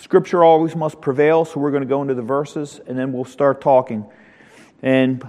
Scripture 0.00 0.42
always 0.42 0.74
must 0.74 1.02
prevail, 1.02 1.44
so 1.44 1.60
we're 1.60 1.70
going 1.70 1.82
to 1.82 1.88
go 1.88 2.00
into 2.00 2.14
the 2.14 2.22
verses 2.22 2.80
and 2.86 2.98
then 2.98 3.12
we'll 3.12 3.26
start 3.26 3.60
talking. 3.60 4.06
And 4.82 5.22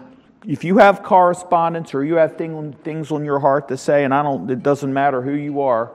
if 0.48 0.64
you 0.64 0.78
have 0.78 1.04
correspondence 1.04 1.94
or 1.94 2.06
you 2.06 2.16
have 2.16 2.38
thing, 2.38 2.72
things 2.82 3.12
on 3.12 3.26
your 3.26 3.40
heart 3.40 3.68
to 3.68 3.76
say, 3.76 4.06
and 4.06 4.14
I 4.14 4.24
don't, 4.24 4.50
it 4.50 4.64
doesn't 4.64 4.94
matter 4.94 5.22
who 5.22 5.34
you 5.34 5.60
are, 5.60 5.92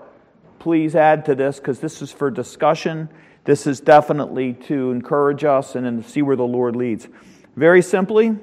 please 0.59 0.95
add 0.95 1.25
to 1.25 1.35
this 1.35 1.59
because 1.59 1.81
this 1.81 2.03
is 2.03 2.13
for 2.13 2.31
discussion. 2.31 3.09
This 3.45 3.67
is 3.67 3.81
definitely 3.81 4.53
to 4.65 4.91
encourage 4.91 5.43
us 5.43 5.75
and 5.75 5.87
then 5.87 6.05
see 6.05 6.21
where 6.21 6.37
the 6.37 6.47
Lord 6.47 6.77
leads. 6.77 7.09
Very 7.57 7.81
simply, 7.81 8.37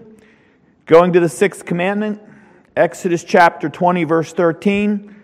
going 0.87 1.13
to 1.13 1.19
the 1.19 1.29
sixth 1.29 1.63
commandment, 1.63 2.19
Exodus 2.75 3.23
chapter 3.23 3.69
20, 3.69 4.03
verse 4.05 4.33
13. 4.33 5.15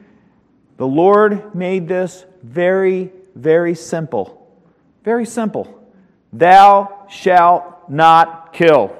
The 0.78 0.88
Lord 0.88 1.55
made 1.55 1.88
this 1.88 2.26
very, 2.44 3.12
very 3.34 3.73
simple. 3.73 4.39
Very 5.04 5.25
simple. 5.25 5.84
Thou 6.34 7.05
shalt 7.10 7.89
not 7.89 8.54
kill. 8.54 8.96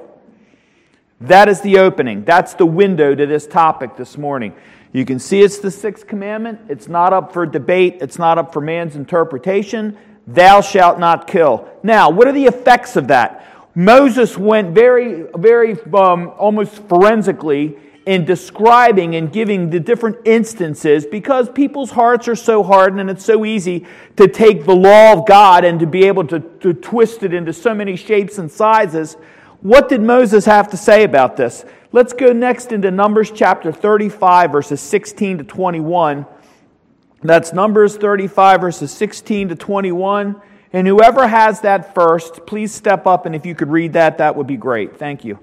That 1.20 1.48
is 1.48 1.60
the 1.60 1.78
opening. 1.78 2.24
That's 2.24 2.54
the 2.54 2.66
window 2.66 3.14
to 3.14 3.26
this 3.26 3.46
topic 3.46 3.96
this 3.96 4.16
morning. 4.16 4.54
You 4.92 5.04
can 5.04 5.18
see 5.18 5.40
it's 5.40 5.58
the 5.58 5.70
sixth 5.70 6.06
commandment. 6.06 6.60
It's 6.68 6.88
not 6.88 7.12
up 7.12 7.32
for 7.32 7.46
debate, 7.46 7.98
it's 8.00 8.18
not 8.18 8.38
up 8.38 8.52
for 8.52 8.60
man's 8.60 8.96
interpretation. 8.96 9.96
Thou 10.26 10.60
shalt 10.60 10.98
not 10.98 11.26
kill. 11.26 11.68
Now, 11.82 12.10
what 12.10 12.26
are 12.26 12.32
the 12.32 12.46
effects 12.46 12.96
of 12.96 13.08
that? 13.08 13.46
Moses 13.74 14.36
went 14.36 14.74
very, 14.74 15.26
very 15.36 15.80
um, 15.94 16.32
almost 16.36 16.72
forensically 16.88 17.76
in 18.10 18.24
describing 18.24 19.14
and 19.14 19.32
giving 19.32 19.70
the 19.70 19.78
different 19.78 20.16
instances 20.24 21.06
because 21.06 21.48
people's 21.48 21.92
hearts 21.92 22.26
are 22.26 22.34
so 22.34 22.60
hardened 22.60 23.00
and 23.00 23.08
it's 23.08 23.24
so 23.24 23.44
easy 23.44 23.86
to 24.16 24.26
take 24.26 24.64
the 24.64 24.74
law 24.74 25.12
of 25.12 25.24
God 25.28 25.64
and 25.64 25.78
to 25.78 25.86
be 25.86 26.02
able 26.02 26.26
to, 26.26 26.40
to 26.40 26.74
twist 26.74 27.22
it 27.22 27.32
into 27.32 27.52
so 27.52 27.72
many 27.72 27.94
shapes 27.94 28.38
and 28.38 28.50
sizes. 28.50 29.14
What 29.60 29.88
did 29.88 30.02
Moses 30.02 30.44
have 30.46 30.70
to 30.70 30.76
say 30.76 31.04
about 31.04 31.36
this? 31.36 31.64
Let's 31.92 32.12
go 32.12 32.32
next 32.32 32.72
into 32.72 32.90
Numbers 32.90 33.30
chapter 33.30 33.70
35, 33.70 34.50
verses 34.50 34.80
16 34.80 35.38
to 35.38 35.44
21. 35.44 36.26
That's 37.22 37.52
Numbers 37.52 37.96
35, 37.96 38.60
verses 38.60 38.90
16 38.90 39.50
to 39.50 39.54
21. 39.54 40.34
And 40.72 40.84
whoever 40.84 41.28
has 41.28 41.60
that 41.60 41.94
first, 41.94 42.44
please 42.44 42.74
step 42.74 43.06
up, 43.06 43.24
and 43.24 43.36
if 43.36 43.46
you 43.46 43.54
could 43.54 43.68
read 43.68 43.92
that, 43.92 44.18
that 44.18 44.34
would 44.34 44.48
be 44.48 44.56
great. 44.56 44.98
Thank 44.98 45.24
you. 45.24 45.38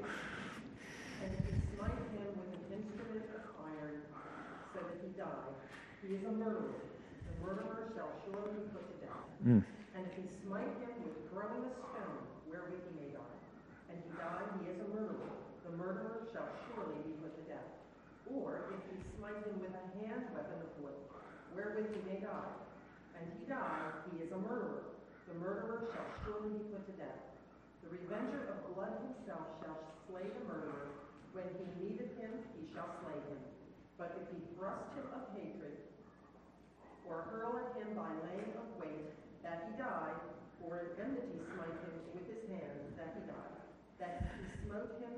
Mm. 9.47 9.63
And 9.95 10.03
if 10.03 10.13
he 10.19 10.27
smite 10.43 10.75
him 10.83 11.07
with 11.07 11.15
throwing 11.31 11.63
a 11.63 11.71
stone, 11.79 12.19
wherewith 12.51 12.83
he 12.83 12.93
may 12.99 13.15
die, 13.15 13.39
and 13.87 13.95
he 13.95 14.11
die, 14.19 14.43
he 14.59 14.75
is 14.75 14.83
a 14.83 14.91
murderer, 14.91 15.39
the 15.63 15.71
murderer 15.79 16.27
shall 16.35 16.51
surely 16.67 16.99
be 17.07 17.15
put 17.23 17.31
to 17.39 17.43
death. 17.47 17.71
Or 18.27 18.75
if 18.75 18.83
he 18.91 18.99
smite 19.15 19.39
him 19.47 19.63
with 19.63 19.71
a 19.71 19.85
hand 20.03 20.27
weapon 20.35 20.59
of 20.59 20.71
wood, 20.83 20.99
wherewith 21.55 21.95
he 21.95 22.01
may 22.03 22.19
die, 22.19 22.59
and 23.15 23.23
he 23.39 23.47
die, 23.47 23.87
he 24.11 24.19
is 24.19 24.35
a 24.35 24.39
murderer, 24.43 24.99
the 25.31 25.39
murderer 25.39 25.95
shall 25.95 26.11
surely 26.27 26.51
be 26.51 26.67
put 26.67 26.83
to 26.83 26.95
death. 26.99 27.23
The 27.87 27.95
revenger 28.03 28.51
of 28.51 28.75
blood 28.75 28.99
himself 28.99 29.63
shall 29.63 29.79
slay 30.11 30.27
the 30.27 30.43
murderer. 30.43 30.91
When 31.31 31.47
he 31.55 31.63
meeteth 31.79 32.19
him, 32.19 32.35
he 32.51 32.67
shall 32.75 32.99
slay 32.99 33.15
him. 33.31 33.39
But 33.95 34.11
if 34.19 34.27
he 34.27 34.43
thrust 34.59 34.91
him 34.91 35.07
of 35.15 35.31
hatred, 35.39 35.87
or 37.07 37.23
hurl 37.31 37.55
at 37.63 37.71
him 37.79 37.95
by 37.95 38.11
laying 38.27 38.51
of 38.59 38.67
weight, 38.75 39.16
that 39.43 39.69
he 39.69 39.77
died, 39.77 40.17
or 40.65 40.77
an 40.77 41.05
enmity 41.05 41.39
smite 41.53 41.77
him 41.83 41.95
with 42.13 42.27
his 42.27 42.43
hand, 42.49 42.77
that 42.97 43.15
he 43.15 43.21
died. 43.27 43.57
That 43.99 44.31
he 44.35 44.67
smote 44.67 44.97
him, 44.99 45.13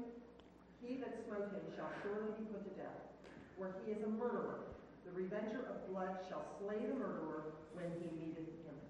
he 0.81 0.97
that 0.97 1.15
smote 1.27 1.51
him 1.51 1.63
shall 1.75 1.91
surely 2.03 2.31
be 2.37 2.45
put 2.51 2.63
to 2.63 2.73
death. 2.79 2.99
For 3.57 3.75
he 3.85 3.91
is 3.91 4.03
a 4.03 4.07
murderer. 4.07 4.59
The 5.05 5.11
revenger 5.11 5.65
of 5.69 5.89
blood 5.91 6.17
shall 6.27 6.45
slay 6.59 6.77
the 6.85 6.93
murderer 6.93 7.55
when 7.73 7.87
he 7.99 8.09
meeteth 8.19 8.47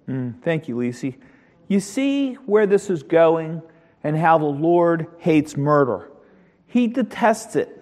him. 0.07 0.35
Mm, 0.35 0.43
thank 0.43 0.67
you, 0.67 0.75
Lisi. 0.75 1.15
You 1.67 1.79
see 1.79 2.33
where 2.45 2.67
this 2.67 2.89
is 2.89 3.03
going 3.03 3.61
and 4.03 4.17
how 4.17 4.37
the 4.37 4.45
Lord 4.45 5.07
hates 5.17 5.55
murder. 5.55 6.09
He 6.67 6.87
detests 6.87 7.55
it. 7.55 7.78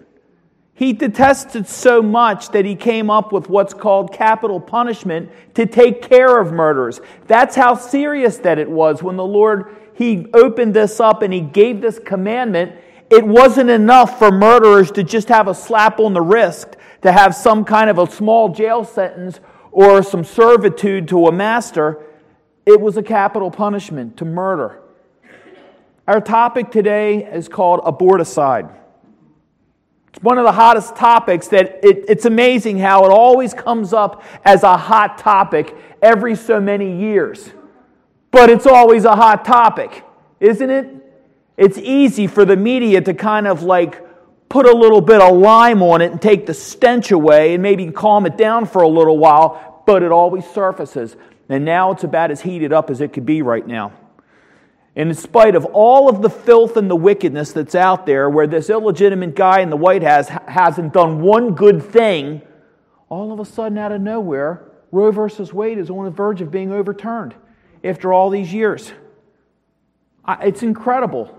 He 0.78 0.92
detested 0.92 1.66
so 1.66 2.00
much 2.02 2.50
that 2.50 2.64
he 2.64 2.76
came 2.76 3.10
up 3.10 3.32
with 3.32 3.48
what's 3.48 3.74
called 3.74 4.12
capital 4.12 4.60
punishment 4.60 5.28
to 5.54 5.66
take 5.66 6.02
care 6.02 6.38
of 6.38 6.52
murderers. 6.52 7.00
That's 7.26 7.56
how 7.56 7.74
serious 7.74 8.38
that 8.38 8.60
it 8.60 8.70
was 8.70 9.02
when 9.02 9.16
the 9.16 9.26
Lord 9.26 9.76
he 9.94 10.28
opened 10.32 10.74
this 10.74 11.00
up 11.00 11.22
and 11.22 11.34
he 11.34 11.40
gave 11.40 11.80
this 11.80 11.98
commandment. 11.98 12.76
It 13.10 13.26
wasn't 13.26 13.70
enough 13.70 14.20
for 14.20 14.30
murderers 14.30 14.92
to 14.92 15.02
just 15.02 15.26
have 15.30 15.48
a 15.48 15.54
slap 15.54 15.98
on 15.98 16.14
the 16.14 16.22
wrist, 16.22 16.76
to 17.02 17.10
have 17.10 17.34
some 17.34 17.64
kind 17.64 17.90
of 17.90 17.98
a 17.98 18.08
small 18.08 18.50
jail 18.50 18.84
sentence 18.84 19.40
or 19.72 20.04
some 20.04 20.22
servitude 20.22 21.08
to 21.08 21.26
a 21.26 21.32
master. 21.32 22.06
It 22.64 22.80
was 22.80 22.96
a 22.96 23.02
capital 23.02 23.50
punishment 23.50 24.16
to 24.18 24.24
murder. 24.24 24.80
Our 26.06 26.20
topic 26.20 26.70
today 26.70 27.24
is 27.24 27.48
called 27.48 27.80
aborticide. 27.80 28.72
One 30.20 30.36
of 30.36 30.44
the 30.44 30.52
hottest 30.52 30.96
topics 30.96 31.48
that 31.48 31.84
it, 31.84 32.04
it's 32.08 32.24
amazing 32.24 32.78
how 32.78 33.04
it 33.04 33.10
always 33.10 33.54
comes 33.54 33.92
up 33.92 34.24
as 34.44 34.64
a 34.64 34.76
hot 34.76 35.18
topic 35.18 35.76
every 36.02 36.34
so 36.34 36.60
many 36.60 37.00
years. 37.00 37.50
But 38.30 38.50
it's 38.50 38.66
always 38.66 39.04
a 39.04 39.14
hot 39.14 39.44
topic, 39.44 40.04
isn't 40.40 40.70
it? 40.70 40.94
It's 41.56 41.78
easy 41.78 42.26
for 42.26 42.44
the 42.44 42.56
media 42.56 43.00
to 43.00 43.14
kind 43.14 43.46
of 43.46 43.62
like 43.62 44.04
put 44.48 44.66
a 44.66 44.72
little 44.72 45.00
bit 45.00 45.20
of 45.20 45.36
lime 45.36 45.82
on 45.82 46.00
it 46.00 46.10
and 46.10 46.20
take 46.20 46.46
the 46.46 46.54
stench 46.54 47.10
away 47.10 47.54
and 47.54 47.62
maybe 47.62 47.90
calm 47.90 48.26
it 48.26 48.36
down 48.36 48.66
for 48.66 48.82
a 48.82 48.88
little 48.88 49.18
while, 49.18 49.82
but 49.86 50.02
it 50.02 50.10
always 50.10 50.44
surfaces. 50.46 51.16
And 51.48 51.64
now 51.64 51.92
it's 51.92 52.04
about 52.04 52.30
as 52.30 52.40
heated 52.40 52.72
up 52.72 52.90
as 52.90 53.00
it 53.00 53.12
could 53.12 53.26
be 53.26 53.42
right 53.42 53.66
now. 53.66 53.92
And 54.96 55.10
in 55.10 55.14
spite 55.14 55.54
of 55.54 55.64
all 55.66 56.08
of 56.08 56.22
the 56.22 56.30
filth 56.30 56.76
and 56.76 56.90
the 56.90 56.96
wickedness 56.96 57.52
that's 57.52 57.74
out 57.74 58.04
there, 58.04 58.28
where 58.28 58.46
this 58.46 58.68
illegitimate 58.68 59.36
guy 59.36 59.60
in 59.60 59.70
the 59.70 59.76
White 59.76 60.02
House 60.02 60.28
hasn't 60.28 60.92
done 60.92 61.20
one 61.20 61.54
good 61.54 61.82
thing, 61.82 62.42
all 63.08 63.32
of 63.32 63.38
a 63.38 63.44
sudden, 63.44 63.78
out 63.78 63.92
of 63.92 64.00
nowhere, 64.00 64.64
Roe 64.90 65.10
versus 65.12 65.52
Wade 65.52 65.78
is 65.78 65.88
on 65.90 66.04
the 66.04 66.10
verge 66.10 66.40
of 66.40 66.50
being 66.50 66.72
overturned 66.72 67.34
after 67.84 68.12
all 68.12 68.30
these 68.30 68.52
years. 68.52 68.92
It's 70.40 70.62
incredible. 70.62 71.37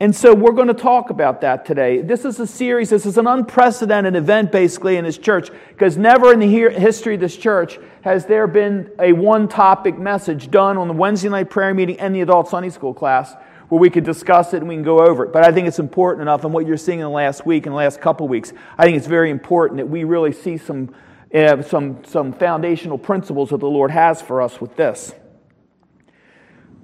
And 0.00 0.14
so 0.14 0.34
we're 0.34 0.52
going 0.52 0.68
to 0.68 0.74
talk 0.74 1.10
about 1.10 1.40
that 1.42 1.64
today. 1.64 2.02
This 2.02 2.24
is 2.24 2.40
a 2.40 2.48
series, 2.48 2.90
this 2.90 3.06
is 3.06 3.16
an 3.16 3.28
unprecedented 3.28 4.16
event 4.16 4.50
basically 4.50 4.96
in 4.96 5.04
this 5.04 5.16
church 5.16 5.50
because 5.68 5.96
never 5.96 6.32
in 6.32 6.40
the 6.40 6.48
history 6.48 7.14
of 7.14 7.20
this 7.20 7.36
church 7.36 7.78
has 8.02 8.26
there 8.26 8.48
been 8.48 8.90
a 8.98 9.12
one 9.12 9.46
topic 9.46 9.96
message 9.96 10.50
done 10.50 10.76
on 10.76 10.88
the 10.88 10.94
Wednesday 10.94 11.28
night 11.28 11.48
prayer 11.48 11.72
meeting 11.72 11.98
and 12.00 12.12
the 12.12 12.22
adult 12.22 12.48
Sunday 12.48 12.70
school 12.70 12.92
class 12.92 13.34
where 13.68 13.80
we 13.80 13.88
could 13.88 14.04
discuss 14.04 14.52
it 14.52 14.58
and 14.58 14.68
we 14.68 14.74
can 14.74 14.82
go 14.82 14.98
over 14.98 15.26
it. 15.26 15.32
But 15.32 15.44
I 15.44 15.52
think 15.52 15.68
it's 15.68 15.78
important 15.78 16.22
enough, 16.22 16.44
and 16.44 16.52
what 16.52 16.66
you're 16.66 16.76
seeing 16.76 16.98
in 16.98 17.04
the 17.04 17.10
last 17.10 17.46
week 17.46 17.64
and 17.66 17.72
the 17.72 17.76
last 17.76 18.00
couple 18.00 18.26
weeks, 18.26 18.52
I 18.76 18.84
think 18.84 18.96
it's 18.96 19.06
very 19.06 19.30
important 19.30 19.78
that 19.78 19.86
we 19.86 20.02
really 20.04 20.32
see 20.32 20.58
some, 20.58 20.92
uh, 21.32 21.62
some, 21.62 22.04
some 22.04 22.32
foundational 22.32 22.98
principles 22.98 23.50
that 23.50 23.58
the 23.58 23.70
Lord 23.70 23.92
has 23.92 24.20
for 24.20 24.42
us 24.42 24.60
with 24.60 24.76
this 24.76 25.14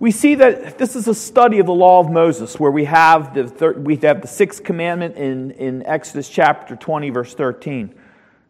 we 0.01 0.11
see 0.11 0.35
that 0.35 0.79
this 0.79 0.97
is 0.97 1.07
a 1.07 1.15
study 1.15 1.61
of 1.61 1.67
the 1.67 1.75
law 1.75 2.01
of 2.01 2.11
Moses, 2.11 2.59
where 2.59 2.71
we 2.71 2.87
have 2.87 3.35
the, 3.35 3.47
thir- 3.47 3.75
we 3.75 3.97
have 3.97 4.23
the 4.23 4.29
sixth 4.29 4.65
commandment 4.65 5.17
in, 5.17 5.53
in 5.53 5.87
Exodus 5.87 6.29
chapter 6.29 6.75
20, 6.75 7.11
verse 7.11 7.35
13. 7.35 7.95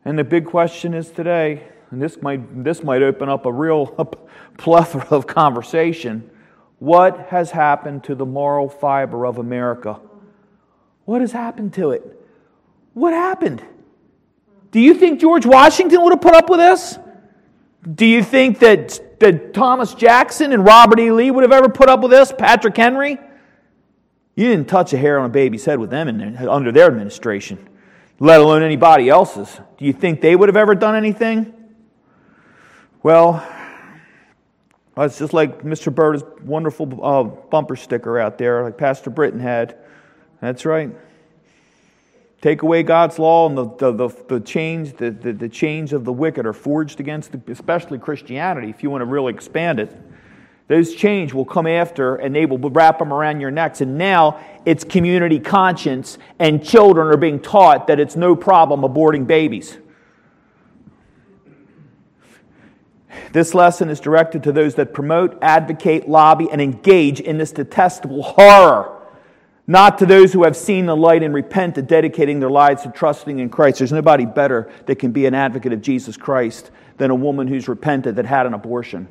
And 0.06 0.18
the 0.18 0.24
big 0.24 0.46
question 0.46 0.94
is 0.94 1.10
today, 1.10 1.68
and 1.90 2.00
this 2.00 2.22
might, 2.22 2.64
this 2.64 2.82
might 2.82 3.02
open 3.02 3.28
up 3.28 3.44
a 3.44 3.52
real 3.52 3.86
plethora 4.56 5.06
of 5.10 5.26
conversation 5.26 6.30
what 6.80 7.28
has 7.28 7.50
happened 7.50 8.04
to 8.04 8.14
the 8.14 8.24
moral 8.24 8.68
fiber 8.68 9.26
of 9.26 9.36
America? 9.36 10.00
What 11.04 11.20
has 11.20 11.30
happened 11.30 11.74
to 11.74 11.90
it? 11.90 12.02
What 12.94 13.12
happened? 13.12 13.62
Do 14.70 14.80
you 14.80 14.94
think 14.94 15.20
George 15.20 15.44
Washington 15.44 16.02
would 16.02 16.12
have 16.12 16.22
put 16.22 16.34
up 16.34 16.48
with 16.48 16.58
this? 16.58 16.98
Do 17.94 18.06
you 18.06 18.22
think 18.22 18.60
that 18.60 18.98
that 19.20 19.54
Thomas 19.54 19.94
Jackson 19.94 20.52
and 20.52 20.64
Robert 20.64 20.98
E. 20.98 21.12
Lee 21.12 21.30
would 21.30 21.42
have 21.42 21.52
ever 21.52 21.68
put 21.68 21.88
up 21.88 22.00
with 22.00 22.10
this? 22.10 22.32
Patrick 22.36 22.76
Henry? 22.76 23.18
You 24.34 24.48
didn't 24.48 24.68
touch 24.68 24.92
a 24.92 24.98
hair 24.98 25.18
on 25.18 25.26
a 25.26 25.28
baby's 25.28 25.64
head 25.64 25.78
with 25.78 25.90
them 25.90 26.08
in, 26.08 26.36
under 26.48 26.72
their 26.72 26.86
administration, 26.86 27.68
let 28.18 28.40
alone 28.40 28.62
anybody 28.62 29.08
else's. 29.08 29.60
Do 29.76 29.84
you 29.84 29.92
think 29.92 30.20
they 30.20 30.34
would 30.34 30.48
have 30.48 30.56
ever 30.56 30.74
done 30.74 30.96
anything? 30.96 31.52
Well, 33.02 33.46
it's 34.96 35.18
just 35.18 35.32
like 35.32 35.62
Mr. 35.62 35.94
Bird's 35.94 36.22
wonderful 36.42 37.04
uh, 37.04 37.22
bumper 37.24 37.76
sticker 37.76 38.18
out 38.18 38.38
there, 38.38 38.62
like 38.64 38.78
Pastor 38.78 39.10
Britton 39.10 39.40
had. 39.40 39.76
That's 40.40 40.64
right. 40.64 40.90
Take 42.40 42.62
away 42.62 42.82
God's 42.82 43.18
law, 43.18 43.48
and 43.48 43.58
the, 43.58 43.66
the, 43.76 43.92
the, 43.92 44.24
the 44.28 44.40
change, 44.40 44.94
the, 44.96 45.10
the, 45.10 45.32
the 45.32 45.48
chains 45.48 45.92
of 45.92 46.04
the 46.04 46.12
wicked 46.12 46.46
are 46.46 46.54
forged 46.54 46.98
against, 46.98 47.32
the, 47.32 47.52
especially 47.52 47.98
Christianity, 47.98 48.70
if 48.70 48.82
you 48.82 48.88
want 48.88 49.02
to 49.02 49.06
really 49.06 49.34
expand 49.34 49.78
it. 49.78 49.94
Those 50.66 50.94
chains 50.94 51.34
will 51.34 51.44
come 51.44 51.66
after 51.66 52.14
and 52.14 52.34
they 52.34 52.46
will 52.46 52.58
wrap 52.58 53.00
them 53.00 53.12
around 53.12 53.40
your 53.40 53.50
necks. 53.50 53.80
And 53.80 53.98
now 53.98 54.40
it's 54.64 54.84
community 54.84 55.40
conscience, 55.40 56.16
and 56.38 56.64
children 56.64 57.08
are 57.08 57.16
being 57.16 57.40
taught 57.40 57.88
that 57.88 57.98
it's 57.98 58.16
no 58.16 58.36
problem 58.36 58.82
aborting 58.82 59.26
babies. 59.26 59.76
This 63.32 63.52
lesson 63.52 63.90
is 63.90 64.00
directed 64.00 64.44
to 64.44 64.52
those 64.52 64.76
that 64.76 64.94
promote, 64.94 65.36
advocate, 65.42 66.08
lobby, 66.08 66.48
and 66.50 66.60
engage 66.60 67.20
in 67.20 67.36
this 67.36 67.52
detestable 67.52 68.22
horror, 68.22 68.99
not 69.70 69.98
to 69.98 70.04
those 70.04 70.32
who 70.32 70.42
have 70.42 70.56
seen 70.56 70.86
the 70.86 70.96
light 70.96 71.22
and 71.22 71.32
repented, 71.32 71.86
dedicating 71.86 72.40
their 72.40 72.50
lives 72.50 72.82
to 72.82 72.90
trusting 72.90 73.38
in 73.38 73.48
Christ. 73.48 73.78
There's 73.78 73.92
nobody 73.92 74.26
better 74.26 74.68
that 74.86 74.96
can 74.96 75.12
be 75.12 75.26
an 75.26 75.34
advocate 75.34 75.72
of 75.72 75.80
Jesus 75.80 76.16
Christ 76.16 76.72
than 76.96 77.12
a 77.12 77.14
woman 77.14 77.46
who's 77.46 77.68
repented 77.68 78.16
that 78.16 78.26
had 78.26 78.46
an 78.46 78.54
abortion. 78.54 79.08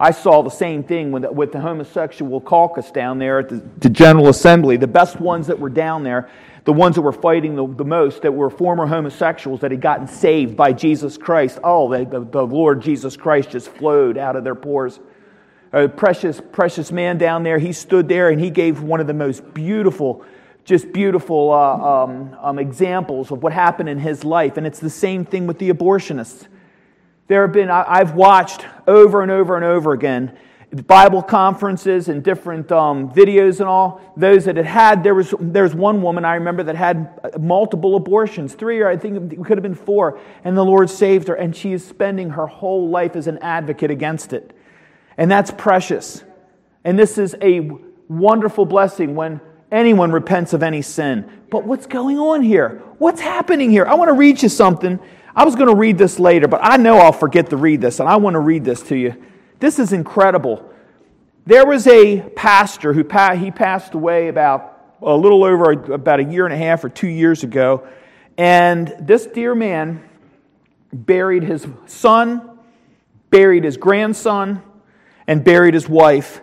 I 0.00 0.10
saw 0.10 0.42
the 0.42 0.50
same 0.50 0.82
thing 0.82 1.12
with 1.12 1.22
the, 1.22 1.30
with 1.30 1.52
the 1.52 1.60
homosexual 1.60 2.40
caucus 2.40 2.90
down 2.90 3.20
there 3.20 3.38
at 3.38 3.50
the, 3.50 3.62
the, 3.78 3.88
General 3.88 4.26
Assembly. 4.30 4.76
The 4.76 4.88
best 4.88 5.20
ones 5.20 5.46
that 5.46 5.60
were 5.60 5.70
down 5.70 6.02
there, 6.02 6.28
the 6.64 6.72
ones 6.72 6.96
that 6.96 7.02
were 7.02 7.12
fighting 7.12 7.54
the, 7.54 7.64
the 7.64 7.84
most, 7.84 8.22
that 8.22 8.32
were 8.32 8.50
former 8.50 8.84
homosexuals 8.84 9.60
that 9.60 9.70
had 9.70 9.80
gotten 9.80 10.08
saved 10.08 10.56
by 10.56 10.72
Jesus 10.72 11.16
Christ. 11.16 11.60
Oh, 11.62 11.88
the, 11.88 12.04
the, 12.04 12.24
the 12.24 12.44
Lord 12.44 12.82
Jesus 12.82 13.16
Christ 13.16 13.50
just 13.50 13.68
flowed 13.68 14.18
out 14.18 14.34
of 14.34 14.42
their 14.42 14.56
pores. 14.56 14.98
A 15.72 15.88
precious, 15.88 16.40
precious 16.52 16.90
man 16.90 17.18
down 17.18 17.42
there, 17.42 17.58
he 17.58 17.72
stood 17.72 18.08
there 18.08 18.30
and 18.30 18.40
he 18.40 18.50
gave 18.50 18.80
one 18.80 19.00
of 19.00 19.06
the 19.06 19.14
most 19.14 19.52
beautiful, 19.52 20.24
just 20.64 20.92
beautiful 20.92 21.52
uh, 21.52 22.04
um, 22.04 22.36
um, 22.40 22.58
examples 22.58 23.30
of 23.30 23.42
what 23.42 23.52
happened 23.52 23.88
in 23.88 23.98
his 23.98 24.24
life. 24.24 24.56
And 24.56 24.66
it's 24.66 24.80
the 24.80 24.90
same 24.90 25.24
thing 25.24 25.46
with 25.46 25.58
the 25.58 25.70
abortionists. 25.70 26.48
There 27.26 27.42
have 27.42 27.52
been, 27.52 27.70
I've 27.70 28.14
watched 28.14 28.64
over 28.86 29.20
and 29.20 29.30
over 29.30 29.56
and 29.56 29.64
over 29.64 29.92
again 29.92 30.36
Bible 30.86 31.22
conferences 31.22 32.08
and 32.08 32.22
different 32.22 32.70
um, 32.70 33.10
videos 33.10 33.60
and 33.60 33.68
all. 33.68 34.02
Those 34.16 34.44
that 34.44 34.56
had 34.56 34.66
had, 34.66 35.02
there 35.02 35.14
was, 35.14 35.34
there 35.40 35.62
was 35.62 35.74
one 35.74 36.02
woman 36.02 36.26
I 36.26 36.34
remember 36.34 36.62
that 36.64 36.76
had 36.76 37.40
multiple 37.40 37.96
abortions, 37.96 38.54
three 38.54 38.80
or 38.80 38.88
I 38.88 38.96
think 38.98 39.32
it 39.32 39.44
could 39.44 39.56
have 39.56 39.62
been 39.62 39.74
four, 39.74 40.18
and 40.44 40.56
the 40.56 40.64
Lord 40.64 40.90
saved 40.90 41.28
her, 41.28 41.34
and 41.34 41.56
she 41.56 41.72
is 41.72 41.86
spending 41.86 42.30
her 42.30 42.46
whole 42.46 42.90
life 42.90 43.16
as 43.16 43.26
an 43.26 43.38
advocate 43.38 43.90
against 43.90 44.34
it. 44.34 44.54
And 45.18 45.30
that's 45.30 45.50
precious. 45.50 46.24
And 46.84 46.98
this 46.98 47.18
is 47.18 47.36
a 47.42 47.70
wonderful 48.08 48.64
blessing 48.64 49.14
when 49.14 49.42
anyone 49.70 50.12
repents 50.12 50.54
of 50.54 50.62
any 50.62 50.80
sin. 50.80 51.30
But 51.50 51.64
what's 51.64 51.84
going 51.84 52.18
on 52.18 52.40
here? 52.40 52.82
What's 52.96 53.20
happening 53.20 53.70
here? 53.70 53.84
I 53.84 53.94
want 53.94 54.08
to 54.08 54.14
read 54.14 54.42
you 54.42 54.48
something 54.48 54.98
I 55.38 55.44
was 55.44 55.54
going 55.54 55.68
to 55.68 55.76
read 55.76 55.98
this 55.98 56.18
later, 56.18 56.48
but 56.48 56.58
I 56.64 56.78
know 56.78 56.98
I'll 56.98 57.12
forget 57.12 57.50
to 57.50 57.56
read 57.56 57.80
this, 57.80 58.00
and 58.00 58.08
I 58.08 58.16
want 58.16 58.34
to 58.34 58.40
read 58.40 58.64
this 58.64 58.82
to 58.88 58.96
you. 58.96 59.14
This 59.60 59.78
is 59.78 59.92
incredible. 59.92 60.68
There 61.46 61.64
was 61.64 61.86
a 61.86 62.22
pastor 62.34 62.92
who 62.92 63.04
he 63.36 63.50
passed 63.52 63.94
away 63.94 64.26
about 64.26 64.96
a 65.00 65.16
little 65.16 65.44
over 65.44 65.70
about 65.92 66.18
a 66.18 66.24
year 66.24 66.44
and 66.44 66.52
a 66.52 66.56
half 66.56 66.82
or 66.82 66.88
two 66.88 67.06
years 67.06 67.44
ago, 67.44 67.86
and 68.36 68.92
this 68.98 69.26
dear 69.26 69.54
man 69.54 70.02
buried 70.92 71.44
his 71.44 71.64
son, 71.86 72.58
buried 73.30 73.62
his 73.62 73.76
grandson, 73.76 74.60
and 75.28 75.44
buried 75.44 75.74
his 75.74 75.88
wife. 75.88 76.40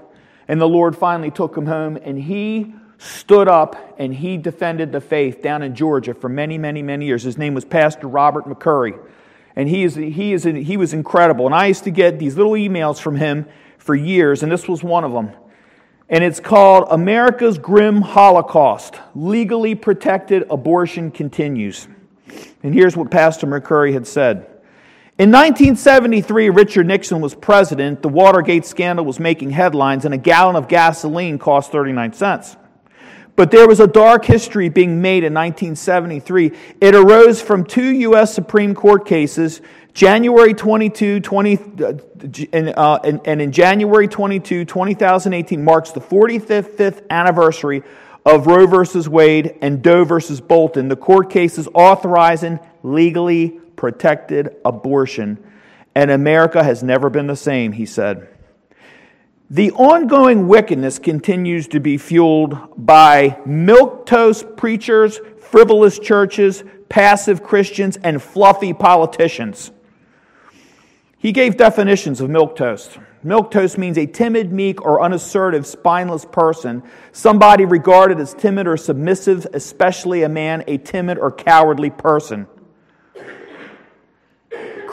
And 0.47 0.61
the 0.61 0.69
Lord 0.69 0.95
finally 0.95 1.31
took 1.31 1.57
him 1.57 1.65
home, 1.65 1.97
and 2.01 2.17
he 2.21 2.73
stood 2.97 3.49
up 3.49 3.95
and 3.97 4.13
he 4.13 4.37
defended 4.37 4.93
the 4.93 5.01
faith 5.01 5.41
down 5.41 5.61
in 5.61 5.75
Georgia 5.75 6.13
for 6.13 6.29
many, 6.29 6.57
many, 6.57 6.81
many 6.81 7.05
years. 7.05 7.23
His 7.23 7.37
name 7.37 7.53
was 7.53 7.65
Pastor 7.65 8.07
Robert 8.07 8.45
McCurry. 8.45 8.97
And 9.55 9.67
he, 9.67 9.83
is, 9.83 9.95
he, 9.95 10.33
is, 10.33 10.43
he 10.43 10.77
was 10.77 10.93
incredible. 10.93 11.45
And 11.45 11.55
I 11.55 11.65
used 11.65 11.83
to 11.85 11.91
get 11.91 12.19
these 12.19 12.37
little 12.37 12.53
emails 12.53 12.99
from 12.99 13.17
him 13.17 13.47
for 13.77 13.95
years, 13.95 14.43
and 14.43 14.51
this 14.51 14.67
was 14.67 14.83
one 14.83 15.03
of 15.03 15.11
them. 15.11 15.31
And 16.09 16.23
it's 16.23 16.39
called 16.39 16.88
America's 16.91 17.57
Grim 17.57 18.01
Holocaust 18.01 18.95
Legally 19.15 19.73
Protected 19.73 20.45
Abortion 20.49 21.09
Continues. 21.09 21.88
And 22.63 22.73
here's 22.73 22.95
what 22.95 23.09
Pastor 23.09 23.47
McCurry 23.47 23.93
had 23.93 24.05
said. 24.05 24.54
In 25.17 25.31
1973, 25.31 26.50
Richard 26.50 26.88
Nixon 26.88 27.21
was 27.21 27.33
president. 27.33 28.01
The 28.01 28.09
Watergate 28.09 28.65
scandal 28.65 29.06
was 29.06 29.17
making 29.17 29.51
headlines, 29.51 30.03
and 30.03 30.13
a 30.13 30.17
gallon 30.17 30.57
of 30.57 30.67
gasoline 30.67 31.39
cost 31.39 31.71
39 31.71 32.12
cents. 32.12 32.57
But 33.38 33.50
there 33.50 33.65
was 33.65 33.79
a 33.79 33.88
dark 33.88 34.25
history 34.25 34.67
being 34.67 35.01
made 35.01 35.23
in 35.23 35.33
1973. 35.33 36.51
It 36.81 36.95
arose 36.95 37.41
from 37.41 37.63
two 37.63 37.94
U.S. 37.94 38.33
Supreme 38.33 38.75
Court 38.75 39.06
cases, 39.06 39.62
January 39.94 40.53
22, 40.53 41.21
20, 41.21 41.56
uh, 41.56 41.94
and, 42.51 42.73
uh, 42.75 43.00
and, 43.01 43.21
and, 43.23 43.41
in 43.41 43.53
January 43.53 44.09
22, 44.09 44.65
2018 44.65 45.63
marks 45.63 45.91
the 45.91 46.01
45th 46.01 47.09
anniversary 47.09 47.83
of 48.25 48.47
Roe 48.47 48.67
versus 48.67 49.07
Wade 49.07 49.59
and 49.62 49.81
Doe 49.81 50.03
versus 50.03 50.41
Bolton, 50.41 50.89
the 50.89 50.97
court 50.97 51.29
cases 51.29 51.69
authorizing 51.73 52.59
legally 52.83 53.62
protected 53.75 54.56
abortion. 54.63 55.44
And 55.94 56.12
America 56.12 56.63
has 56.63 56.83
never 56.83 57.10
been 57.10 57.27
the 57.27 57.36
same, 57.36 57.72
he 57.72 57.86
said. 57.86 58.27
The 59.50 59.72
ongoing 59.74 60.48
wickedness 60.48 60.98
continues 60.98 61.68
to 61.68 61.80
be 61.80 61.98
fueled 61.98 62.57
by 62.77 63.39
milquetoast 63.45 64.57
preachers, 64.57 65.19
frivolous 65.39 66.00
churches, 66.00 66.63
passive 66.89 67.44
Christians, 67.44 67.98
and 67.98 68.22
fluffy 68.22 68.74
politicians. 68.74 69.72
He 71.18 71.31
gave 71.31 71.57
definitions 71.57 72.22
of 72.22 72.30
milquetoast. 72.30 73.01
Milquetoast 73.24 73.77
means 73.77 73.98
a 73.98 74.06
timid, 74.06 74.51
meek, 74.51 74.86
or 74.86 75.01
unassertive, 75.01 75.66
spineless 75.66 76.25
person, 76.25 76.83
somebody 77.12 77.66
regarded 77.66 78.19
as 78.19 78.33
timid 78.33 78.68
or 78.68 78.77
submissive, 78.77 79.48
especially 79.54 80.24
a 80.24 80.30
man, 80.30 80.63
a 80.68 80.77
timid 80.77 81.18
or 81.18 81.31
cowardly 81.31 81.89
person. 81.89 82.48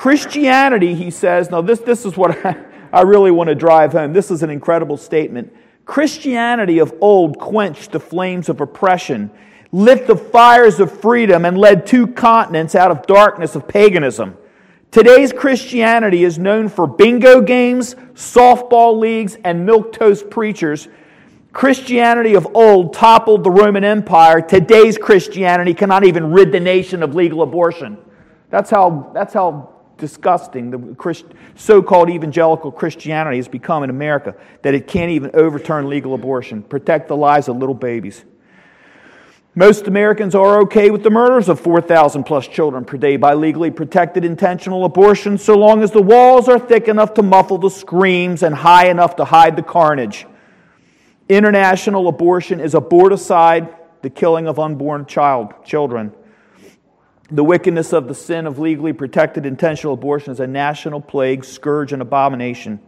Christianity, 0.02 0.96
he 0.96 1.12
says, 1.12 1.49
now 1.49 1.60
this, 1.60 1.78
this 1.78 2.04
is 2.04 2.16
what 2.16 2.44
I, 2.44 2.56
I 2.93 3.02
really 3.02 3.31
want 3.31 3.46
to 3.50 3.54
drive 3.54 3.93
home. 3.93 4.12
This 4.12 4.32
is 4.32 4.43
an 4.43 4.50
incredible 4.50 4.96
statement. 4.96 5.54
Christianity 5.84 6.81
of 6.81 6.93
old 7.00 7.38
quenched 7.38 7.93
the 7.93 8.00
flames 8.00 8.49
of 8.49 8.60
oppression, 8.60 9.31
lit 9.70 10.08
the 10.08 10.16
fires 10.16 10.81
of 10.81 10.90
freedom, 11.00 11.44
and 11.44 11.56
led 11.56 11.87
two 11.87 12.08
continents 12.08 12.75
out 12.75 12.90
of 12.90 13.06
darkness 13.06 13.54
of 13.54 13.69
paganism. 13.69 14.37
Today's 14.90 15.32
Christianity 15.32 16.25
is 16.25 16.37
known 16.37 16.69
for 16.69 16.88
bingo 16.88 17.40
games, 17.40 17.94
softball 18.14 18.98
leagues, 18.98 19.37
and 19.44 19.69
milquetoast 19.69 20.28
preachers. 20.31 20.88
Christianity 21.52 22.34
of 22.34 22.48
old 22.56 22.93
toppled 22.93 23.44
the 23.44 23.53
Roman 23.53 23.84
Empire. 23.84 24.41
Today's 24.41 24.98
Christianity 24.98 25.74
cannot 25.74 26.05
even 26.05 26.32
rid 26.32 26.50
the 26.50 26.58
nation 26.58 27.05
of 27.05 27.15
legal 27.15 27.43
abortion. 27.43 27.98
That's 28.50 28.69
how, 28.69 29.12
that's 29.15 29.32
how 29.32 29.71
disgusting 30.02 30.72
the 30.72 31.24
so-called 31.54 32.10
evangelical 32.10 32.72
Christianity 32.72 33.36
has 33.36 33.46
become 33.46 33.84
in 33.84 33.88
America 33.88 34.34
that 34.62 34.74
it 34.74 34.88
can't 34.88 35.12
even 35.12 35.30
overturn 35.32 35.88
legal 35.88 36.12
abortion, 36.14 36.60
protect 36.60 37.06
the 37.06 37.16
lives 37.16 37.46
of 37.46 37.56
little 37.56 37.74
babies. 37.76 38.24
Most 39.54 39.86
Americans 39.86 40.34
are 40.34 40.62
okay 40.62 40.90
with 40.90 41.04
the 41.04 41.10
murders 41.10 41.48
of 41.48 41.60
4,000 41.60 42.24
plus 42.24 42.48
children 42.48 42.84
per 42.84 42.96
day 42.96 43.16
by 43.16 43.34
legally 43.34 43.70
protected 43.70 44.24
intentional 44.24 44.84
abortion 44.84 45.38
so 45.38 45.56
long 45.56 45.84
as 45.84 45.92
the 45.92 46.02
walls 46.02 46.48
are 46.48 46.58
thick 46.58 46.88
enough 46.88 47.14
to 47.14 47.22
muffle 47.22 47.58
the 47.58 47.70
screams 47.70 48.42
and 48.42 48.56
high 48.56 48.88
enough 48.88 49.14
to 49.16 49.24
hide 49.24 49.54
the 49.54 49.62
carnage. 49.62 50.26
International 51.28 52.08
abortion 52.08 52.58
is 52.58 52.74
aborticide, 52.74 53.72
the 54.00 54.10
killing 54.10 54.48
of 54.48 54.58
unborn 54.58 55.06
child, 55.06 55.52
children. 55.64 56.12
The 57.32 57.43
wickedness 57.43 57.94
of 57.94 58.08
the 58.08 58.15
sin 58.15 58.46
of 58.46 58.58
legally 58.58 58.93
protected 58.93 59.46
intentional 59.46 59.94
abortion 59.94 60.34
is 60.34 60.41
a 60.41 60.46
national 60.46 61.01
plague, 61.01 61.46
scourge, 61.46 61.94
and 61.94 62.03
abomination. 62.03 62.79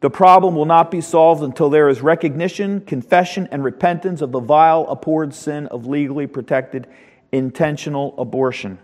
The 0.00 0.08
problem 0.08 0.56
will 0.56 0.64
not 0.64 0.90
be 0.90 1.02
solved 1.02 1.42
until 1.42 1.68
there 1.68 1.90
is 1.90 2.00
recognition, 2.00 2.80
confession, 2.80 3.50
and 3.52 3.62
repentance 3.62 4.22
of 4.22 4.32
the 4.32 4.40
vile, 4.40 4.88
abhorred 4.88 5.34
sin 5.34 5.66
of 5.66 5.86
legally 5.86 6.26
protected 6.26 6.86
intentional 7.32 8.14
abortion. 8.16 8.78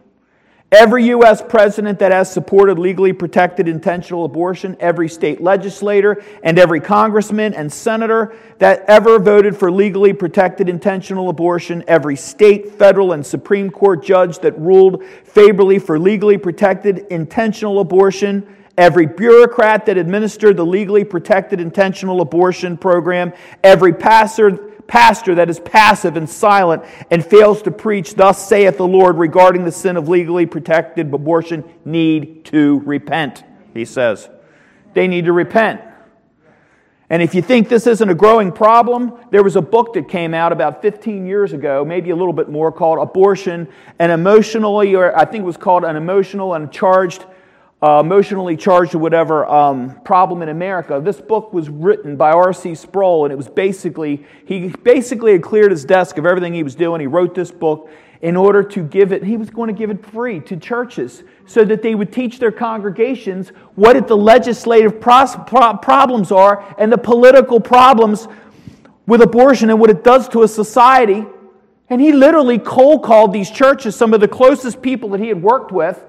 Every 0.71 1.07
U.S. 1.07 1.41
president 1.41 1.99
that 2.01 2.13
has 2.13 2.31
supported 2.31 2.79
legally 2.79 3.15
protected 3.15 3.69
intentional 3.69 4.27
abortion, 4.27 4.77
every 4.81 5.09
state 5.09 5.41
legislator, 5.41 6.23
and 6.43 6.59
every 6.59 6.79
congressman 6.79 7.55
and 7.55 7.73
senator 7.73 8.37
that 8.59 8.85
ever 8.87 9.19
voted 9.19 9.57
for 9.57 9.71
legally 9.71 10.13
protected 10.13 10.69
intentional 10.69 11.31
abortion, 11.31 11.83
every 11.89 12.17
state, 12.17 12.73
federal, 12.73 13.13
and 13.13 13.25
Supreme 13.25 13.71
Court 13.71 14.05
judge 14.05 14.41
that 14.41 14.59
ruled 14.59 15.05
favorably 15.25 15.79
for 15.79 15.99
legally 15.99 16.37
protected 16.37 17.07
intentional 17.09 17.81
abortion, 17.81 18.47
every 18.77 19.07
bureaucrat 19.07 19.87
that 19.87 19.97
administered 19.97 20.59
the 20.59 20.67
legally 20.67 21.03
protected 21.03 21.61
intentional 21.61 22.21
abortion 22.21 22.77
program, 22.77 23.33
every 23.65 23.95
pastor 23.95 24.68
pastor 24.89 25.37
that 25.37 25.49
is 25.49 25.61
passive 25.61 26.17
and 26.17 26.29
silent 26.29 26.83
and 27.11 27.25
fails 27.25 27.63
to 27.63 27.71
preach, 27.71 28.15
Thus 28.15 28.49
saith 28.49 28.77
the 28.77 28.89
Lord, 28.89 29.17
regarding 29.17 29.65
the 29.65 29.71
sin 29.71 29.97
of 29.97 30.09
legally 30.09 30.47
protected 30.47 31.15
abortion, 31.15 31.63
need 31.85 32.47
to 32.47 32.81
repent, 32.81 33.45
he 33.73 33.85
says. 33.85 34.29
They 34.95 35.07
need 35.07 35.27
to 35.27 35.33
repent. 35.33 35.83
And 37.11 37.23
if 37.23 37.35
you 37.35 37.41
think 37.41 37.69
this 37.69 37.87
isn't 37.87 38.09
a 38.09 38.15
growing 38.15 38.53
problem, 38.53 39.15
there 39.31 39.43
was 39.43 39.57
a 39.57 39.63
book 39.63 39.95
that 39.95 40.09
came 40.09 40.35
out 40.35 40.53
about 40.53 40.83
15 40.83 41.27
years 41.27 41.55
ago, 41.55 41.85
maybe 41.85 42.11
a 42.11 42.17
little 42.17 42.35
bit 42.35 42.51
more, 42.51 42.71
called 42.71 42.99
Abortion, 42.99 43.69
an 43.99 44.11
emotionally, 44.11 44.95
or 44.95 45.17
I 45.17 45.25
think 45.25 45.43
it 45.43 45.47
was 45.47 45.57
called 45.57 45.85
an 45.85 45.97
emotional 45.97 46.55
and 46.55 46.71
charged, 46.71 47.25
uh, 47.81 48.01
emotionally 48.05 48.57
charged 48.57 48.95
or 48.95 48.99
whatever 48.99 49.47
um, 49.47 50.01
problem 50.03 50.43
in 50.43 50.49
America. 50.49 51.01
This 51.03 51.21
book 51.21 51.53
was 51.53 51.69
written 51.69 52.17
by 52.17 52.33
R.C. 52.33 52.75
Sproul, 52.75 53.25
and 53.25 53.33
it 53.33 53.37
was 53.37 53.49
basically, 53.49 54.27
he 54.47 54.69
basically 54.69 55.33
had 55.33 55.43
cleared 55.43 55.71
his 55.71 55.85
desk 55.85 56.19
of 56.19 56.27
everything 56.27 56.53
he 56.53 56.65
was 56.65 56.75
doing. 56.75 57.01
He 57.01 57.07
wrote 57.07 57.35
this 57.35 57.53
book 57.53 57.91
in 58.21 58.37
order 58.37 58.65
to 58.65 58.83
give 58.83 59.13
it, 59.13 59.23
he 59.23 59.37
was 59.37 59.49
going 59.49 59.69
to 59.69 59.73
give 59.73 59.91
it 59.91 60.05
free 60.07 60.41
to 60.41 60.57
churches 60.57 61.23
so 61.47 61.65
that 61.65 61.83
they 61.83 61.95
would 61.95 62.13
teach 62.13 62.41
their 62.41 62.51
congregations 62.51 63.51
what 63.77 64.09
the 64.09 64.17
legislative 64.17 65.01
problems 65.01 66.33
are 66.33 66.75
and 66.79 66.93
the 66.93 66.99
political 66.99 67.61
problems 67.61 68.27
with 69.07 69.23
abortion 69.23 69.71
and 69.71 69.79
what 69.79 69.89
it 69.89 70.03
does 70.03 70.29
to 70.29 70.43
a 70.43 70.49
society. 70.49 71.25
And 71.89 72.01
he 72.01 72.13
literally 72.13 72.59
cold 72.59 73.05
called 73.05 73.33
these 73.33 73.51
churches, 73.51 73.95
some 73.95 74.13
of 74.13 74.21
the 74.21 74.29
closest 74.29 74.83
people 74.83 75.11
that 75.11 75.21
he 75.21 75.29
had 75.29 75.41
worked 75.41 75.71
with, 75.71 76.05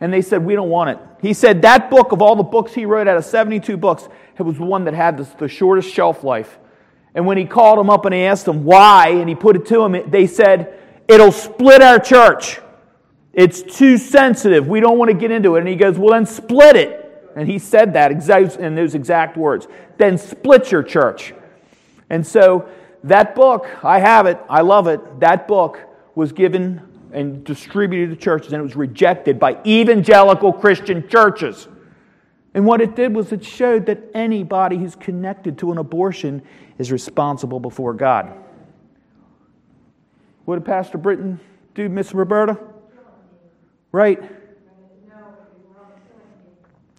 and 0.00 0.12
they 0.12 0.22
said, 0.22 0.44
We 0.44 0.54
don't 0.54 0.70
want 0.70 0.90
it. 0.90 0.98
He 1.20 1.34
said 1.34 1.62
that 1.62 1.90
book, 1.90 2.12
of 2.12 2.22
all 2.22 2.36
the 2.36 2.42
books 2.42 2.72
he 2.72 2.86
wrote 2.86 3.06
out 3.06 3.16
of 3.16 3.24
72 3.24 3.76
books, 3.76 4.08
it 4.38 4.42
was 4.42 4.56
the 4.56 4.64
one 4.64 4.84
that 4.84 4.94
had 4.94 5.18
the, 5.38 5.48
shortest 5.48 5.92
shelf 5.92 6.24
life. 6.24 6.58
And 7.14 7.26
when 7.26 7.36
he 7.36 7.44
called 7.44 7.78
them 7.78 7.90
up 7.90 8.06
and 8.06 8.14
he 8.14 8.22
asked 8.22 8.46
them 8.46 8.64
why, 8.64 9.08
and 9.08 9.28
he 9.28 9.34
put 9.34 9.56
it 9.56 9.66
to 9.66 9.78
them, 9.78 10.10
they 10.10 10.26
said, 10.26 10.78
It'll 11.08 11.32
split 11.32 11.82
our 11.82 11.98
church. 11.98 12.60
It's 13.32 13.62
too 13.62 13.98
sensitive. 13.98 14.66
We 14.66 14.80
don't 14.80 14.98
want 14.98 15.10
to 15.10 15.16
get 15.16 15.30
into 15.30 15.56
it. 15.56 15.60
And 15.60 15.68
he 15.68 15.76
goes, 15.76 15.98
Well, 15.98 16.12
then 16.12 16.26
split 16.26 16.76
it. 16.76 17.32
And 17.36 17.48
he 17.48 17.58
said 17.58 17.92
that 17.92 18.10
in 18.10 18.74
those 18.74 18.94
exact 18.94 19.36
words. 19.36 19.68
Then 19.98 20.18
split 20.18 20.72
your 20.72 20.82
church. 20.82 21.32
And 22.08 22.26
so 22.26 22.68
that 23.04 23.34
book, 23.34 23.66
I 23.84 24.00
have 24.00 24.26
it, 24.26 24.38
I 24.48 24.62
love 24.62 24.88
it. 24.88 25.20
That 25.20 25.46
book 25.46 25.78
was 26.14 26.32
given 26.32 26.82
and 27.12 27.44
distributed 27.44 28.10
to 28.10 28.16
churches, 28.16 28.52
and 28.52 28.60
it 28.60 28.62
was 28.62 28.76
rejected 28.76 29.38
by 29.38 29.58
evangelical 29.66 30.52
Christian 30.52 31.08
churches. 31.08 31.68
And 32.54 32.66
what 32.66 32.80
it 32.80 32.96
did 32.96 33.14
was 33.14 33.32
it 33.32 33.44
showed 33.44 33.86
that 33.86 34.00
anybody 34.14 34.76
who's 34.76 34.96
connected 34.96 35.58
to 35.58 35.72
an 35.72 35.78
abortion 35.78 36.42
is 36.78 36.90
responsible 36.90 37.60
before 37.60 37.94
God. 37.94 38.32
What 40.44 40.56
did 40.56 40.64
Pastor 40.64 40.98
Britton 40.98 41.38
do, 41.74 41.88
Miss 41.88 42.12
Roberta? 42.12 42.58
Right. 43.92 44.20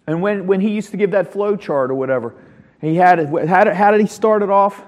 And 0.06 0.22
when, 0.22 0.46
when 0.46 0.60
he 0.60 0.70
used 0.70 0.90
to 0.90 0.96
give 0.96 1.12
that 1.12 1.32
flow 1.32 1.56
chart 1.56 1.90
or 1.90 1.94
whatever, 1.94 2.34
he 2.80 2.96
had 2.96 3.18
it, 3.18 3.28
how 3.46 3.64
did, 3.64 3.74
how 3.74 3.90
did 3.90 4.00
he 4.00 4.06
start 4.06 4.42
it 4.42 4.50
off? 4.50 4.82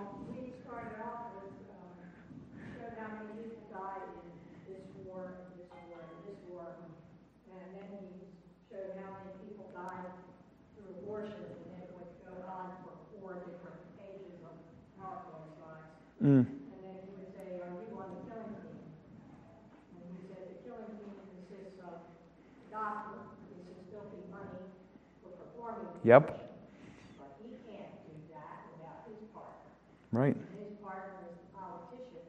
Mm. 16.25 16.41
And 16.41 16.81
then 16.81 16.97
he 17.05 17.13
would 17.21 17.37
say, 17.37 17.61
Are 17.61 17.69
you 17.69 17.93
on 18.01 18.09
the 18.17 18.25
killing 18.25 18.57
team? 18.65 18.81
And 19.93 20.09
he 20.09 20.25
said, 20.25 20.57
The 20.57 20.59
killing 20.65 20.89
team 20.97 21.13
consists 21.21 21.77
of 21.85 22.01
gospel, 22.73 23.29
which 23.53 23.69
is 23.69 23.77
filthy 23.93 24.25
money 24.33 24.73
for 25.21 25.37
performing. 25.37 26.01
Yep. 26.01 26.33
But 27.21 27.29
he 27.45 27.61
can't 27.69 27.93
do 28.09 28.17
that 28.33 28.73
without 28.73 29.05
his 29.05 29.21
partner. 29.37 29.69
Right. 30.17 30.33
And 30.33 30.65
his 30.65 30.81
partner 30.81 31.29
is 31.29 31.37
the 31.37 31.49
politician 31.53 32.25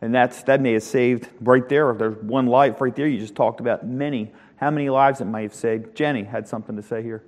And 0.01 0.13
that's 0.13 0.44
that 0.44 0.62
may 0.62 0.74
have 0.74 0.84
saved 0.84 1.29
right 1.41 1.67
there. 1.67 1.94
There's 1.94 2.17
one 2.22 2.48
life 2.48 2.82
right 2.82 2.96
there. 2.96 3.08
You 3.08 3.20
just 3.20 3.36
talked 3.36 3.60
about 3.60 3.86
many. 3.86 4.32
How 4.58 4.72
many 4.72 4.89
lives 4.89 5.22
it 5.22 5.25
might 5.25 5.41
have 5.44 5.56
saved? 5.56 5.96
Jenny 5.96 6.24
had 6.24 6.48
something 6.48 6.75
to 6.75 6.84
say 6.84 7.01
here. 7.01 7.24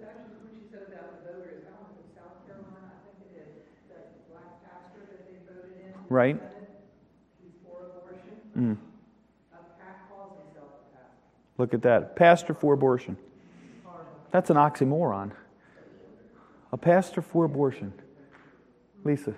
Right. 6.10 6.42
Mm. 8.58 8.78
Look 11.58 11.74
at 11.74 11.82
that. 11.84 12.16
Pastor 12.16 12.54
for 12.54 12.74
abortion. 12.74 13.18
That's 14.32 14.50
an 14.50 14.56
oxymoron. 14.58 15.32
A 16.72 16.78
pastor 16.78 17.22
for 17.22 17.46
abortion. 17.46 17.94
Lisa. 19.04 19.34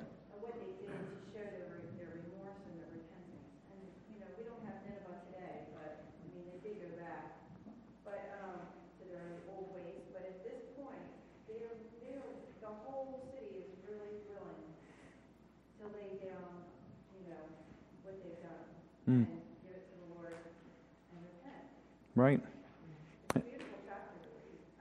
Right. 22.16 22.40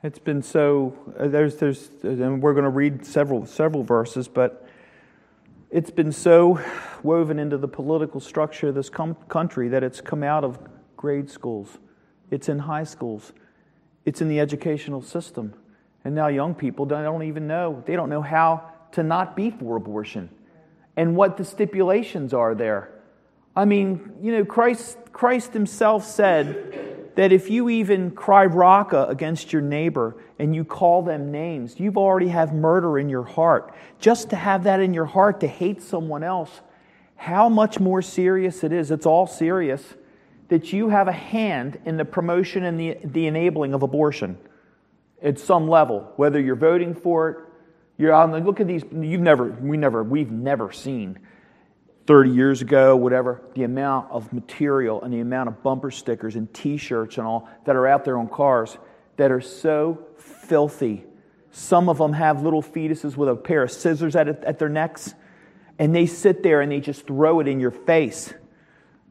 It's 0.03 0.19
been 0.19 0.43
so. 0.43 0.95
Uh, 1.19 1.29
there's, 1.29 1.57
there's, 1.57 1.89
and 2.03 2.43
we're 2.43 2.53
going 2.53 2.65
to 2.65 2.71
read 2.71 3.07
several, 3.07 3.47
several 3.47 3.83
verses, 3.83 4.29
but 4.29 4.64
it's 5.75 5.91
been 5.91 6.13
so 6.13 6.61
woven 7.03 7.41
into 7.41 7.59
the 7.59 7.67
political 7.67 8.21
structure 8.21 8.69
of 8.69 8.77
this 8.77 8.89
com- 8.89 9.17
country 9.27 9.67
that 9.71 9.83
it's 9.83 10.01
come 10.01 10.23
out 10.23 10.45
of 10.45 10.57
grade 10.97 11.29
schools, 11.29 11.79
it's 12.31 12.49
in 12.49 12.61
high 12.61 12.85
schools, 12.85 13.33
it's 14.05 14.21
in 14.21 14.29
the 14.29 14.39
educational 14.39 15.03
system. 15.03 15.53
And 16.05 16.15
now 16.15 16.29
young 16.29 16.55
people 16.55 16.87
don't, 16.87 17.03
don't 17.03 17.25
even 17.25 17.49
know, 17.49 17.83
they 17.87 17.97
don't 17.97 18.09
know 18.09 18.23
how 18.23 18.71
to 18.93 19.03
not 19.03 19.35
be 19.35 19.51
for 19.51 19.75
abortion. 19.75 20.31
and 20.97 21.17
what 21.17 21.37
the 21.37 21.45
stipulations 21.45 22.33
are 22.33 22.55
there. 22.55 22.89
I 23.57 23.65
mean, 23.65 24.13
you 24.23 24.31
know, 24.31 24.45
Christ, 24.45 24.97
Christ 25.13 25.53
himself 25.53 26.05
said 26.05 26.94
that 27.17 27.33
if 27.33 27.51
you 27.51 27.69
even 27.69 28.11
cry 28.11 28.45
Raca 28.45 29.07
against 29.09 29.53
your 29.53 29.63
neighbor 29.63 30.17
and 30.39 30.55
you 30.55 30.65
call 30.65 31.03
them 31.03 31.31
names, 31.31 31.79
you've 31.79 31.97
already 31.97 32.29
have 32.29 32.53
murder 32.53 32.99
in 32.99 33.09
your 33.09 33.23
heart. 33.23 33.75
Just 34.01 34.31
to 34.31 34.37
have 34.37 34.65
that 34.65 34.81
in 34.81 34.95
your 34.95 35.05
heart 35.05 35.41
to 35.41 35.47
hate 35.47 35.83
someone 35.83 36.23
else, 36.23 36.61
how 37.17 37.49
much 37.49 37.79
more 37.79 38.03
serious 38.03 38.65
it 38.65 38.73
is. 38.73 38.91
It's 38.91 39.07
all 39.07 39.27
serious 39.27 39.83
that 40.49 40.73
you 40.73 40.89
have 40.89 41.09
a 41.09 41.13
hand 41.13 41.81
in 41.85 41.97
the 41.97 42.05
promotion 42.05 42.65
and 42.65 42.79
the, 42.79 42.99
the 43.05 43.27
enabling 43.27 43.75
of 43.75 43.83
abortion 43.83 44.37
at 45.23 45.39
some 45.39 45.69
level, 45.69 46.13
whether 46.17 46.41
you're 46.41 46.55
voting 46.55 46.95
for 46.95 47.31
it, 47.31 47.39
you're 47.97 48.13
on 48.13 48.33
the 48.33 48.41
look 48.41 48.61
at 48.61 48.67
these. 48.67 48.83
You've 48.93 49.21
never, 49.21 49.51
we 49.51 49.77
never, 49.77 50.03
we've 50.03 50.31
never 50.31 50.73
seen 50.73 51.19
30 52.07 52.31
years 52.31 52.61
ago, 52.61 52.97
whatever, 52.97 53.41
the 53.55 53.63
amount 53.63 54.11
of 54.11 54.33
material 54.33 55.03
and 55.03 55.13
the 55.13 55.21
amount 55.21 55.49
of 55.49 55.63
bumper 55.63 55.91
stickers 55.91 56.37
and 56.37 56.53
t 56.53 56.77
shirts 56.77 57.17
and 57.17 57.27
all 57.27 57.49
that 57.65 57.77
are 57.77 57.87
out 57.87 58.05
there 58.05 58.19
on 58.19 58.29
cars 58.29 58.77
that 59.17 59.31
are 59.31 59.41
so 59.41 60.07
filthy. 60.19 61.05
Some 61.51 61.89
of 61.89 61.99
them 61.99 62.13
have 62.13 62.43
little 62.43 62.63
fetuses 62.63 63.17
with 63.17 63.29
a 63.29 63.37
pair 63.37 63.63
of 63.63 63.71
scissors 63.71 64.17
at, 64.17 64.29
at 64.29 64.59
their 64.59 64.69
necks, 64.69 65.15
and 65.79 65.95
they 65.95 66.07
sit 66.07 66.43
there 66.43 66.61
and 66.61 66.71
they 66.71 66.81
just 66.81 67.07
throw 67.07 67.41
it 67.41 67.49
in 67.49 67.61
your 67.61 67.71
face. 67.71 68.35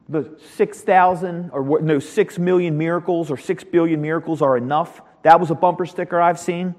The 0.09 0.38
6,000 0.55 1.50
or 1.51 1.81
no, 1.81 2.00
6 2.00 2.39
million 2.39 2.77
miracles 2.77 3.31
or 3.31 3.38
6 3.38 3.63
billion 3.65 4.01
miracles 4.01 4.41
are 4.41 4.57
enough. 4.57 5.01
That 5.23 5.39
was 5.39 5.50
a 5.50 5.55
bumper 5.55 5.85
sticker 5.85 6.21
I've 6.21 6.39
seen. 6.39 6.75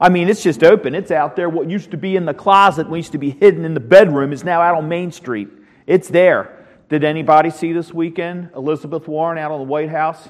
I 0.00 0.08
mean, 0.08 0.28
it's 0.28 0.42
just 0.42 0.64
open. 0.64 0.94
It's 0.94 1.10
out 1.10 1.36
there. 1.36 1.50
What 1.50 1.68
used 1.68 1.90
to 1.90 1.98
be 1.98 2.16
in 2.16 2.24
the 2.24 2.32
closet, 2.32 2.88
what 2.88 2.96
used 2.96 3.12
to 3.12 3.18
be 3.18 3.30
hidden 3.30 3.64
in 3.64 3.74
the 3.74 3.80
bedroom, 3.80 4.32
is 4.32 4.42
now 4.42 4.62
out 4.62 4.76
on 4.76 4.88
Main 4.88 5.12
Street. 5.12 5.48
It's 5.86 6.08
there. 6.08 6.66
Did 6.88 7.04
anybody 7.04 7.50
see 7.50 7.72
this 7.72 7.92
weekend 7.92 8.50
Elizabeth 8.56 9.06
Warren 9.06 9.38
out 9.38 9.52
on 9.52 9.58
the 9.58 9.66
White 9.66 9.90
House 9.90 10.28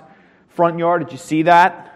front 0.48 0.78
yard? 0.78 1.04
Did 1.04 1.12
you 1.12 1.18
see 1.18 1.42
that? 1.42 1.86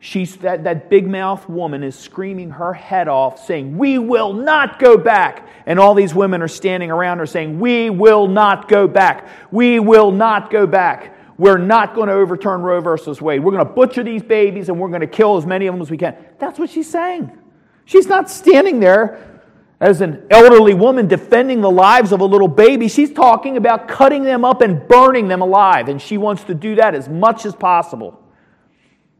She's, 0.00 0.36
that, 0.38 0.64
that 0.64 0.90
big 0.90 1.06
mouth 1.06 1.48
woman 1.48 1.84
is 1.84 1.96
screaming 1.96 2.50
her 2.50 2.72
head 2.72 3.06
off, 3.06 3.46
saying, 3.46 3.78
We 3.78 3.98
will 3.98 4.32
not 4.32 4.80
go 4.80 4.96
back. 4.96 5.46
And 5.64 5.78
all 5.78 5.94
these 5.94 6.12
women 6.12 6.42
are 6.42 6.48
standing 6.48 6.90
around 6.90 7.18
her 7.18 7.26
saying, 7.26 7.60
We 7.60 7.88
will 7.88 8.26
not 8.26 8.68
go 8.68 8.88
back. 8.88 9.28
We 9.52 9.78
will 9.78 10.10
not 10.10 10.50
go 10.50 10.66
back. 10.66 11.11
We're 11.38 11.58
not 11.58 11.94
going 11.94 12.08
to 12.08 12.14
overturn 12.14 12.62
Roe 12.62 12.80
versus 12.80 13.20
Wade. 13.20 13.42
We're 13.42 13.52
going 13.52 13.66
to 13.66 13.72
butcher 13.72 14.02
these 14.02 14.22
babies 14.22 14.68
and 14.68 14.78
we're 14.78 14.88
going 14.88 15.00
to 15.00 15.06
kill 15.06 15.36
as 15.36 15.46
many 15.46 15.66
of 15.66 15.74
them 15.74 15.82
as 15.82 15.90
we 15.90 15.96
can. 15.96 16.16
That's 16.38 16.58
what 16.58 16.70
she's 16.70 16.88
saying. 16.88 17.36
She's 17.84 18.06
not 18.06 18.30
standing 18.30 18.80
there 18.80 19.40
as 19.80 20.00
an 20.00 20.26
elderly 20.30 20.74
woman 20.74 21.08
defending 21.08 21.60
the 21.60 21.70
lives 21.70 22.12
of 22.12 22.20
a 22.20 22.24
little 22.24 22.48
baby. 22.48 22.86
She's 22.88 23.12
talking 23.12 23.56
about 23.56 23.88
cutting 23.88 24.22
them 24.22 24.44
up 24.44 24.60
and 24.60 24.86
burning 24.86 25.26
them 25.26 25.42
alive. 25.42 25.88
And 25.88 26.00
she 26.00 26.18
wants 26.18 26.44
to 26.44 26.54
do 26.54 26.76
that 26.76 26.94
as 26.94 27.08
much 27.08 27.44
as 27.44 27.56
possible. 27.56 28.22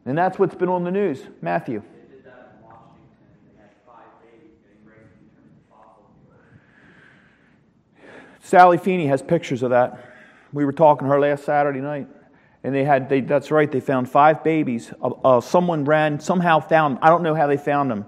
And 0.04 0.16
that's 0.16 0.38
what's 0.38 0.54
been 0.54 0.68
on 0.68 0.84
the 0.84 0.90
news. 0.90 1.22
Matthew. 1.40 1.82
Sally 8.42 8.76
Feeney 8.76 9.06
has 9.06 9.22
pictures 9.22 9.62
of 9.62 9.70
that. 9.70 10.11
We 10.52 10.64
were 10.64 10.72
talking 10.72 11.06
to 11.06 11.12
her 11.12 11.20
last 11.20 11.44
Saturday 11.44 11.80
night, 11.80 12.08
and 12.62 12.74
they 12.74 12.84
had, 12.84 13.08
they, 13.08 13.20
that's 13.20 13.50
right, 13.50 13.70
they 13.70 13.80
found 13.80 14.10
five 14.10 14.44
babies. 14.44 14.92
Uh, 15.02 15.10
uh, 15.24 15.40
someone 15.40 15.84
ran, 15.84 16.20
somehow 16.20 16.60
found, 16.60 16.98
I 17.00 17.08
don't 17.08 17.22
know 17.22 17.34
how 17.34 17.46
they 17.46 17.56
found 17.56 17.90
them, 17.90 18.04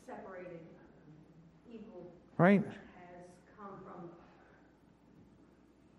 separated 0.05 0.59
um, 0.75 1.71
evil 1.71 2.11
right. 2.37 2.59
has 2.59 3.23
come 3.55 3.79
from. 3.87 4.11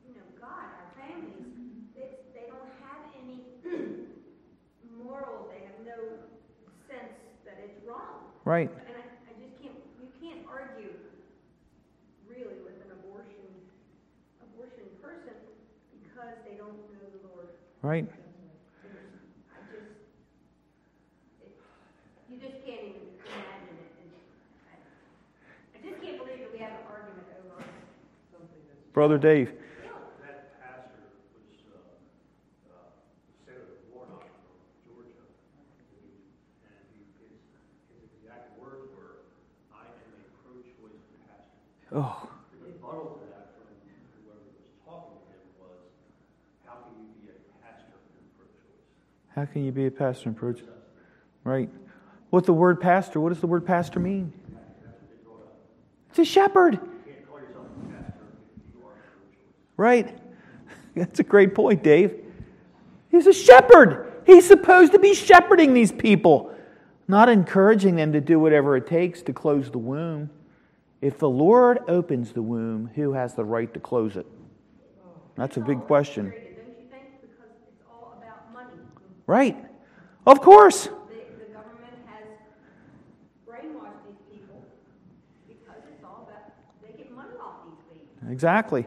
You 0.04 0.12
know, 0.12 0.28
God, 0.36 0.68
our 0.68 0.92
families, 0.92 1.40
they, 1.96 2.20
they 2.36 2.52
don't 2.52 2.68
have 2.84 3.00
any 3.16 3.48
morals. 5.00 5.48
They 5.48 5.64
have 5.64 5.80
no 5.88 6.20
sense 6.84 7.16
that 7.48 7.64
it's 7.64 7.80
wrong. 7.88 8.28
Right. 8.44 8.68
Right? 8.68 8.88
You 8.88 9.48
just 9.48 9.56
can't 9.56 9.80
even 9.80 10.04
imagine 10.04 10.84
it. 10.84 11.08
I 11.08 11.16
just 11.16 11.16
can't 11.16 11.16
believe 15.08 15.24
that 15.24 15.48
we 15.88 16.04
have 16.04 16.12
an 16.12 16.36
argument 17.00 17.24
over 17.24 17.48
something 17.48 17.67
that's. 17.82 18.08
Brother 28.92 29.16
Dave. 29.16 29.52
That 30.26 30.58
pastor 30.58 30.98
was 31.30 31.54
uh, 31.70 31.78
uh, 32.66 32.90
Senator 33.46 33.78
Warnock 33.94 34.26
from 34.26 34.58
Georgia, 34.90 35.22
and 36.66 36.74
he, 36.90 37.06
his, 37.22 37.38
his 37.94 38.10
exact 38.18 38.58
words 38.58 38.90
were, 38.98 39.22
"I 39.70 39.86
am 39.86 40.18
a 40.18 40.26
pro-choice 40.42 40.98
pastor." 41.30 41.94
Oh. 41.94 42.27
How 49.38 49.44
can 49.44 49.64
you 49.64 49.70
be 49.70 49.86
a 49.86 49.90
pastor 49.92 50.30
and 50.30 50.36
preach? 50.36 50.64
Right. 51.44 51.70
What 52.30 52.44
the 52.44 52.52
word 52.52 52.80
pastor, 52.80 53.20
what 53.20 53.28
does 53.28 53.40
the 53.40 53.46
word 53.46 53.64
pastor 53.64 54.00
mean? 54.00 54.32
It's 56.10 56.18
a 56.18 56.24
shepherd. 56.24 56.80
Right. 59.76 60.18
That's 60.96 61.20
a 61.20 61.22
great 61.22 61.54
point, 61.54 61.84
Dave. 61.84 62.16
He's 63.12 63.28
a 63.28 63.32
shepherd. 63.32 64.12
He's 64.26 64.44
supposed 64.44 64.90
to 64.90 64.98
be 64.98 65.14
shepherding 65.14 65.72
these 65.72 65.92
people, 65.92 66.52
not 67.06 67.28
encouraging 67.28 67.94
them 67.94 68.14
to 68.14 68.20
do 68.20 68.40
whatever 68.40 68.76
it 68.76 68.88
takes 68.88 69.22
to 69.22 69.32
close 69.32 69.70
the 69.70 69.78
womb. 69.78 70.30
If 71.00 71.18
the 71.18 71.30
Lord 71.30 71.78
opens 71.86 72.32
the 72.32 72.42
womb, 72.42 72.90
who 72.96 73.12
has 73.12 73.34
the 73.34 73.44
right 73.44 73.72
to 73.72 73.78
close 73.78 74.16
it? 74.16 74.26
That's 75.36 75.56
a 75.56 75.60
big 75.60 75.82
question. 75.82 76.32
Right. 79.28 79.62
Of 80.26 80.40
course. 80.40 80.84
The, 80.84 80.90
the 80.90 81.52
government 81.52 81.92
has 82.06 82.24
brainwashed 83.46 84.00
these 84.06 84.16
people 84.32 84.64
because 85.46 85.82
it's 85.92 86.02
all 86.02 86.26
about 86.26 86.50
they 86.80 86.96
get 86.96 87.14
money 87.14 87.34
off 87.38 87.56
these 87.66 87.98
babies. 87.98 88.32
Exactly. 88.32 88.86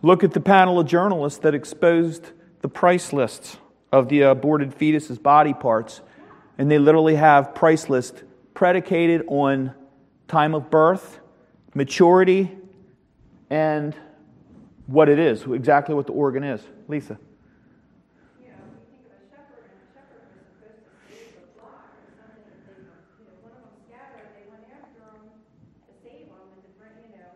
Look 0.00 0.22
at 0.22 0.34
the 0.34 0.40
panel 0.40 0.78
of 0.78 0.86
journalists 0.86 1.40
that 1.40 1.52
exposed 1.52 2.30
the 2.60 2.68
price 2.68 3.12
lists 3.12 3.56
of 3.90 4.08
the 4.08 4.22
uh, 4.22 4.30
aborted 4.30 4.70
fetuses' 4.70 5.20
body 5.20 5.52
parts, 5.52 6.00
and 6.58 6.70
they 6.70 6.78
literally 6.78 7.16
have 7.16 7.52
price 7.52 7.88
lists 7.88 8.22
predicated 8.54 9.24
on 9.26 9.74
time 10.28 10.54
of 10.54 10.70
birth, 10.70 11.18
maturity, 11.74 12.56
and 13.50 13.96
what 14.86 15.08
it 15.08 15.18
is, 15.18 15.42
exactly 15.42 15.92
what 15.92 16.06
the 16.06 16.12
organ 16.12 16.44
is. 16.44 16.62
Lisa. 16.86 17.18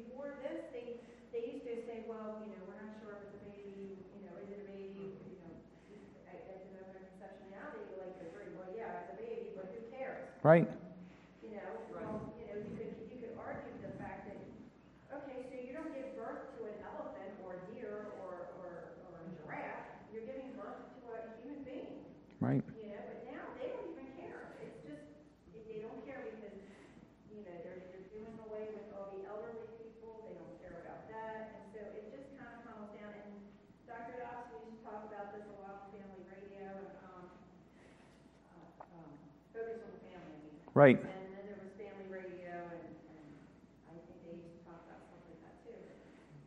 and 0.10 0.18
before 0.18 0.46
this, 0.46 0.64
they, 0.72 0.86
they 1.32 1.42
used 1.46 1.70
to 1.70 1.80
say, 1.86 2.04
well, 2.08 2.26
you 2.46 2.56
know, 2.56 2.64
we're 2.66 2.80
not 2.80 2.90
sure 3.00 3.12
if 3.14 3.24
it's 3.24 3.38
a 3.38 3.42
baby, 3.46 4.06
you 4.20 4.26
know, 4.26 4.38
is 4.44 4.52
it 4.54 4.62
a 4.62 4.66
baby, 4.66 5.06
you 5.22 5.36
know, 5.38 5.44
I, 6.28 6.40
I 6.50 6.54
don't 6.56 6.72
know, 6.72 6.86
their 6.90 7.00
conception 7.00 7.52
now, 7.52 7.70
they 7.76 7.86
like 7.92 8.16
to 8.18 8.24
agree, 8.24 8.56
well, 8.56 8.72
yeah, 8.74 8.98
it's 8.98 9.10
a 9.12 9.18
baby, 9.20 9.52
but 9.56 9.68
who 9.74 9.82
cares? 9.92 10.39
Right. 10.50 10.68
You 11.46 11.54
know, 11.62 11.78
well, 12.02 12.26
you 12.42 12.50
know, 12.50 12.58
you 12.58 12.74
could, 12.82 12.98
you 13.06 13.18
could 13.22 13.38
argue 13.38 13.70
the 13.86 13.94
fact 14.02 14.26
that, 14.26 14.42
okay, 15.22 15.46
so 15.46 15.54
you 15.62 15.78
don't 15.78 15.94
give 15.94 16.10
birth 16.18 16.50
to 16.58 16.66
an 16.66 16.82
elephant 16.82 17.38
or 17.46 17.62
a 17.62 17.62
deer 17.70 18.10
or, 18.18 18.50
or, 18.58 18.98
or 19.06 19.22
a 19.22 19.30
giraffe, 19.38 19.94
you're 20.10 20.26
giving 20.26 20.50
birth 20.58 20.82
to 21.06 21.06
a 21.14 21.22
human 21.38 21.62
being. 21.70 22.02
Right. 22.42 22.66
You 22.66 22.90
know, 22.98 23.06
but 23.06 23.22
now 23.30 23.46
they 23.62 23.70
don't 23.70 23.86
even 23.94 24.10
care. 24.18 24.58
It's 24.66 24.82
just, 24.82 25.06
they- 25.54 25.70
they 25.70 25.78
don't 25.86 26.02
care 26.10 26.26
because, 26.34 26.58
you 27.30 27.46
know, 27.46 27.54
they're, 27.62 27.86
they're 27.94 28.10
doing 28.10 28.34
away 28.50 28.66
with 28.74 28.90
all 28.90 29.14
the 29.14 29.22
elderly 29.30 29.70
people, 29.78 30.26
they 30.26 30.34
don't 30.34 30.56
care 30.66 30.82
about 30.82 31.06
that, 31.14 31.46
and 31.54 31.62
so 31.78 31.80
it 31.94 32.10
just 32.10 32.26
kind 32.34 32.50
of 32.50 32.58
funnels 32.66 32.90
down. 32.98 33.14
And 33.22 33.30
Dr. 33.86 34.18
Dobbs, 34.18 34.50
we 34.50 34.66
used 34.66 34.82
to 34.82 34.90
talk 34.90 35.06
about 35.06 35.30
this 35.30 35.46
a 35.46 35.56
lot 35.62 35.78
on 35.78 35.86
family 35.94 36.24
radio 36.26 36.66
and, 36.82 36.94
um, 37.06 37.22
uh, 38.50 38.98
um, 38.98 39.12
focus 39.54 39.78
on 39.86 39.92
the 39.94 40.02
family, 40.10 40.38
I 40.40 40.48
mean. 40.50 40.69
Right. 40.80 40.96
And 40.96 41.04
then 41.04 41.44
there 41.44 41.60
was 41.60 41.76
family 41.76 42.08
radio 42.08 42.56
and, 42.72 42.88
and 43.12 43.28
I 43.92 44.00
think 44.00 44.16
they 44.24 44.40
used 44.40 44.48
to 44.48 44.64
talk 44.64 44.80
about 44.88 45.04
stuff 45.12 45.20
like 45.28 45.44
that 45.44 45.60
too. 45.68 45.76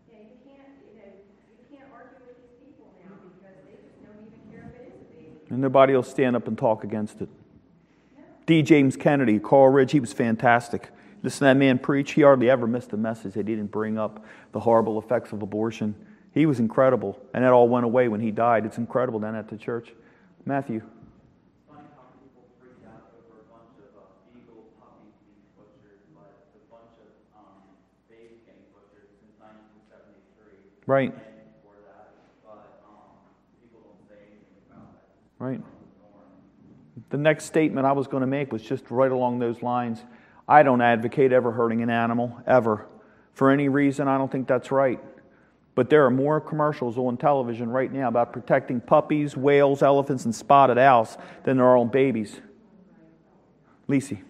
You 0.08 0.24
you 0.24 0.40
can't, 0.40 0.72
you 0.88 1.04
know, 1.04 1.12
you 1.60 1.64
can't 1.68 1.92
argue 1.92 2.16
with 2.24 2.40
these 2.40 2.56
people 2.64 2.96
now 3.04 3.12
because 3.12 3.36
they 3.44 3.76
just 3.76 3.92
don't 4.00 4.24
even 4.24 4.40
care 4.48 4.72
if 4.72 4.80
it 4.80 4.88
is 4.88 4.96
a 4.96 5.12
baby. 5.12 5.52
And 5.52 5.60
nobody 5.60 5.92
will 5.92 6.02
stand 6.02 6.34
up 6.34 6.48
and 6.48 6.56
talk 6.56 6.82
against 6.82 7.20
it. 7.20 7.28
D. 8.46 8.62
James 8.62 8.96
Kennedy, 8.96 9.38
Coral 9.38 9.70
Ridge, 9.70 9.92
he 9.92 10.00
was 10.00 10.14
fantastic. 10.14 10.88
Listen 11.22 11.40
to 11.40 11.44
that 11.52 11.56
man 11.58 11.78
preach. 11.78 12.12
He 12.12 12.22
hardly 12.22 12.48
ever 12.48 12.66
missed 12.66 12.94
a 12.94 12.96
message 12.96 13.34
that 13.34 13.46
he 13.46 13.54
didn't 13.54 13.70
bring 13.70 13.98
up 13.98 14.24
the 14.52 14.60
horrible 14.60 14.98
effects 14.98 15.32
of 15.32 15.42
abortion. 15.42 15.94
He 16.32 16.46
was 16.46 16.58
incredible. 16.58 17.20
And 17.34 17.44
that 17.44 17.52
all 17.52 17.68
went 17.68 17.84
away 17.84 18.08
when 18.08 18.20
he 18.22 18.30
died. 18.30 18.64
It's 18.64 18.78
incredible 18.78 19.20
down 19.20 19.34
at 19.36 19.48
the 19.48 19.58
church. 19.58 19.92
Matthew. 20.46 20.80
funny 21.68 21.84
how 21.94 22.08
people 22.18 22.42
freak 22.58 22.82
out 22.88 23.12
over 23.14 23.44
a 23.44 23.46
bunch 23.52 23.76
of 23.78 23.94
uh, 23.94 24.02
beagle 24.34 24.66
puppies 24.82 25.14
being 25.22 25.46
butchered, 25.54 26.02
but 26.16 26.34
a 26.58 26.62
bunch 26.66 26.98
of 26.98 27.14
um, 27.38 27.62
babies 28.10 28.42
getting 28.42 28.66
butchered 28.74 29.06
since 29.22 29.38
1973 29.38 29.46
Right. 29.46 29.60
and 29.62 29.78
before 29.86 30.00
that. 30.00 30.00
But 30.00 30.00
um, 30.00 30.00
people 30.02 30.10
don't 30.10 30.10
say 30.10 30.40
anything 30.42 30.58
about 30.58 30.71
Right. 30.86 31.14
The. 35.38 35.62
The 37.10 37.18
next 37.18 37.44
statement 37.44 37.86
I 37.86 37.92
was 37.92 38.06
going 38.06 38.22
to 38.22 38.26
make 38.26 38.52
was 38.52 38.62
just 38.62 38.90
right 38.90 39.10
along 39.10 39.38
those 39.38 39.62
lines. 39.62 40.02
I 40.48 40.62
don't 40.62 40.80
advocate 40.80 41.32
ever 41.32 41.52
hurting 41.52 41.82
an 41.82 41.90
animal, 41.90 42.40
ever. 42.46 42.86
For 43.34 43.50
any 43.50 43.68
reason, 43.68 44.08
I 44.08 44.18
don't 44.18 44.30
think 44.30 44.46
that's 44.48 44.70
right. 44.70 45.00
But 45.74 45.88
there 45.88 46.04
are 46.04 46.10
more 46.10 46.40
commercials 46.40 46.98
on 46.98 47.16
television 47.16 47.70
right 47.70 47.90
now 47.90 48.08
about 48.08 48.32
protecting 48.32 48.80
puppies, 48.80 49.36
whales, 49.36 49.82
elephants, 49.82 50.24
and 50.26 50.34
spotted 50.34 50.78
owls 50.78 51.16
than 51.44 51.56
there 51.56 51.66
are 51.66 51.76
on 51.78 51.88
babies. 51.88 52.40
Lisi. 53.88 54.20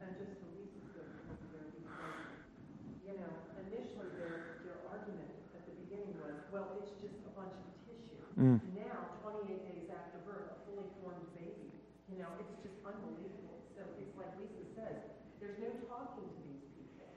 And 0.00 0.16
just 0.16 0.40
to 0.40 0.46
Lisa's 0.56 0.88
good 0.94 1.08
point 1.28 1.40
there, 1.52 1.68
because, 1.76 2.40
you 3.06 3.12
know, 3.20 3.28
initially 3.60 4.08
their, 4.16 4.64
their 4.64 4.78
argument 4.90 5.28
at 5.54 5.64
the 5.68 5.72
beginning 5.84 6.16
was, 6.20 6.32
well, 6.50 6.68
it's 6.80 6.92
just 7.00 7.20
a 7.28 7.32
bunch 7.38 7.52
of 7.52 7.64
tissue. 7.84 8.25
Mm. 8.36 8.60
Now, 8.76 9.00
twenty-eight 9.24 9.64
days 9.64 9.88
after 9.88 10.20
birth, 10.28 10.52
a 10.52 10.56
fully 10.68 10.84
formed 11.00 11.24
baby, 11.32 11.72
you 12.12 12.20
know, 12.20 12.28
it's 12.36 12.52
just 12.60 12.76
unbelievable. 12.84 13.64
So 13.72 13.80
it's 13.96 14.12
like 14.16 14.28
Lisa 14.36 14.60
says, 14.76 15.08
there's 15.40 15.56
no 15.56 15.72
talking 15.88 16.28
to 16.28 16.40
these 16.44 16.68
people 16.76 17.08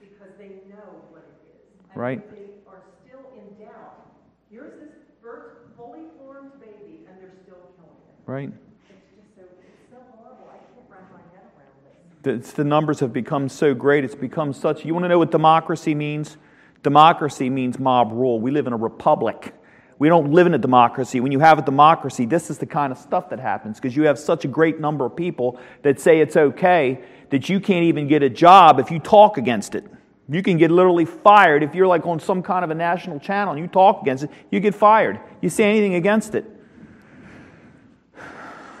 because 0.00 0.32
they 0.40 0.64
know 0.72 1.04
what 1.12 1.28
it 1.28 1.36
is. 1.52 1.68
And 1.92 2.00
Right. 2.00 2.24
They 2.32 2.64
are 2.64 2.80
still 3.04 3.20
in 3.36 3.52
doubt. 3.60 4.16
Here's 4.48 4.80
this 4.80 4.96
birth, 5.20 5.76
fully 5.76 6.08
formed 6.16 6.56
baby, 6.58 7.04
and 7.04 7.20
they're 7.20 7.36
still 7.44 7.68
killing 7.76 8.00
it. 8.08 8.16
Right? 8.24 8.48
It's 8.88 9.12
just 9.12 9.28
so, 9.36 9.42
it's 9.44 9.92
so 9.92 10.00
horrible. 10.16 10.48
I 10.48 10.56
can't 10.56 10.88
wrap 10.88 11.04
my 11.12 11.20
head 11.36 11.52
around 11.52 11.76
this. 12.24 12.48
It's, 12.48 12.52
the 12.56 12.64
numbers 12.64 13.00
have 13.00 13.12
become 13.12 13.50
so 13.50 13.74
great. 13.74 14.04
It's 14.04 14.14
become 14.14 14.54
such. 14.54 14.86
You 14.86 14.94
want 14.94 15.04
to 15.04 15.08
know 15.08 15.18
what 15.18 15.30
democracy 15.30 15.94
means? 15.94 16.38
Democracy 16.82 17.50
means 17.50 17.78
mob 17.78 18.10
rule. 18.10 18.40
We 18.40 18.50
live 18.50 18.66
in 18.66 18.72
a 18.72 18.76
republic. 18.78 19.54
We 19.98 20.08
don't 20.08 20.32
live 20.32 20.46
in 20.46 20.54
a 20.54 20.58
democracy. 20.58 21.20
When 21.20 21.32
you 21.32 21.40
have 21.40 21.58
a 21.58 21.62
democracy, 21.62 22.26
this 22.26 22.50
is 22.50 22.58
the 22.58 22.66
kind 22.66 22.92
of 22.92 22.98
stuff 22.98 23.30
that 23.30 23.38
happens 23.38 23.78
because 23.78 23.94
you 23.96 24.04
have 24.04 24.18
such 24.18 24.44
a 24.44 24.48
great 24.48 24.80
number 24.80 25.04
of 25.04 25.14
people 25.14 25.60
that 25.82 26.00
say 26.00 26.20
it's 26.20 26.36
okay 26.36 27.04
that 27.30 27.48
you 27.48 27.60
can't 27.60 27.84
even 27.84 28.08
get 28.08 28.22
a 28.22 28.28
job 28.28 28.78
if 28.78 28.90
you 28.90 28.98
talk 28.98 29.38
against 29.38 29.74
it. 29.74 29.84
You 30.28 30.42
can 30.42 30.56
get 30.56 30.70
literally 30.70 31.04
fired 31.04 31.62
if 31.62 31.74
you're 31.74 31.86
like 31.86 32.06
on 32.06 32.20
some 32.20 32.42
kind 32.42 32.64
of 32.64 32.70
a 32.70 32.74
national 32.74 33.20
channel 33.20 33.54
and 33.54 33.60
you 33.60 33.68
talk 33.68 34.02
against 34.02 34.24
it, 34.24 34.30
you 34.50 34.60
get 34.60 34.74
fired. 34.74 35.20
You 35.40 35.48
say 35.48 35.64
anything 35.64 35.94
against 35.94 36.34
it. 36.34 36.44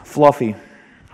Fluffy. 0.04 0.54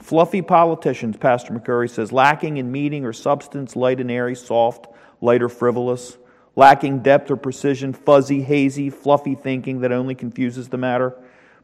Fluffy 0.03 0.43
politicians, 0.43 1.17
Pastor 1.17 1.53
McCurry 1.53 1.91
says, 1.91 2.13
lacking 2.13 2.57
in 2.57 2.73
meaning 2.73 3.05
or 3.05 3.13
substance, 3.13 3.77
light 3.77 4.01
and 4.01 4.11
airy, 4.11 4.35
soft, 4.35 4.87
light 5.21 5.43
or 5.43 5.49
frivolous, 5.49 6.17
lacking 6.59 6.99
depth 6.99 7.31
or 7.31 7.37
precision, 7.37 7.92
fuzzy, 7.92 8.42
hazy, 8.42 8.90
fluffy 8.90 9.37
thinking 9.37 9.79
that 9.81 9.92
only 9.92 10.12
confuses 10.12 10.68
the 10.68 10.77
matter. 10.77 11.14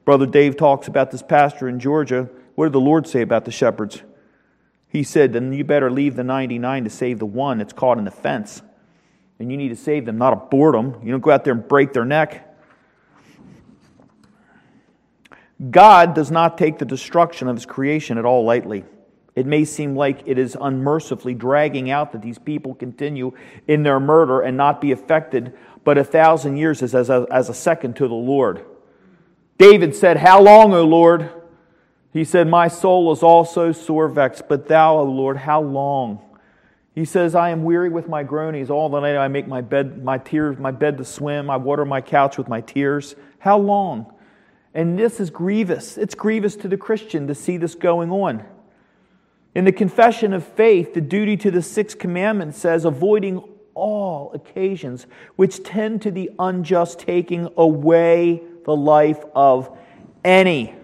Brother 0.04 0.24
Dave 0.24 0.56
talks 0.56 0.86
about 0.86 1.10
this 1.10 1.20
pastor 1.20 1.68
in 1.68 1.80
Georgia. 1.80 2.28
What 2.54 2.66
did 2.66 2.74
the 2.74 2.80
Lord 2.80 3.08
say 3.08 3.20
about 3.20 3.44
the 3.44 3.50
shepherds? 3.50 4.02
He 4.86 5.02
said, 5.02 5.32
then 5.32 5.52
you 5.52 5.64
better 5.64 5.90
leave 5.90 6.14
the 6.14 6.22
99 6.22 6.84
to 6.84 6.90
save 6.90 7.18
the 7.18 7.26
one 7.26 7.58
that's 7.58 7.72
caught 7.72 7.98
in 7.98 8.04
the 8.04 8.12
fence. 8.12 8.62
And 9.40 9.50
you 9.50 9.56
need 9.56 9.70
to 9.70 9.76
save 9.76 10.06
them, 10.06 10.16
not 10.16 10.32
abort 10.32 10.76
them. 10.76 10.96
You 11.02 11.10
don't 11.10 11.20
go 11.20 11.32
out 11.32 11.42
there 11.42 11.54
and 11.54 11.66
break 11.66 11.92
their 11.92 12.04
neck. 12.04 12.56
God 15.72 16.14
does 16.14 16.30
not 16.30 16.56
take 16.56 16.78
the 16.78 16.84
destruction 16.84 17.48
of 17.48 17.56
his 17.56 17.66
creation 17.66 18.16
at 18.16 18.24
all 18.24 18.44
lightly. 18.44 18.84
It 19.36 19.46
may 19.46 19.64
seem 19.64 19.96
like 19.96 20.22
it 20.26 20.38
is 20.38 20.56
unmercifully 20.60 21.34
dragging 21.34 21.90
out 21.90 22.12
that 22.12 22.22
these 22.22 22.38
people 22.38 22.74
continue 22.74 23.32
in 23.66 23.82
their 23.82 23.98
murder 23.98 24.40
and 24.40 24.56
not 24.56 24.80
be 24.80 24.92
affected, 24.92 25.52
but 25.82 25.98
a 25.98 26.04
thousand 26.04 26.56
years 26.56 26.82
is 26.82 26.94
as 26.94 27.10
a, 27.10 27.26
as 27.30 27.48
a 27.48 27.54
second 27.54 27.96
to 27.96 28.06
the 28.06 28.14
Lord. 28.14 28.64
David 29.58 29.94
said, 29.94 30.18
How 30.18 30.40
long, 30.40 30.72
O 30.72 30.84
Lord? 30.84 31.30
He 32.12 32.24
said, 32.24 32.46
My 32.46 32.68
soul 32.68 33.10
is 33.12 33.24
also 33.24 33.72
sore 33.72 34.08
vexed, 34.08 34.48
but 34.48 34.68
thou, 34.68 34.98
O 34.98 35.04
Lord, 35.04 35.36
how 35.36 35.60
long? 35.60 36.20
He 36.94 37.04
says, 37.04 37.34
I 37.34 37.50
am 37.50 37.64
weary 37.64 37.88
with 37.88 38.08
my 38.08 38.22
groanings. 38.22 38.70
All 38.70 38.88
the 38.88 39.00
night 39.00 39.16
I 39.16 39.26
make 39.26 39.48
my 39.48 39.60
bed, 39.60 40.04
my 40.04 40.18
tears, 40.18 40.58
my 40.58 40.70
bed 40.70 40.96
to 40.98 41.04
swim. 41.04 41.50
I 41.50 41.56
water 41.56 41.84
my 41.84 42.00
couch 42.00 42.38
with 42.38 42.46
my 42.46 42.60
tears. 42.60 43.16
How 43.40 43.58
long? 43.58 44.12
And 44.74 44.96
this 44.96 45.18
is 45.18 45.30
grievous. 45.30 45.98
It's 45.98 46.14
grievous 46.14 46.54
to 46.56 46.68
the 46.68 46.76
Christian 46.76 47.26
to 47.26 47.34
see 47.34 47.56
this 47.56 47.74
going 47.74 48.12
on. 48.12 48.44
In 49.54 49.64
the 49.64 49.72
confession 49.72 50.32
of 50.32 50.44
faith, 50.44 50.94
the 50.94 51.00
duty 51.00 51.36
to 51.38 51.50
the 51.50 51.62
sixth 51.62 51.98
commandment 51.98 52.54
says, 52.54 52.84
avoiding 52.84 53.42
all 53.74 54.32
occasions 54.32 55.06
which 55.36 55.62
tend 55.62 56.02
to 56.02 56.10
the 56.10 56.30
unjust 56.38 56.98
taking 56.98 57.48
away 57.56 58.42
the 58.64 58.74
life 58.74 59.24
of 59.34 59.76
any. 60.24 60.74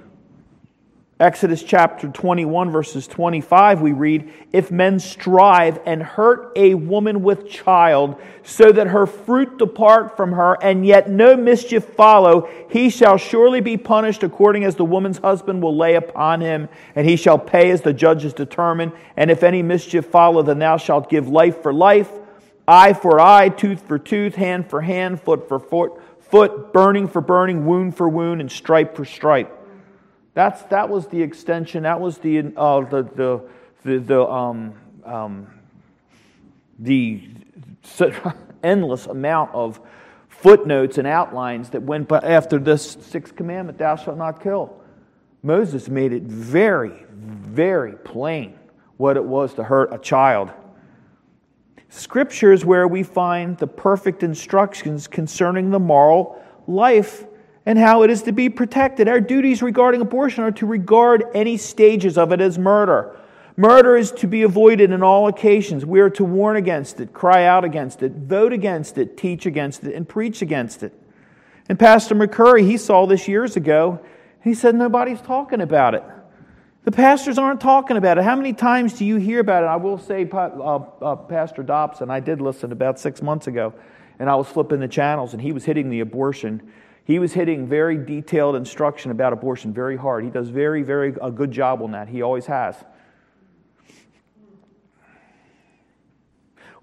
Exodus 1.21 1.63
chapter 1.63 2.09
21, 2.09 2.71
verses 2.71 3.07
25, 3.07 3.83
we 3.83 3.93
read, 3.93 4.33
If 4.55 4.71
men 4.71 4.99
strive 4.99 5.79
and 5.85 6.03
hurt 6.03 6.51
a 6.57 6.73
woman 6.73 7.23
with 7.23 7.47
child, 7.47 8.19
so 8.43 8.73
that 8.73 8.87
her 8.87 9.05
fruit 9.05 9.59
depart 9.59 10.17
from 10.17 10.33
her, 10.33 10.57
and 10.63 10.87
yet 10.87 11.11
no 11.11 11.37
mischief 11.37 11.85
follow, 11.85 12.49
he 12.71 12.89
shall 12.89 13.19
surely 13.19 13.61
be 13.61 13.77
punished 13.77 14.23
according 14.23 14.65
as 14.65 14.77
the 14.77 14.85
woman's 14.87 15.19
husband 15.19 15.63
will 15.63 15.77
lay 15.77 15.95
upon 15.95 16.41
him, 16.41 16.71
and 16.95 17.07
he 17.07 17.17
shall 17.17 17.39
pay 17.39 17.71
as 17.71 17.83
the 17.83 17.93
judges 17.93 18.33
determine. 18.33 18.91
And 19.15 19.31
if 19.31 19.43
any 19.43 19.61
mischief 19.61 20.07
follow, 20.07 20.41
then 20.41 20.59
thou 20.59 20.79
shalt 20.79 21.11
give 21.11 21.29
life 21.29 21.63
for 21.63 21.75
life, 21.75 22.11
eye 22.67 22.95
for 22.95 23.21
eye, 23.21 23.51
tooth 23.51 23.87
for 23.87 23.99
tooth, 23.99 24.37
hand 24.37 24.71
for 24.71 24.81
hand, 24.81 25.21
foot 25.21 25.47
for 25.49 25.59
foot, 25.59 25.93
foot, 26.19 26.73
burning 26.73 27.09
for 27.09 27.21
burning, 27.21 27.67
wound 27.67 27.95
for 27.95 28.09
wound, 28.09 28.41
and 28.41 28.51
stripe 28.51 28.97
for 28.97 29.05
stripe. 29.05 29.59
That's, 30.35 30.63
that 30.65 30.89
was 30.89 31.09
the 31.09 31.23
extension. 31.23 31.83
That 31.83 32.01
was 32.01 32.19
the, 32.19 32.39
uh, 32.57 32.81
the, 32.81 33.03
the, 33.03 33.41
the, 33.85 33.99
the, 33.99 34.27
um, 34.27 34.75
um, 35.05 35.47
the 36.79 37.29
endless 38.63 39.07
amount 39.07 39.55
of 39.55 39.81
footnotes 40.29 40.99
and 40.99 41.07
outlines 41.07 41.71
that 41.71 41.83
went 41.83 42.11
after 42.11 42.59
this 42.59 42.97
sixth 43.03 43.37
commandment, 43.37 43.79
thou 43.79 43.97
shalt 43.97 44.17
not 44.17 44.43
kill. 44.43 44.81
Moses 45.43 45.89
made 45.89 46.13
it 46.13 46.23
very, 46.23 47.05
very 47.11 47.93
plain 47.93 48.59
what 48.97 49.17
it 49.17 49.25
was 49.25 49.55
to 49.55 49.65
hurt 49.65 49.93
a 49.93 49.99
child. 49.99 50.51
Scripture 51.89 52.53
is 52.53 52.65
where 52.65 52.87
we 52.87 53.03
find 53.03 53.59
the 53.59 53.67
perfect 53.67 54.23
instructions 54.23 55.09
concerning 55.09 55.71
the 55.71 55.79
moral 55.79 56.43
life 56.67 57.27
and 57.67 57.79
how 57.79 58.03
it 58.03 58.11
is 58.11 58.23
to 58.23 58.33
be 58.33 58.49
protected. 58.49 59.09
Our 59.09 59.21
duties 59.21 59.63
regarding 59.63 60.01
abortion 60.01 60.45
are 60.45 60.53
to 60.53 60.67
regard 60.67 61.25
any 61.35 61.57
stages 61.57 62.17
of 62.17 62.33
it 62.33 62.41
as 62.41 62.59
murder. 62.59 63.17
Murder 63.57 63.97
is 63.97 64.11
to 64.13 64.27
be 64.27 64.43
avoided 64.43 64.91
in 64.91 65.03
all 65.03 65.29
occasions. 65.29 65.85
We 65.85 66.01
are 66.01 66.11
to 66.11 66.25
warn 66.25 66.57
against 66.57 67.01
it, 67.01 67.13
cry 67.13 67.45
out 67.45 67.65
against 67.65 68.03
it, 68.03 68.13
vote 68.13 68.53
against 68.53 68.97
it, 68.97 69.17
teach 69.17 69.45
against 69.45 69.85
it, 69.85 69.95
and 69.95 70.09
preach 70.09 70.41
against 70.41 70.83
it. 70.83 70.95
And 71.69 71.79
Pastor 71.79 72.15
McCurry, 72.15 72.67
he 72.67 72.77
saw 72.77 73.07
this 73.07 73.29
years 73.29 73.57
ago. 73.57 74.01
He 74.43 74.55
said, 74.55 74.75
Nobody's 74.75 75.21
talking 75.21 75.61
about 75.61 75.95
it. 75.95 76.03
The 76.85 76.93
pastors 76.93 77.37
aren't 77.37 77.61
talking 77.61 77.99
about 77.99 78.17
it. 78.17 78.25
How 78.25 78.35
many 78.35 78.55
times 78.55 78.95
do 78.95 79.05
you 79.05 79.17
hear 79.17 79.41
about 79.41 79.65
it? 79.65 79.67
I 79.67 79.77
will 79.77 79.99
say, 79.99 80.27
uh, 80.33 80.37
uh, 80.39 81.17
Pastor 81.17 81.63
Dobson, 81.63 82.11
I 82.11 82.21
did 82.21 82.41
listen 82.41 82.73
about 82.73 82.99
six 82.99 83.21
months 83.21 83.47
ago, 83.47 83.75
and 84.19 84.31
I 84.31 84.35
was 84.37 84.49
flipping 84.49 84.81
the 84.81 84.89
channels, 84.89 85.35
and 85.35 85.43
he 85.43 85.53
was 85.53 85.65
hitting 85.65 85.91
the 85.91 86.01
abortion. 86.01 86.73
He 87.05 87.19
was 87.19 87.33
hitting 87.33 87.67
very 87.67 87.97
detailed 87.97 88.57
instruction 88.57 89.11
about 89.11 89.33
abortion 89.33 89.73
very 89.73 89.97
hard. 89.97 90.25
He 90.25 90.31
does 90.31 90.49
very, 90.49 90.83
very 90.83 91.15
a 91.21 91.31
good 91.31 91.51
job 91.51 91.83
on 91.83 91.93
that. 91.93 92.09
He 92.09 92.23
always 92.23 92.47
has. 92.47 92.77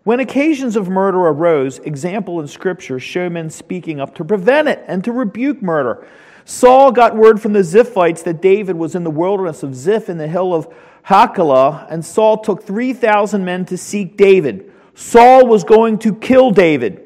When 0.03 0.21
occasions 0.21 0.77
of 0.77 0.87
murder 0.87 1.19
arose, 1.19 1.79
example 1.79 2.39
in 2.39 2.47
Scripture 2.47 2.97
show 2.97 3.29
men 3.29 3.49
speaking 3.49 3.99
up 3.99 4.15
to 4.15 4.23
prevent 4.23 4.69
it 4.69 4.83
and 4.87 5.03
to 5.03 5.11
rebuke 5.11 5.61
murder. 5.61 6.07
Saul 6.45 6.93
got 6.93 7.17
word 7.17 7.41
from 7.41 7.51
the 7.51 7.59
Ziphites 7.59 8.23
that 8.23 8.41
David 8.41 8.77
was 8.77 8.95
in 8.95 9.03
the 9.03 9.11
wilderness 9.11 9.63
of 9.63 9.75
Ziph 9.75 10.07
in 10.07 10.17
the 10.17 10.29
hill 10.29 10.53
of 10.53 10.73
Hachilah, 11.05 11.87
and 11.89 12.05
Saul 12.05 12.37
took 12.37 12.63
3,000 12.63 13.43
men 13.43 13.65
to 13.65 13.77
seek 13.77 14.15
David. 14.15 14.71
Saul 14.93 15.45
was 15.45 15.65
going 15.65 15.99
to 15.99 16.15
kill 16.15 16.51
David. 16.51 17.03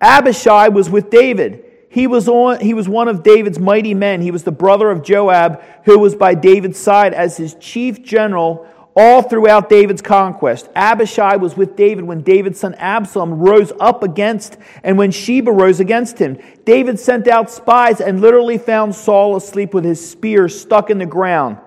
Abishai 0.00 0.68
was 0.68 0.88
with 0.88 1.10
David. 1.10 1.69
He 1.92 2.06
was, 2.06 2.28
on, 2.28 2.60
he 2.60 2.72
was 2.72 2.88
one 2.88 3.08
of 3.08 3.24
David's 3.24 3.58
mighty 3.58 3.94
men. 3.94 4.22
He 4.22 4.30
was 4.30 4.44
the 4.44 4.52
brother 4.52 4.90
of 4.92 5.02
Joab, 5.02 5.60
who 5.84 5.98
was 5.98 6.14
by 6.14 6.34
David's 6.34 6.78
side 6.78 7.12
as 7.12 7.36
his 7.36 7.54
chief 7.54 8.00
general 8.04 8.68
all 8.94 9.22
throughout 9.22 9.68
David's 9.68 10.00
conquest. 10.00 10.68
Abishai 10.76 11.34
was 11.34 11.56
with 11.56 11.74
David 11.74 12.04
when 12.04 12.22
David's 12.22 12.60
son 12.60 12.74
Absalom 12.74 13.40
rose 13.40 13.72
up 13.80 14.04
against 14.04 14.56
and 14.84 14.98
when 14.98 15.10
Sheba 15.10 15.50
rose 15.50 15.80
against 15.80 16.16
him. 16.16 16.38
David 16.64 17.00
sent 17.00 17.26
out 17.26 17.50
spies 17.50 18.00
and 18.00 18.20
literally 18.20 18.58
found 18.58 18.94
Saul 18.94 19.34
asleep 19.34 19.74
with 19.74 19.84
his 19.84 20.10
spear 20.10 20.48
stuck 20.48 20.90
in 20.90 20.98
the 20.98 21.06
ground. 21.06 21.58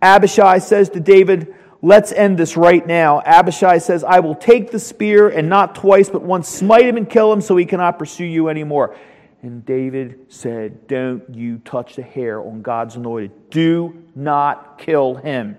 Abishai 0.00 0.58
says 0.58 0.88
to 0.90 1.00
David, 1.00 1.52
Let's 1.82 2.12
end 2.12 2.38
this 2.38 2.56
right 2.56 2.86
now. 2.86 3.20
Abishai 3.26 3.78
says, 3.78 4.04
I 4.04 4.20
will 4.20 4.34
take 4.34 4.70
the 4.70 4.78
spear 4.78 5.28
and 5.28 5.50
not 5.50 5.74
twice, 5.74 6.08
but 6.08 6.22
once 6.22 6.48
smite 6.48 6.86
him 6.86 6.96
and 6.96 7.10
kill 7.10 7.30
him 7.30 7.42
so 7.42 7.56
he 7.56 7.66
cannot 7.66 7.98
pursue 7.98 8.24
you 8.24 8.48
anymore. 8.48 8.96
And 9.44 9.62
David 9.66 10.32
said, 10.32 10.86
Don't 10.86 11.34
you 11.34 11.58
touch 11.58 11.96
the 11.96 12.02
hair 12.02 12.40
on 12.40 12.62
God's 12.62 12.96
anointed. 12.96 13.50
Do 13.50 14.02
not 14.14 14.78
kill 14.78 15.16
him. 15.16 15.58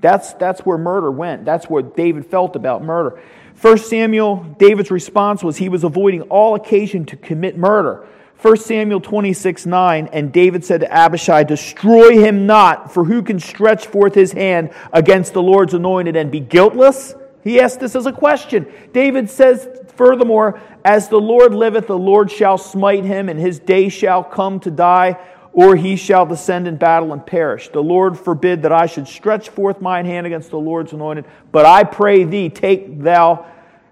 That's, 0.00 0.32
that's 0.32 0.62
where 0.62 0.78
murder 0.78 1.10
went. 1.10 1.44
That's 1.44 1.66
what 1.66 1.94
David 1.94 2.24
felt 2.24 2.56
about 2.56 2.82
murder. 2.82 3.20
First 3.52 3.90
Samuel, 3.90 4.36
David's 4.58 4.90
response 4.90 5.44
was 5.44 5.58
he 5.58 5.68
was 5.68 5.84
avoiding 5.84 6.22
all 6.22 6.54
occasion 6.54 7.04
to 7.06 7.18
commit 7.18 7.58
murder. 7.58 8.08
1 8.40 8.56
Samuel 8.56 9.02
26, 9.02 9.66
9, 9.66 10.08
and 10.14 10.32
David 10.32 10.64
said 10.64 10.80
to 10.80 10.90
Abishai, 10.90 11.44
Destroy 11.44 12.18
him 12.18 12.46
not, 12.46 12.94
for 12.94 13.04
who 13.04 13.22
can 13.22 13.38
stretch 13.38 13.88
forth 13.88 14.14
his 14.14 14.32
hand 14.32 14.70
against 14.90 15.34
the 15.34 15.42
Lord's 15.42 15.74
anointed 15.74 16.16
and 16.16 16.32
be 16.32 16.40
guiltless? 16.40 17.14
He 17.44 17.60
asked 17.60 17.78
this 17.78 17.94
as 17.94 18.06
a 18.06 18.12
question. 18.12 18.66
David 18.94 19.28
says, 19.28 19.68
furthermore, 19.96 20.60
As 20.86 21.08
the 21.08 21.20
Lord 21.20 21.52
liveth, 21.52 21.88
the 21.88 21.98
Lord 21.98 22.30
shall 22.30 22.56
smite 22.58 23.02
him, 23.04 23.28
and 23.28 23.40
his 23.40 23.58
day 23.58 23.88
shall 23.88 24.22
come 24.22 24.60
to 24.60 24.70
die 24.70 25.18
or 25.52 25.74
he 25.74 25.96
shall 25.96 26.26
descend 26.26 26.68
in 26.68 26.76
battle 26.76 27.12
and 27.12 27.26
perish. 27.26 27.70
The 27.70 27.82
Lord 27.82 28.16
forbid 28.16 28.62
that 28.62 28.72
I 28.72 28.86
should 28.86 29.08
stretch 29.08 29.48
forth 29.48 29.80
mine 29.80 30.04
hand 30.04 30.26
against 30.26 30.50
the 30.50 30.60
Lord's 30.60 30.92
anointed, 30.92 31.24
but 31.50 31.66
I 31.66 31.82
pray 31.82 32.22
thee, 32.22 32.50
take 32.50 33.00
thou 33.00 33.46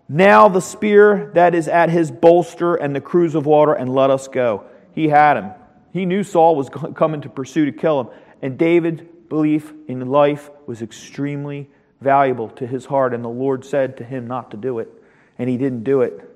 now 0.08 0.48
the 0.48 0.60
spear 0.60 1.32
that 1.34 1.54
is 1.54 1.66
at 1.66 1.88
his 1.88 2.12
bolster 2.12 2.76
and 2.76 2.94
the 2.94 3.00
cruse 3.00 3.34
of 3.34 3.44
water, 3.44 3.72
and 3.72 3.92
let 3.92 4.10
us 4.10 4.28
go. 4.28 4.66
He 4.92 5.08
had 5.08 5.38
him. 5.38 5.50
He 5.92 6.04
knew 6.04 6.22
Saul 6.22 6.54
was 6.54 6.68
coming 6.68 7.22
to 7.22 7.28
pursue 7.28 7.64
to 7.64 7.72
kill 7.72 8.02
him, 8.02 8.08
and 8.40 8.56
David's 8.56 9.02
belief 9.28 9.72
in 9.88 10.06
life 10.06 10.48
was 10.66 10.80
extremely 10.80 11.68
valuable 12.00 12.50
to 12.50 12.68
his 12.68 12.84
heart, 12.84 13.14
and 13.14 13.24
the 13.24 13.28
Lord 13.28 13.64
said 13.64 13.96
to 13.96 14.04
him 14.04 14.28
not 14.28 14.52
to 14.52 14.56
do 14.56 14.78
it, 14.78 14.92
and 15.38 15.48
he 15.48 15.56
didn't 15.56 15.82
do 15.82 16.02
it. 16.02 16.30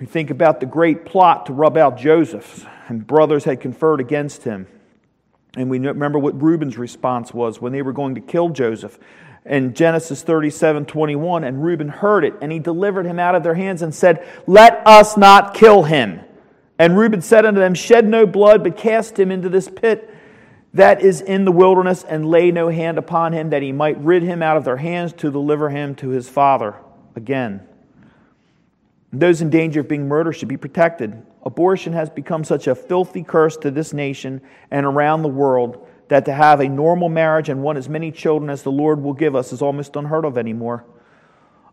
We 0.00 0.06
think 0.06 0.30
about 0.30 0.60
the 0.60 0.66
great 0.66 1.04
plot 1.04 1.46
to 1.46 1.52
rub 1.52 1.76
out 1.76 1.98
Joseph 1.98 2.66
and 2.88 3.06
brothers 3.06 3.44
had 3.44 3.60
conferred 3.60 4.00
against 4.00 4.44
him. 4.44 4.66
And 5.56 5.68
we 5.68 5.78
remember 5.78 6.18
what 6.18 6.40
Reuben's 6.40 6.78
response 6.78 7.34
was 7.34 7.60
when 7.60 7.72
they 7.72 7.82
were 7.82 7.92
going 7.92 8.14
to 8.14 8.20
kill 8.20 8.50
Joseph. 8.50 8.98
In 9.44 9.74
Genesis 9.74 10.22
37 10.22 10.84
21, 10.84 11.42
and 11.42 11.64
Reuben 11.64 11.88
heard 11.88 12.24
it, 12.24 12.34
and 12.42 12.52
he 12.52 12.58
delivered 12.58 13.06
him 13.06 13.18
out 13.18 13.34
of 13.34 13.42
their 13.42 13.54
hands 13.54 13.82
and 13.82 13.94
said, 13.94 14.26
Let 14.46 14.86
us 14.86 15.16
not 15.16 15.54
kill 15.54 15.84
him. 15.84 16.20
And 16.78 16.96
Reuben 16.96 17.22
said 17.22 17.46
unto 17.46 17.58
them, 17.58 17.74
Shed 17.74 18.06
no 18.06 18.26
blood, 18.26 18.62
but 18.62 18.76
cast 18.76 19.18
him 19.18 19.30
into 19.30 19.48
this 19.48 19.68
pit 19.68 20.14
that 20.74 21.00
is 21.00 21.22
in 21.22 21.44
the 21.44 21.52
wilderness, 21.52 22.04
and 22.04 22.26
lay 22.26 22.50
no 22.50 22.68
hand 22.68 22.98
upon 22.98 23.32
him, 23.32 23.50
that 23.50 23.62
he 23.62 23.72
might 23.72 23.98
rid 23.98 24.22
him 24.22 24.42
out 24.42 24.56
of 24.58 24.64
their 24.64 24.76
hands 24.76 25.12
to 25.14 25.30
deliver 25.30 25.70
him 25.70 25.94
to 25.96 26.10
his 26.10 26.28
father 26.28 26.76
again. 27.16 27.66
Those 29.12 29.40
in 29.40 29.50
danger 29.50 29.80
of 29.80 29.88
being 29.88 30.06
murdered 30.06 30.32
should 30.32 30.48
be 30.48 30.56
protected. 30.56 31.22
Abortion 31.44 31.94
has 31.94 32.10
become 32.10 32.44
such 32.44 32.66
a 32.66 32.74
filthy 32.74 33.22
curse 33.22 33.56
to 33.58 33.70
this 33.70 33.92
nation 33.92 34.42
and 34.70 34.84
around 34.84 35.22
the 35.22 35.28
world 35.28 35.86
that 36.08 36.24
to 36.26 36.32
have 36.32 36.60
a 36.60 36.68
normal 36.68 37.08
marriage 37.08 37.48
and 37.48 37.62
want 37.62 37.78
as 37.78 37.88
many 37.88 38.10
children 38.10 38.50
as 38.50 38.62
the 38.62 38.72
Lord 38.72 39.02
will 39.02 39.14
give 39.14 39.34
us 39.34 39.52
is 39.52 39.62
almost 39.62 39.96
unheard 39.96 40.24
of 40.24 40.36
anymore. 40.36 40.84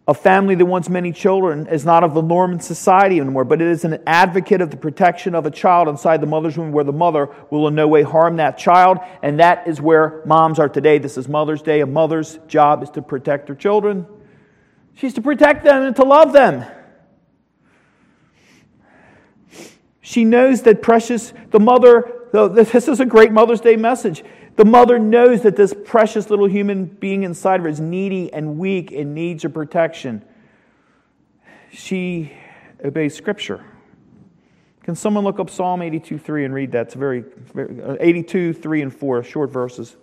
A 0.07 0.13
family 0.13 0.53
that 0.53 0.65
wants 0.65 0.87
many 0.87 1.11
children 1.11 1.65
is 1.67 1.83
not 1.83 2.03
of 2.03 2.13
the 2.13 2.21
norm 2.21 2.53
in 2.53 2.59
society 2.59 3.19
anymore, 3.19 3.43
but 3.43 3.59
it 3.59 3.67
is 3.67 3.85
an 3.85 4.03
advocate 4.05 4.61
of 4.61 4.69
the 4.69 4.77
protection 4.77 5.33
of 5.33 5.47
a 5.47 5.51
child 5.51 5.87
inside 5.87 6.21
the 6.21 6.27
mother's 6.27 6.57
womb 6.57 6.71
where 6.71 6.83
the 6.83 6.93
mother 6.93 7.29
will 7.49 7.67
in 7.67 7.73
no 7.73 7.87
way 7.87 8.03
harm 8.03 8.35
that 8.35 8.57
child. 8.57 8.99
And 9.23 9.39
that 9.39 9.67
is 9.67 9.81
where 9.81 10.21
moms 10.25 10.59
are 10.59 10.69
today. 10.69 10.99
This 10.99 11.17
is 11.17 11.27
Mother's 11.27 11.63
Day. 11.63 11.81
A 11.81 11.87
mother's 11.87 12.37
job 12.47 12.83
is 12.83 12.91
to 12.91 13.01
protect 13.01 13.49
her 13.49 13.55
children. 13.55 14.05
She's 14.93 15.15
to 15.15 15.21
protect 15.21 15.63
them 15.63 15.81
and 15.81 15.95
to 15.95 16.03
love 16.03 16.33
them. 16.33 16.65
She 20.05 20.23
knows 20.23 20.61
that 20.61 20.83
precious, 20.83 21.33
the 21.49 21.59
mother, 21.59 22.27
this 22.31 22.87
is 22.87 22.99
a 22.99 23.07
great 23.07 23.31
Mother's 23.31 23.59
Day 23.59 23.75
message. 23.75 24.23
The 24.55 24.63
mother 24.63 24.99
knows 24.99 25.41
that 25.41 25.55
this 25.55 25.73
precious 25.83 26.29
little 26.29 26.47
human 26.47 26.85
being 26.85 27.23
inside 27.23 27.55
of 27.55 27.63
her 27.63 27.69
is 27.69 27.79
needy 27.79 28.31
and 28.31 28.59
weak 28.59 28.91
and 28.91 29.15
needs 29.15 29.41
her 29.41 29.49
protection. 29.49 30.23
She 31.71 32.31
obeys 32.85 33.15
Scripture. 33.15 33.65
Can 34.83 34.93
someone 34.93 35.23
look 35.23 35.39
up 35.39 35.49
Psalm 35.49 35.81
82 35.81 36.19
3 36.19 36.45
and 36.45 36.53
read 36.53 36.71
that? 36.73 36.85
It's 36.85 36.93
very, 36.93 37.21
very 37.55 37.81
uh, 37.81 37.97
82 37.99 38.53
3 38.53 38.83
and 38.83 38.95
4, 38.95 39.23
short 39.23 39.49
verses. 39.49 39.97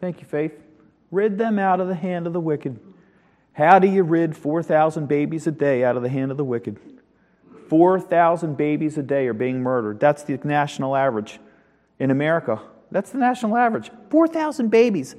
Thank 0.00 0.20
you, 0.20 0.26
Faith. 0.26 0.52
Rid 1.10 1.38
them 1.38 1.58
out 1.58 1.80
of 1.80 1.88
the 1.88 1.94
hand 1.94 2.26
of 2.26 2.32
the 2.32 2.40
wicked. 2.40 2.78
How 3.52 3.78
do 3.78 3.88
you 3.88 4.04
rid 4.04 4.36
4,000 4.36 5.08
babies 5.08 5.46
a 5.46 5.50
day 5.50 5.82
out 5.82 5.96
of 5.96 6.02
the 6.02 6.08
hand 6.08 6.30
of 6.30 6.36
the 6.36 6.44
wicked? 6.44 6.78
4,000 7.68 8.56
babies 8.56 8.96
a 8.96 9.02
day 9.02 9.26
are 9.26 9.34
being 9.34 9.60
murdered. 9.60 10.00
That's 10.00 10.22
the 10.22 10.38
national 10.44 10.94
average 10.94 11.40
in 11.98 12.10
America. 12.10 12.60
That's 12.90 13.10
the 13.10 13.18
national 13.18 13.56
average. 13.56 13.90
4,000 14.10 14.68
babies 14.68 15.16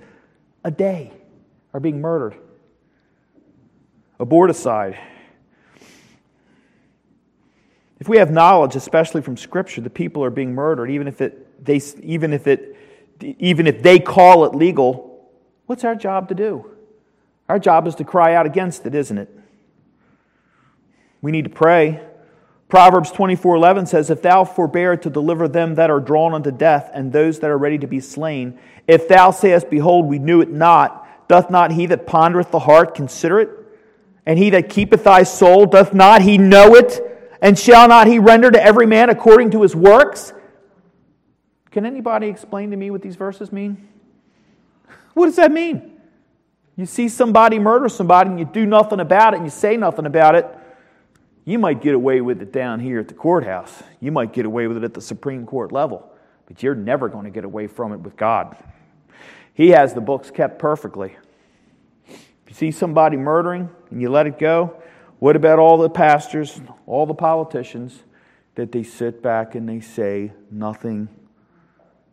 a 0.63 0.71
day 0.71 1.11
are 1.73 1.79
being 1.79 2.01
murdered. 2.01 2.35
Aborticide. 4.19 4.97
If 7.99 8.07
we 8.07 8.17
have 8.17 8.31
knowledge, 8.31 8.75
especially 8.75 9.21
from 9.21 9.35
Scripture, 9.35 9.81
that 9.81 9.93
people 9.93 10.23
are 10.23 10.29
being 10.29 10.55
murdered, 10.55 10.89
even 10.89 11.07
if 11.07 11.19
it, 11.19 11.65
they, 11.65 11.81
even 12.01 12.31
if 12.31 12.47
it 12.47 12.77
even 13.21 13.67
if 13.67 13.81
they 13.81 13.99
call 13.99 14.45
it 14.45 14.55
legal, 14.55 15.29
what's 15.65 15.83
our 15.83 15.95
job 15.95 16.29
to 16.29 16.35
do? 16.35 16.65
Our 17.47 17.59
job 17.59 17.87
is 17.87 17.95
to 17.95 18.03
cry 18.03 18.35
out 18.35 18.45
against 18.45 18.85
it, 18.85 18.93
isn't 18.93 19.17
it? 19.17 19.29
We 21.21 21.31
need 21.31 21.45
to 21.45 21.49
pray. 21.49 22.01
Proverbs 22.69 23.11
24:11 23.11 23.87
says, 23.87 24.09
"If 24.09 24.21
thou 24.21 24.43
forbear 24.43 24.95
to 24.97 25.09
deliver 25.09 25.47
them 25.47 25.75
that 25.75 25.89
are 25.89 25.99
drawn 25.99 26.35
unto 26.35 26.51
death 26.51 26.91
and 26.93 27.11
those 27.11 27.39
that 27.39 27.49
are 27.49 27.57
ready 27.57 27.79
to 27.79 27.87
be 27.87 27.99
slain, 27.99 28.59
if 28.87 29.07
thou 29.07 29.31
sayest, 29.31 29.69
behold, 29.69 30.05
we 30.05 30.19
knew 30.19 30.41
it 30.41 30.51
not, 30.51 31.27
doth 31.27 31.49
not 31.49 31.71
he 31.71 31.87
that 31.87 32.05
pondereth 32.05 32.51
the 32.51 32.59
heart 32.59 32.93
consider 32.93 33.39
it?" 33.39 33.49
And 34.25 34.37
he 34.37 34.51
that 34.51 34.69
keepeth 34.69 35.03
thy 35.03 35.23
soul, 35.23 35.65
doth 35.65 35.93
not 35.95 36.21
he 36.21 36.37
know 36.37 36.75
it? 36.75 37.01
And 37.41 37.57
shall 37.57 37.87
not 37.87 38.05
he 38.05 38.19
render 38.19 38.51
to 38.51 38.63
every 38.63 38.85
man 38.85 39.09
according 39.09 39.49
to 39.51 39.63
his 39.63 39.75
works? 39.75 40.33
Can 41.71 41.85
anybody 41.85 42.27
explain 42.27 42.71
to 42.71 42.77
me 42.77 42.91
what 42.91 43.01
these 43.01 43.15
verses 43.15 43.51
mean? 43.51 43.87
What 45.13 45.25
does 45.25 45.35
that 45.35 45.51
mean? 45.51 45.99
You 46.77 46.85
see 46.85 47.09
somebody 47.09 47.59
murder 47.59 47.89
somebody 47.89 48.29
and 48.29 48.39
you 48.39 48.45
do 48.45 48.65
nothing 48.65 49.01
about 49.01 49.33
it 49.33 49.37
and 49.37 49.45
you 49.45 49.49
say 49.49 49.75
nothing 49.75 50.05
about 50.05 50.35
it. 50.35 50.47
You 51.43 51.59
might 51.59 51.81
get 51.81 51.93
away 51.93 52.21
with 52.21 52.41
it 52.41 52.53
down 52.53 52.79
here 52.79 52.99
at 52.99 53.09
the 53.09 53.15
courthouse. 53.15 53.83
You 53.99 54.13
might 54.13 54.31
get 54.31 54.45
away 54.45 54.67
with 54.67 54.77
it 54.77 54.83
at 54.83 54.93
the 54.93 55.01
Supreme 55.01 55.45
Court 55.45 55.73
level, 55.73 56.09
but 56.45 56.63
you're 56.63 56.75
never 56.75 57.09
going 57.09 57.25
to 57.25 57.31
get 57.31 57.43
away 57.43 57.67
from 57.67 57.91
it 57.91 57.97
with 57.97 58.15
God. 58.15 58.55
He 59.53 59.71
has 59.71 59.93
the 59.93 59.99
books 59.99 60.31
kept 60.31 60.57
perfectly. 60.57 61.17
If 62.07 62.21
you 62.47 62.53
see 62.53 62.71
somebody 62.71 63.17
murdering 63.17 63.69
and 63.91 64.01
you 64.01 64.09
let 64.09 64.25
it 64.25 64.39
go, 64.39 64.81
what 65.19 65.35
about 65.35 65.59
all 65.59 65.77
the 65.77 65.89
pastors, 65.89 66.61
all 66.87 67.05
the 67.05 67.13
politicians, 67.13 68.03
that 68.55 68.71
they 68.71 68.83
sit 68.83 69.21
back 69.21 69.55
and 69.55 69.67
they 69.67 69.81
say 69.81 70.31
nothing? 70.49 71.09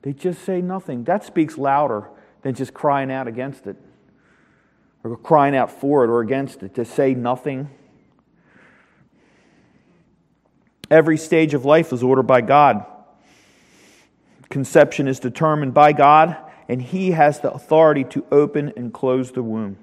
They 0.07 0.13
just 0.13 0.45
say 0.45 0.63
nothing. 0.63 1.03
That 1.03 1.25
speaks 1.25 1.59
louder 1.59 2.09
than 2.43 2.55
just 2.55 2.73
crying 2.73 3.11
out 3.11 3.27
against 3.27 3.67
it 3.67 3.75
or 5.03 5.17
crying 5.17 5.57
out 5.57 5.69
for 5.69 6.05
it 6.05 6.09
or 6.09 6.21
against 6.21 6.63
it. 6.63 6.77
To 6.77 6.85
say 6.85 7.13
nothing. 7.13 7.69
Every 10.93 11.17
stage 11.17 11.55
of 11.55 11.65
life 11.65 11.93
is 11.93 12.05
ordered 12.05 12.29
by 12.29 12.41
God. 12.41 12.87
Conception 14.49 15.09
is 15.09 15.19
determined 15.19 15.75
by 15.75 15.93
God, 15.93 16.37
and 16.69 16.81
He 16.81 17.11
has 17.11 17.41
the 17.41 17.51
authority 17.51 18.05
to 18.05 18.25
open 18.31 18.75
and 18.77 18.95
close 18.95 19.33
the 19.33 19.43
womb. 19.43 19.77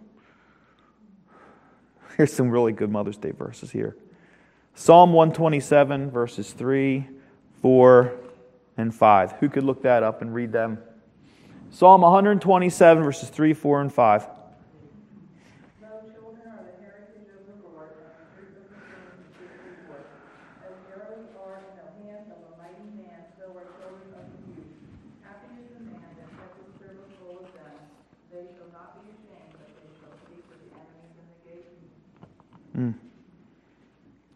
Here's 2.16 2.32
some 2.32 2.50
really 2.50 2.72
good 2.72 2.90
Mother's 2.90 3.18
Day 3.18 3.32
verses 3.32 3.72
here 3.72 3.98
Psalm 4.74 5.12
127, 5.12 6.12
verses 6.12 6.54
3, 6.54 7.10
4, 7.62 8.23
and 8.78 8.94
5. 8.94 9.34
Who 9.34 9.50
could 9.50 9.64
look 9.64 9.84
that 9.84 10.04
up 10.04 10.22
and 10.22 10.34
read 10.34 10.52
them? 10.52 10.80
Psalm 11.72 12.02
127, 12.02 13.04
verses 13.04 13.30
3, 13.30 13.54
4, 13.54 13.82
and 13.82 13.94
5. 13.94 14.28
Mm. 32.78 32.96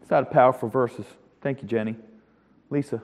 It's 0.00 0.10
not 0.10 0.22
a 0.22 0.26
powerful 0.26 0.68
verses. 0.68 1.04
Thank 1.40 1.60
you, 1.60 1.68
Jenny. 1.68 1.96
Lisa. 2.70 3.02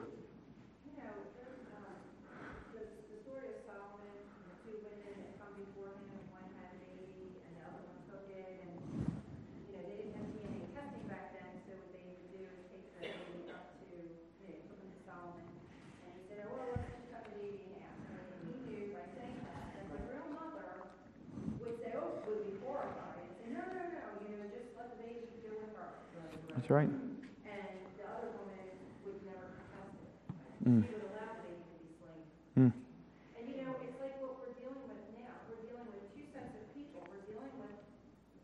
That's 26.65 26.73
right. 26.73 26.89
And 26.89 27.77
the 27.93 28.05
other 28.09 28.33
woman 28.41 28.65
would 29.05 29.21
never 29.21 29.53
contest 29.69 30.01
it. 30.01 30.65
Mm. 30.65 30.81
She 30.81 30.97
would 30.97 31.13
allow 31.13 31.37
the 31.37 31.45
baby 31.45 31.61
to 31.61 31.77
be 31.77 31.93
slain. 32.01 32.25
Mm. 32.57 32.73
And 33.37 33.43
you 33.45 33.55
know, 33.61 33.77
it's 33.85 33.99
like 34.01 34.17
what 34.17 34.41
we're 34.41 34.57
dealing 34.57 34.81
with 34.89 34.97
now. 35.13 35.45
We're 35.45 35.61
dealing 35.61 35.85
with 35.93 36.09
two 36.17 36.25
sets 36.33 36.57
of 36.57 36.65
people. 36.73 37.05
We're 37.05 37.21
dealing 37.29 37.53
with 37.61 37.77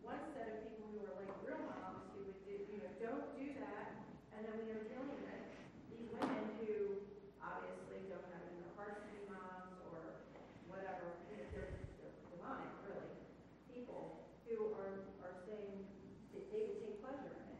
one 0.05 0.21
set 0.37 0.53
of 0.53 0.69
people 0.69 0.93
who 0.93 1.01
are 1.01 1.17
like 1.17 1.33
real 1.41 1.65
moms 1.65 2.13
who 2.13 2.29
would 2.29 2.37
do, 2.45 2.61
you 2.69 2.85
know, 2.85 2.93
don't 3.01 3.25
do 3.33 3.57
that. 3.57 3.89
And 4.37 4.45
then 4.45 4.53
we 4.59 4.69
are 4.69 4.85
dealing 4.85 5.17
with 5.17 5.41
these 5.89 6.05
women 6.13 6.45
who 6.61 7.01
obviously 7.41 8.05
don't 8.05 8.27
have 8.37 8.43
in 8.53 8.61
their 8.61 8.73
hearts 8.77 9.01
to 9.01 9.09
be 9.17 9.25
moms 9.33 9.81
or 9.89 10.21
whatever. 10.69 11.09
You 11.33 11.41
know, 11.41 11.47
They're, 11.57 11.73
they're 11.97 12.13
demonic, 12.37 12.69
really. 12.85 13.17
People 13.65 14.29
who 14.45 14.77
are, 14.77 15.09
are 15.25 15.41
saying 15.49 15.89
that 16.37 16.45
they 16.53 16.69
would 16.69 16.77
take 16.85 17.01
pleasure 17.01 17.33
in 17.33 17.49
it. 17.49 17.57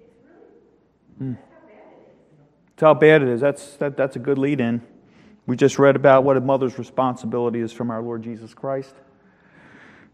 It's 0.00 0.16
really, 0.24 0.56
Mm. 1.20 1.36
that's 1.36 1.52
how 1.52 1.60
bad 1.68 1.92
it 1.92 2.08
is. 2.08 2.16
That's 2.80 2.88
how 2.88 2.94
bad 2.94 3.20
it 3.20 3.28
is. 3.28 3.42
That's, 3.42 3.76
that, 3.76 3.94
that's 3.98 4.16
a 4.16 4.18
good 4.18 4.38
lead 4.38 4.58
in. 4.58 4.80
We 5.46 5.54
just 5.54 5.78
read 5.78 5.96
about 5.96 6.24
what 6.24 6.38
a 6.38 6.40
mother's 6.40 6.78
responsibility 6.78 7.60
is 7.60 7.74
from 7.74 7.90
our 7.90 8.00
Lord 8.00 8.22
Jesus 8.22 8.54
Christ. 8.54 8.94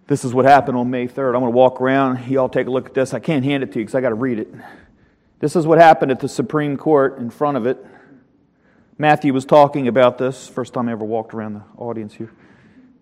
This 0.08 0.24
is 0.24 0.34
what 0.34 0.46
happened 0.46 0.76
on 0.76 0.90
May 0.90 1.06
3rd. 1.06 1.36
I'm 1.36 1.42
going 1.42 1.52
to 1.52 1.56
walk 1.56 1.80
around. 1.80 2.26
Y'all 2.26 2.48
take 2.48 2.66
a 2.66 2.70
look 2.70 2.86
at 2.86 2.94
this. 2.94 3.14
I 3.14 3.20
can't 3.20 3.44
hand 3.44 3.62
it 3.62 3.70
to 3.70 3.78
you 3.78 3.84
because 3.84 3.94
I 3.94 4.00
got 4.00 4.08
to 4.08 4.16
read 4.16 4.40
it. 4.40 4.52
This 5.38 5.54
is 5.54 5.64
what 5.64 5.78
happened 5.78 6.10
at 6.10 6.18
the 6.18 6.28
Supreme 6.28 6.76
Court 6.76 7.18
in 7.18 7.30
front 7.30 7.56
of 7.56 7.66
it. 7.66 7.86
Matthew 8.98 9.32
was 9.32 9.44
talking 9.44 9.86
about 9.86 10.18
this. 10.18 10.48
First 10.48 10.74
time 10.74 10.88
I 10.88 10.92
ever 10.92 11.04
walked 11.04 11.34
around 11.34 11.54
the 11.54 11.62
audience 11.76 12.14
here. 12.14 12.32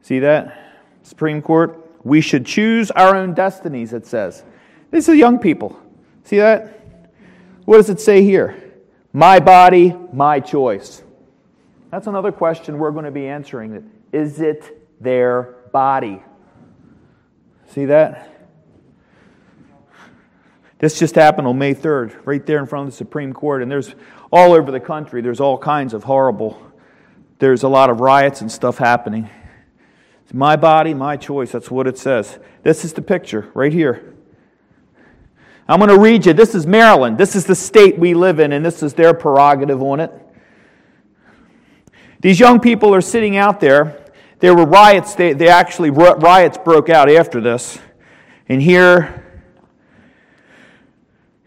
See 0.02 0.18
that? 0.18 0.74
Supreme 1.04 1.40
Court. 1.40 1.90
We 2.02 2.20
should 2.20 2.44
choose 2.44 2.90
our 2.90 3.16
own 3.16 3.32
destinies, 3.32 3.94
it 3.94 4.06
says. 4.06 4.44
These 4.90 5.08
are 5.08 5.14
young 5.14 5.38
people. 5.38 5.80
See 6.24 6.36
that? 6.36 7.10
What 7.64 7.78
does 7.78 7.88
it 7.88 7.98
say 7.98 8.22
here? 8.22 8.60
My 9.16 9.38
body, 9.38 9.94
my 10.12 10.40
choice. 10.40 11.04
That's 11.92 12.08
another 12.08 12.32
question 12.32 12.78
we're 12.78 12.90
going 12.90 13.04
to 13.04 13.12
be 13.12 13.28
answering. 13.28 13.88
Is 14.12 14.40
it 14.40 15.00
their 15.00 15.54
body? 15.72 16.20
See 17.68 17.84
that? 17.84 18.28
This 20.80 20.98
just 20.98 21.14
happened 21.14 21.46
on 21.46 21.56
May 21.56 21.76
3rd, 21.76 22.26
right 22.26 22.44
there 22.44 22.58
in 22.58 22.66
front 22.66 22.88
of 22.88 22.92
the 22.92 22.96
Supreme 22.96 23.32
Court. 23.32 23.62
And 23.62 23.70
there's 23.70 23.94
all 24.32 24.52
over 24.52 24.72
the 24.72 24.80
country, 24.80 25.22
there's 25.22 25.40
all 25.40 25.58
kinds 25.58 25.94
of 25.94 26.02
horrible, 26.02 26.60
there's 27.38 27.62
a 27.62 27.68
lot 27.68 27.90
of 27.90 28.00
riots 28.00 28.40
and 28.40 28.50
stuff 28.50 28.78
happening. 28.78 29.30
It's 30.24 30.34
my 30.34 30.56
body, 30.56 30.92
my 30.92 31.16
choice. 31.16 31.52
That's 31.52 31.70
what 31.70 31.86
it 31.86 31.98
says. 31.98 32.40
This 32.64 32.84
is 32.84 32.94
the 32.94 33.02
picture 33.02 33.52
right 33.54 33.72
here. 33.72 34.13
I'm 35.66 35.78
going 35.78 35.88
to 35.88 35.98
read 35.98 36.26
you. 36.26 36.34
This 36.34 36.54
is 36.54 36.66
Maryland. 36.66 37.16
This 37.16 37.34
is 37.34 37.46
the 37.46 37.54
state 37.54 37.98
we 37.98 38.12
live 38.12 38.38
in, 38.38 38.52
and 38.52 38.64
this 38.64 38.82
is 38.82 38.92
their 38.92 39.14
prerogative 39.14 39.82
on 39.82 40.00
it. 40.00 40.12
These 42.20 42.38
young 42.38 42.60
people 42.60 42.94
are 42.94 43.00
sitting 43.00 43.36
out 43.36 43.60
there. 43.60 44.04
There 44.40 44.54
were 44.54 44.66
riots. 44.66 45.14
They, 45.14 45.32
they 45.32 45.48
actually, 45.48 45.90
riots 45.90 46.58
broke 46.58 46.90
out 46.90 47.10
after 47.10 47.40
this. 47.40 47.78
And 48.46 48.60
here, 48.60 49.24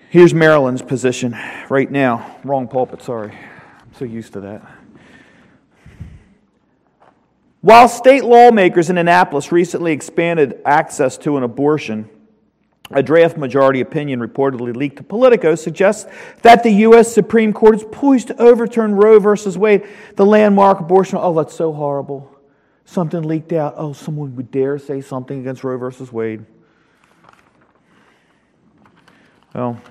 here's 0.10 0.34
Maryland's 0.34 0.82
position 0.82 1.38
right 1.70 1.90
now. 1.90 2.38
Wrong 2.44 2.68
pulpit, 2.68 3.04
sorry. 3.04 3.32
I'm 3.32 3.94
so 3.94 4.06
used 4.06 4.34
to 4.34 4.40
that. 4.42 4.68
While 7.62 7.88
state 7.88 8.24
lawmakers 8.24 8.90
in 8.90 8.98
Annapolis 8.98 9.52
recently 9.52 9.92
expanded 9.92 10.60
access 10.66 11.18
to 11.20 11.38
an 11.38 11.44
abortion, 11.44 12.10
a 12.92 13.04
draft 13.04 13.38
majority 13.38 13.81
opinion 13.81 14.19
reportedly 14.19 14.75
leaked 14.75 14.98
to 14.98 15.04
Politico 15.04 15.56
suggests 15.56 16.10
that 16.42 16.63
the 16.63 16.71
U.S. 16.71 17.13
Supreme 17.13 17.52
Court 17.52 17.75
is 17.75 17.85
poised 17.92 18.27
to 18.27 18.42
overturn 18.42 18.96
Roe 18.96 19.19
versus 19.19 19.58
Wade, 19.58 19.85
the 20.15 20.25
landmark 20.25 20.79
abortion. 20.79 21.19
Oh, 21.21 21.33
that's 21.33 21.54
so 21.54 21.73
horrible. 21.73 22.33
Something 22.85 23.23
leaked 23.23 23.52
out. 23.52 23.73
Oh, 23.77 23.92
someone 23.92 24.35
would 24.38 24.52
dare 24.52 24.79
say 24.79 25.02
something 25.02 25.40
against 25.40 25.63
Roe 25.63 25.77
versus 25.77 26.12
Wade. 26.12 26.46
Well, 29.54 29.81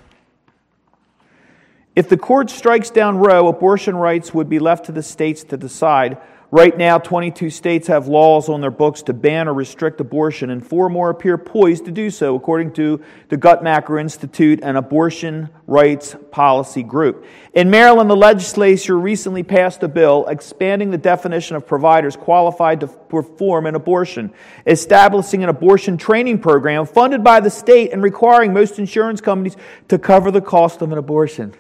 if 1.95 2.09
the 2.09 2.17
court 2.17 2.51
strikes 2.51 2.91
down 2.91 3.19
Roe, 3.19 3.49
abortion 3.49 3.97
rights 3.97 4.33
would 4.33 4.49
be 4.49 4.59
left 4.59 4.87
to 4.87 4.93
the 4.93 5.03
states 5.03 5.45
to 5.45 5.57
decide 5.57 6.19
Right 6.53 6.79
now, 6.79 6.99
22 6.99 7.51
states 7.51 7.89
have 7.89 8.07
laws 8.07 8.49
on 8.49 8.61
their 8.61 8.71
books 8.71 9.03
to 9.03 9.13
ban 9.13 9.49
or 9.49 9.55
restrict 9.55 10.01
abortion, 10.01 10.51
and 10.51 10.65
four 10.65 10.89
more 10.89 11.11
appear 11.11 11.37
poised 11.37 11.87
to 11.87 11.91
do 11.91 12.09
so, 12.09 12.37
according 12.37 12.73
to 12.75 13.03
the 13.29 13.37
Guttmacher 13.37 14.01
Institute, 14.01 14.61
an 14.63 14.77
abortion 14.77 15.49
rights 15.67 16.15
policy 16.31 16.85
group. 16.85 17.25
In 17.53 17.69
Maryland, 17.69 18.09
the 18.09 18.17
legislature 18.17 18.97
recently 18.97 19.43
passed 19.43 19.83
a 19.83 19.89
bill 19.89 20.25
expanding 20.29 20.93
the 20.93 20.99
definition 20.99 21.57
of 21.57 21.67
providers 21.67 22.15
qualified 22.15 22.79
to 22.79 22.87
perform 22.87 23.67
an 23.67 23.75
abortion, 23.75 24.33
establishing 24.69 25.43
an 25.43 25.49
abortion 25.49 25.97
training 25.97 26.39
program 26.39 26.87
funded 26.87 27.25
by 27.25 27.41
the 27.41 27.51
state 27.51 27.93
and 27.93 28.05
requiring 28.05 28.53
most 28.53 28.79
insurance 28.79 29.21
companies 29.21 29.57
to 29.89 29.99
cover 29.99 30.31
the 30.31 30.41
cost 30.41 30.81
of 30.81 30.93
an 30.93 30.99
abortion. 30.99 31.53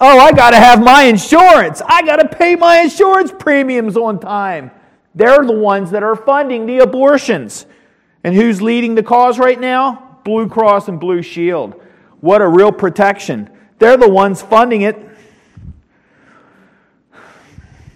Oh, 0.00 0.18
I 0.18 0.32
got 0.32 0.50
to 0.50 0.56
have 0.56 0.82
my 0.82 1.04
insurance. 1.04 1.82
I 1.84 2.02
got 2.02 2.16
to 2.16 2.28
pay 2.28 2.54
my 2.54 2.80
insurance 2.82 3.32
premiums 3.36 3.96
on 3.96 4.20
time. 4.20 4.70
They're 5.14 5.44
the 5.44 5.52
ones 5.52 5.90
that 5.90 6.04
are 6.04 6.14
funding 6.14 6.66
the 6.66 6.78
abortions. 6.78 7.66
And 8.22 8.34
who's 8.34 8.62
leading 8.62 8.94
the 8.94 9.02
cause 9.02 9.38
right 9.38 9.58
now? 9.58 10.20
Blue 10.24 10.48
Cross 10.48 10.88
and 10.88 11.00
Blue 11.00 11.22
Shield. 11.22 11.80
What 12.20 12.42
a 12.42 12.48
real 12.48 12.70
protection. 12.70 13.50
They're 13.78 13.96
the 13.96 14.08
ones 14.08 14.40
funding 14.40 14.82
it. 14.82 14.96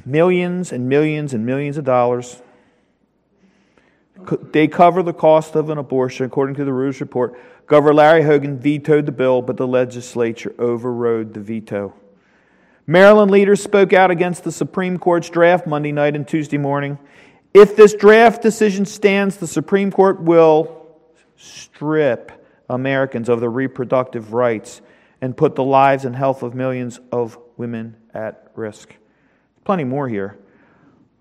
Millions 0.04 0.72
and 0.72 0.88
millions 0.88 1.34
and 1.34 1.46
millions 1.46 1.76
of 1.76 1.84
dollars. 1.84 2.40
They 4.52 4.66
cover 4.66 5.02
the 5.02 5.12
cost 5.12 5.54
of 5.54 5.70
an 5.70 5.78
abortion, 5.78 6.26
according 6.26 6.56
to 6.56 6.64
the 6.64 6.70
Reuters 6.70 7.00
report. 7.00 7.38
Governor 7.66 7.94
Larry 7.94 8.22
Hogan 8.22 8.58
vetoed 8.58 9.06
the 9.06 9.12
bill, 9.12 9.42
but 9.42 9.56
the 9.56 9.66
legislature 9.66 10.54
overrode 10.58 11.34
the 11.34 11.40
veto. 11.40 11.94
Maryland 12.86 13.30
leaders 13.30 13.62
spoke 13.62 13.92
out 13.92 14.10
against 14.10 14.44
the 14.44 14.52
Supreme 14.52 14.98
Court's 14.98 15.30
draft 15.30 15.66
Monday 15.66 15.92
night 15.92 16.16
and 16.16 16.26
Tuesday 16.26 16.58
morning. 16.58 16.98
If 17.54 17.76
this 17.76 17.94
draft 17.94 18.42
decision 18.42 18.86
stands, 18.86 19.36
the 19.36 19.46
Supreme 19.46 19.92
Court 19.92 20.20
will 20.20 20.86
strip 21.36 22.32
Americans 22.68 23.28
of 23.28 23.40
their 23.40 23.50
reproductive 23.50 24.32
rights 24.32 24.80
and 25.20 25.36
put 25.36 25.54
the 25.54 25.62
lives 25.62 26.04
and 26.04 26.16
health 26.16 26.42
of 26.42 26.54
millions 26.54 26.98
of 27.12 27.38
women 27.56 27.96
at 28.12 28.50
risk. 28.56 28.94
Plenty 29.64 29.84
more 29.84 30.08
here. 30.08 30.38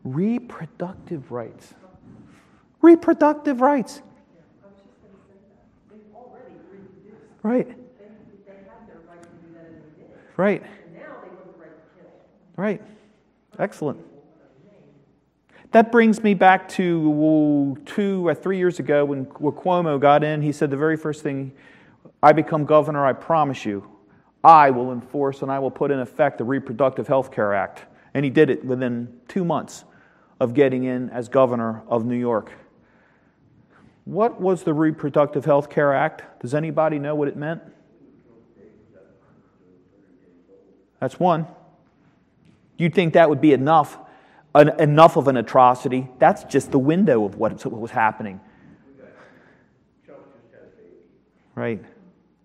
Reproductive 0.04 1.32
rights. 1.32 1.74
Reproductive 2.82 3.62
rights. 3.62 4.02
Right. 7.44 7.68
They, 7.68 8.06
they 8.46 8.54
right. 10.38 10.62
Right. 10.62 10.64
Right. 12.58 12.82
Excellent. 13.58 14.00
That 15.72 15.92
brings 15.92 16.22
me 16.22 16.34
back 16.34 16.68
to 16.70 17.78
two 17.86 18.28
or 18.28 18.36
three 18.36 18.58
years 18.58 18.80
ago 18.80 19.06
when 19.06 19.26
Cuomo 19.26 20.00
got 20.00 20.24
in. 20.24 20.42
He 20.42 20.52
said 20.52 20.70
the 20.70 20.78
very 20.78 20.98
first 20.98 21.24
thing 21.24 21.54
I 22.22 22.34
become 22.34 22.66
governor, 22.66 23.06
I 23.06 23.14
promise 23.14 23.66
you, 23.66 23.88
I 24.44 24.70
will 24.70 24.92
enforce 24.92 25.42
and 25.42 25.52
I 25.52 25.60
will 25.60 25.72
put 25.72 25.92
in 25.92 26.00
effect 26.00 26.38
the 26.38 26.44
Reproductive 26.44 27.08
Health 27.08 27.32
Care 27.32 27.54
Act. 27.54 27.86
And 28.14 28.26
he 28.26 28.30
did 28.30 28.50
it 28.50 28.66
within 28.66 29.22
two 29.28 29.46
months 29.46 29.86
of 30.40 30.54
getting 30.54 30.84
in 30.84 31.10
as 31.10 31.30
governor 31.30 31.84
of 31.88 32.06
New 32.06 32.18
York. 32.18 32.52
What 34.06 34.42
was 34.42 34.64
the 34.64 34.74
Reproductive 34.74 35.46
Health 35.46 35.70
Care 35.70 35.94
Act? 35.94 36.42
Does 36.42 36.54
anybody 36.54 37.00
know 37.00 37.16
what 37.16 37.28
it 37.28 37.36
meant? 37.36 37.62
That's 41.00 41.20
one. 41.20 41.48
You'd 42.78 42.94
think 42.94 43.14
that 43.14 43.30
would 43.30 43.42
be 43.42 43.54
enough, 43.54 43.98
an, 44.54 44.80
enough 44.80 45.18
of 45.18 45.28
an 45.28 45.38
atrocity. 45.38 46.08
That's 46.20 46.44
just 46.44 46.72
the 46.72 46.80
window 46.80 47.26
of 47.26 47.36
what, 47.36 47.64
what 47.66 47.82
was 47.82 47.92
happening. 47.92 48.40
Right. 51.54 51.84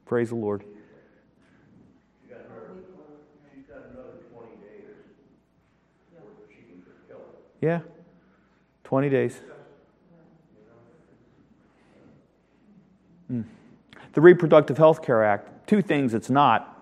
Praise 0.05 0.31
the 0.31 0.35
Lord. 0.35 0.65
She's 2.23 2.31
got 2.31 2.41
another, 2.51 2.83
she's 3.55 3.65
got 3.67 3.79
another 3.93 4.19
twenty 4.35 4.57
days 4.57 4.97
before 6.11 6.33
she 6.49 6.63
can 6.63 6.83
kill 7.09 7.19
it. 7.19 7.65
Yeah. 7.65 7.81
20 8.87 9.09
days. 9.11 9.35
Mm. 9.35 9.41
The 13.29 14.21
Reproductive 14.21 14.79
Health 14.79 15.03
Care 15.03 15.25
Act, 15.25 15.67
two 15.69 15.83
things 15.83 16.15
it's 16.15 16.31
not. 16.31 16.73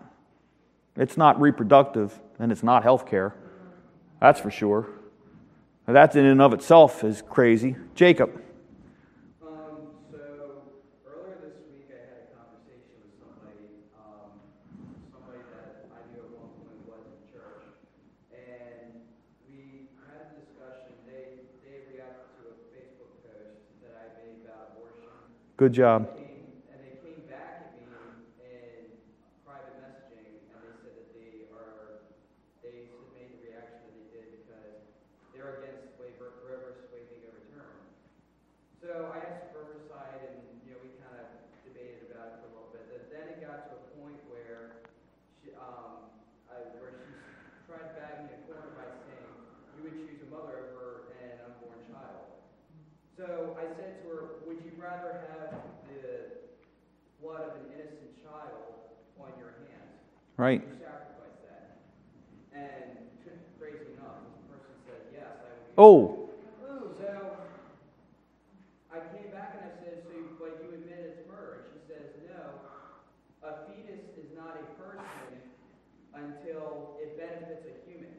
It's 0.96 1.16
not 1.16 1.40
reproductive 1.40 2.18
and 2.38 2.52
it's 2.52 2.62
not 2.62 2.82
health 2.82 3.06
care. 3.06 3.34
That's 4.20 4.40
for 4.40 4.50
sure. 4.50 4.88
That 5.86 6.14
in 6.16 6.24
and 6.24 6.40
of 6.40 6.52
itself 6.54 7.04
is 7.04 7.22
crazy. 7.28 7.76
Jacob. 7.94 8.30
Good 8.30 8.42
so 10.10 10.62
earlier 11.04 11.36
this 11.44 11.60
week, 11.68 11.92
I 11.92 12.00
had 12.08 12.24
a 12.24 12.32
conversation 12.32 12.96
with 13.04 13.12
somebody, 13.20 13.84
um, 14.00 14.32
somebody 15.12 15.44
that 15.52 15.84
I 15.92 16.00
knew 16.08 16.24
at 16.24 16.32
one 16.40 16.56
point 16.56 16.80
was 16.88 17.04
in 17.04 17.20
church, 17.28 17.68
and 18.32 18.96
we 19.52 19.92
had 20.08 20.32
a 20.32 20.40
discussion. 20.40 20.96
They 21.04 21.44
they 21.68 21.84
reacted 21.92 22.32
to 22.40 22.42
a 22.48 22.56
Facebook 22.72 23.12
post 23.28 23.60
that 23.84 23.92
I 23.92 24.04
made 24.24 24.40
about 24.48 24.72
abortion. 24.72 25.12
Good 25.60 25.76
job. 25.76 26.08
They 26.16 26.24
came, 26.24 26.48
and 26.72 26.80
they 26.80 26.96
came 27.04 27.28
back 27.28 27.60
at 27.60 27.76
me 27.76 27.92
in 28.40 28.88
private 29.44 29.76
messaging, 29.84 30.32
and 30.48 30.64
they 30.64 30.72
said 30.80 30.96
that 30.96 31.12
they 31.12 31.44
are 31.52 32.08
they 32.64 32.88
made 33.12 33.36
the 33.36 33.52
reaction 33.52 33.84
that 33.84 33.92
they 34.00 34.08
did 34.16 34.26
because 34.40 34.80
they're 35.36 35.60
against 35.60 35.92
waiver, 36.00 36.40
reverse 36.48 36.80
waiving 36.88 37.20
a 37.28 37.30
return. 37.36 37.76
So 38.82 39.10
I 39.14 39.18
asked 39.30 39.50
Riverside, 39.56 40.20
and 40.28 40.42
you 40.66 40.74
know 40.76 40.80
we 40.84 40.92
kind 41.00 41.16
of 41.22 41.26
debated 41.64 42.10
about 42.12 42.36
it 42.36 42.44
for 42.44 42.46
a 42.50 42.52
little 42.54 42.70
bit. 42.74 42.84
But 42.90 43.02
then 43.10 43.24
it 43.34 43.38
got 43.42 43.70
to 43.72 43.80
a 43.80 43.84
point 43.98 44.18
where 44.28 44.84
she, 45.40 45.54
um, 45.56 46.04
I, 46.50 46.60
where 46.78 46.92
she 46.92 47.14
tried 47.66 47.88
to 47.88 47.92
bag 47.96 48.14
me 48.26 48.34
in 48.34 48.38
a 48.38 48.46
corner 48.46 48.70
by 48.76 48.86
saying 49.08 49.30
you 49.78 49.80
would 49.88 49.96
choose 50.04 50.20
a 50.26 50.28
mother 50.28 50.68
over 50.76 51.14
an 51.22 51.32
unborn 51.48 51.80
child. 51.88 52.28
So 53.16 53.56
I 53.56 53.64
said 53.78 54.04
to 54.04 54.12
her, 54.12 54.20
would 54.44 54.60
you 54.60 54.74
rather 54.76 55.24
have 55.32 55.56
the 55.88 56.44
blood 57.24 57.40
of 57.48 57.52
an 57.64 57.72
innocent 57.72 58.12
child 58.20 58.84
on 59.16 59.32
your 59.40 59.56
hands? 59.64 59.96
Right. 60.36 60.60
Would 60.60 60.76
you 60.76 60.84
sacrifice 60.84 61.40
that? 61.48 61.80
And 62.52 63.00
crazy 63.56 63.96
enough, 63.96 64.28
this 64.28 64.44
person 64.44 64.76
said, 64.84 65.00
yes, 65.08 65.24
I 65.24 65.32
would. 65.32 65.32
Oh, 65.32 65.32
So 65.32 65.32
I 65.32 65.32
came 65.32 65.32
back 65.32 65.32
and 65.32 65.32
I 65.32 65.32
said, 65.32 65.32
so, 65.32 65.32
you- 65.32 65.32
but 65.32 65.32
you 65.32 65.32
admit 65.32 65.32
it's 65.32 65.32
murder? 65.32 65.32
And 65.32 65.32
she 65.32 65.48
says, 65.48 65.62
no. 65.62 65.62
A 65.62 65.62
fetus 65.62 65.62
is 65.62 65.62
not 65.62 65.62
a 65.62 65.63
person 74.78 75.34
until 76.14 76.96
it 77.02 77.18
benefits 77.18 77.66
a 77.66 77.90
human. 77.90 78.14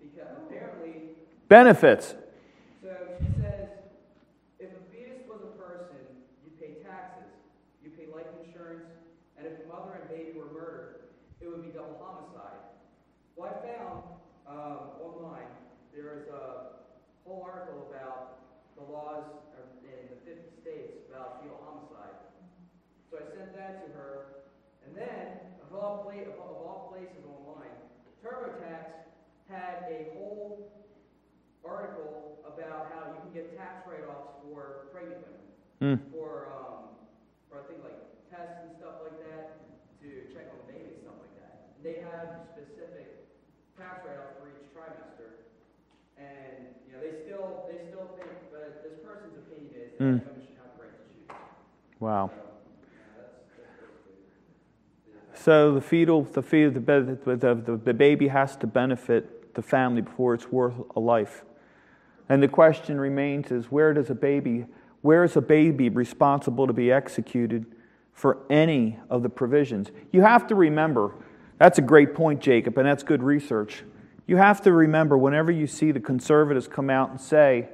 Because 0.00 0.28
oh. 0.36 0.46
apparently, 0.46 1.16
benefits. 1.48 2.14
so 2.82 2.92
she 3.18 3.32
says, 3.40 3.68
if 4.60 4.68
a 4.70 4.82
fetus 4.92 5.24
was 5.28 5.40
a 5.40 5.52
person, 5.56 5.96
you 6.44 6.50
pay 6.60 6.82
taxes, 6.84 7.32
you 7.82 7.90
pay 7.90 8.12
life 8.12 8.28
insurance, 8.44 8.84
and 9.38 9.46
if 9.46 9.64
a 9.64 9.68
mother 9.68 9.96
and 10.00 10.08
baby 10.10 10.36
were 10.36 10.52
murdered, 10.52 11.08
it 11.40 11.48
would 11.48 11.62
be 11.62 11.72
double 11.72 11.98
homicide. 12.02 12.60
Well, 13.36 13.48
I 13.48 13.66
found 13.66 14.02
um, 14.46 14.78
online 15.00 15.48
there 15.94 16.18
is 16.18 16.28
a 16.28 16.76
whole 17.24 17.42
article 17.44 17.88
about 17.88 18.44
the 18.76 18.84
laws 18.84 19.24
of- 19.56 19.84
in 19.84 20.08
the 20.08 20.16
50 20.24 20.50
states 20.60 21.08
about 21.08 21.42
fetal 21.42 21.60
homicide. 21.64 22.16
So 23.10 23.18
I 23.18 23.36
sent 23.36 23.54
that 23.56 23.81
to 23.81 23.81
her, 23.96 24.44
and 24.86 24.96
then 24.96 25.38
of 25.64 25.74
all, 25.76 26.04
pla- 26.04 26.28
of 26.28 26.38
all 26.40 26.92
places 26.92 27.22
online, 27.24 27.72
TurboTax 28.24 29.08
had 29.48 29.84
a 29.88 30.12
whole 30.16 30.70
article 31.64 32.38
about 32.46 32.90
how 32.92 33.12
you 33.14 33.18
can 33.22 33.32
get 33.32 33.56
tax 33.56 33.86
write-offs 33.86 34.40
for 34.44 34.88
pregnant 34.92 35.22
women, 35.24 35.40
Mm. 35.82 35.98
for, 36.14 36.46
um, 36.54 36.94
for 37.50 37.58
I 37.58 37.62
think 37.66 37.82
like 37.82 37.98
tests 38.30 38.62
and 38.70 38.76
stuff 38.78 39.02
like 39.02 39.18
that, 39.26 39.58
to 40.02 40.08
check 40.34 40.46
on 40.50 40.58
the 40.66 40.72
baby 40.72 40.94
and 40.94 41.02
stuff 41.02 41.18
like 41.22 41.34
that. 41.42 41.74
They 41.82 41.98
have 42.06 42.46
specific 42.54 43.26
tax 43.78 44.02
write-offs 44.06 44.38
for 44.38 44.46
each 44.50 44.70
trimester, 44.74 45.46
and, 46.18 46.74
you 46.86 46.94
know, 46.94 47.00
they 47.02 47.26
still, 47.26 47.66
they 47.70 47.82
still 47.90 48.14
think, 48.18 48.30
but 48.54 48.82
this 48.86 48.98
person's 49.02 49.34
opinion 49.42 49.74
is 49.74 49.90
that 49.98 50.02
Mm. 50.02 50.22
women 50.22 50.42
should 50.46 50.58
have 50.62 50.70
the 50.78 50.82
right 50.86 50.94
to 50.94 51.02
choose. 51.10 51.30
Wow. 51.98 52.30
So, 52.30 52.38
yeah, 52.38 53.10
that's, 53.18 53.34
that's 53.58 53.78
basically. 54.06 55.31
So 55.44 55.74
the 55.74 55.80
fetal, 55.80 56.22
the 56.22 56.40
fetal, 56.40 56.70
the, 56.70 57.18
the, 57.24 57.54
the, 57.54 57.76
the 57.76 57.94
baby 57.94 58.28
has 58.28 58.54
to 58.58 58.68
benefit 58.68 59.54
the 59.54 59.62
family 59.62 60.00
before 60.00 60.34
it's 60.34 60.52
worth 60.52 60.74
a 60.94 61.00
life. 61.00 61.44
And 62.28 62.40
the 62.40 62.46
question 62.46 63.00
remains 63.00 63.50
is 63.50 63.66
where 63.66 63.92
does 63.92 64.08
a 64.08 64.14
baby, 64.14 64.66
where 65.00 65.24
is 65.24 65.34
a 65.34 65.40
baby 65.40 65.88
responsible 65.88 66.68
to 66.68 66.72
be 66.72 66.92
executed 66.92 67.66
for 68.12 68.38
any 68.50 69.00
of 69.10 69.24
the 69.24 69.28
provisions? 69.28 69.90
You 70.12 70.22
have 70.22 70.46
to 70.46 70.54
remember, 70.54 71.12
that's 71.58 71.78
a 71.78 71.82
great 71.82 72.14
point, 72.14 72.40
Jacob, 72.40 72.78
and 72.78 72.86
that's 72.86 73.02
good 73.02 73.22
research. 73.22 73.82
You 74.28 74.36
have 74.36 74.60
to 74.62 74.72
remember 74.72 75.18
whenever 75.18 75.50
you 75.50 75.66
see 75.66 75.90
the 75.90 75.98
conservatives 75.98 76.68
come 76.68 76.88
out 76.88 77.10
and 77.10 77.20
say 77.20 77.68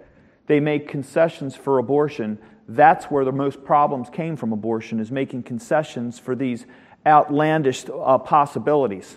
they 0.46 0.58
make 0.58 0.88
concessions 0.88 1.54
for 1.54 1.76
abortion, 1.76 2.38
that's 2.66 3.06
where 3.06 3.26
the 3.26 3.32
most 3.32 3.62
problems 3.62 4.08
came 4.08 4.36
from 4.36 4.54
abortion, 4.54 5.00
is 5.00 5.10
making 5.10 5.42
concessions 5.42 6.18
for 6.18 6.34
these 6.34 6.64
outlandish 7.06 7.84
uh, 7.88 8.18
possibilities. 8.18 9.16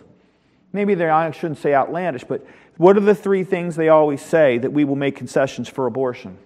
Maybe 0.73 0.95
they, 0.95 1.09
I 1.09 1.32
shouldn't 1.32 1.59
say 1.59 1.73
outlandish, 1.73 2.23
but 2.23 2.45
what 2.77 2.97
are 2.97 3.01
the 3.01 3.15
three 3.15 3.43
things 3.43 3.75
they 3.75 3.89
always 3.89 4.21
say 4.21 4.57
that 4.57 4.71
we 4.71 4.86
will 4.86 4.95
make 4.95 5.15
concessions 5.15 5.67
for 5.67 5.86
abortion? 5.86 6.38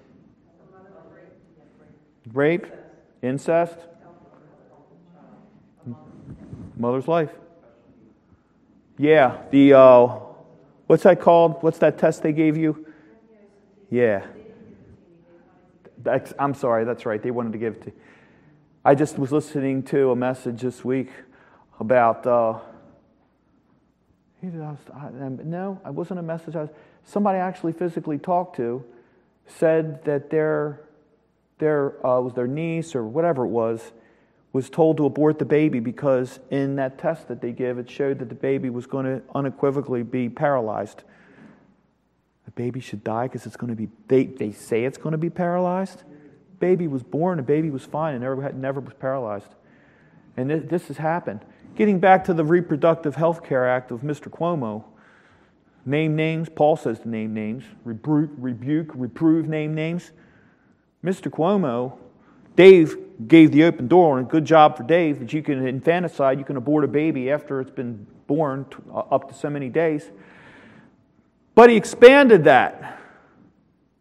Rape, 2.34 2.66
incest, 3.22 3.78
mother's 6.76 7.08
life. 7.08 7.30
Yeah, 8.98 9.38
the, 9.52 9.74
uh, 9.74 10.08
what's 10.88 11.04
that 11.04 11.22
called? 11.22 11.62
What's 11.62 11.78
that 11.80 11.98
test 11.98 12.24
they 12.24 12.34
gave 12.34 12.58
you? 12.58 12.88
Yeah. 13.90 14.26
That's, 16.02 16.34
I'm 16.40 16.54
sorry, 16.54 16.86
that's 16.86 17.06
right. 17.06 17.22
They 17.22 17.32
wanted 17.32 17.54
to 17.54 17.58
give 17.58 17.74
it 17.76 17.84
to 17.84 17.92
I 18.88 18.94
just 18.94 19.18
was 19.18 19.32
listening 19.32 19.82
to 19.86 20.12
a 20.12 20.16
message 20.16 20.62
this 20.62 20.86
week 20.86 21.10
about. 21.80 22.28
Uh, 22.28 22.60
um, 24.44 25.40
no, 25.44 25.82
it 25.84 25.92
wasn't 25.92 26.20
a 26.20 26.22
message. 26.22 26.56
I 26.56 26.62
was, 26.62 26.70
somebody 27.04 27.40
actually 27.40 27.74
physically 27.74 28.20
talked 28.20 28.58
to 28.58 28.86
said 29.48 30.06
that 30.06 30.30
their 30.30 30.82
their 31.58 32.06
uh, 32.06 32.22
was 32.22 32.36
their 32.36 32.46
niece 32.46 32.94
or 32.94 33.04
whatever 33.08 33.46
it 33.46 33.50
was 33.50 33.92
was 34.54 34.70
told 34.70 34.98
to 34.98 35.08
abort 35.08 35.40
the 35.40 35.46
baby 35.46 35.80
because 35.80 36.40
in 36.52 36.76
that 36.76 37.00
test 37.00 37.28
that 37.28 37.42
they 37.42 37.54
give 37.54 37.80
it 37.80 37.90
showed 37.90 38.20
that 38.20 38.30
the 38.30 38.36
baby 38.36 38.70
was 38.70 38.86
going 38.86 39.06
to 39.06 39.20
unequivocally 39.34 40.04
be 40.04 40.30
paralyzed. 40.30 41.02
The 42.46 42.52
baby 42.52 42.82
should 42.82 43.04
die 43.04 43.24
because 43.24 43.48
it's 43.48 43.58
going 43.58 43.72
to 43.72 43.76
be 43.76 43.90
they, 44.10 44.26
they 44.26 44.52
say 44.52 44.86
it's 44.86 45.00
going 45.00 45.14
to 45.14 45.18
be 45.18 45.32
paralyzed. 45.32 46.04
Baby 46.60 46.88
was 46.88 47.04
born, 47.04 47.38
the 47.38 47.44
baby 47.44 47.70
was 47.70 47.84
fine, 47.84 48.16
and 48.16 48.24
never 48.24 48.52
never 48.54 48.80
was 48.80 48.94
paralyzed. 48.94 49.56
And 50.38 50.50
this, 50.50 50.64
this 50.68 50.88
has 50.88 50.98
happened. 50.98 51.46
Getting 51.76 52.00
back 52.00 52.24
to 52.26 52.34
the 52.34 52.44
Reproductive 52.44 53.16
Health 53.16 53.44
Care 53.44 53.68
Act 53.68 53.92
of 53.92 54.02
Mr. 54.02 54.30
Cuomo, 54.30 54.84
name 55.86 56.16
names. 56.16 56.50
Paul 56.50 56.78
says 56.78 57.00
to 57.00 57.10
name 57.10 57.34
names. 57.34 57.64
Rebuke, 57.84 58.32
rebuke, 58.38 58.92
reprove, 58.94 59.48
name 59.48 59.74
names. 59.74 60.12
Mr. 61.04 61.30
Cuomo, 61.30 61.98
Dave 62.56 62.98
gave 63.28 63.52
the 63.52 63.64
open 63.64 63.88
door, 63.88 64.18
and 64.18 64.28
a 64.28 64.30
good 64.30 64.46
job 64.46 64.78
for 64.78 64.84
Dave 64.84 65.20
that 65.20 65.34
you 65.34 65.44
can 65.44 65.66
infanticide, 65.66 66.40
you 66.40 66.46
can 66.46 66.58
abort 66.58 66.84
a 66.84 66.88
baby 66.88 67.30
after 67.30 67.62
it's 67.62 67.72
been 67.72 68.06
born 68.28 68.66
up 68.94 69.30
to 69.30 69.34
so 69.34 69.50
many 69.50 69.70
days. 69.70 70.10
But 71.54 71.70
he 71.70 71.76
expanded 71.76 72.46
that. 72.46 72.95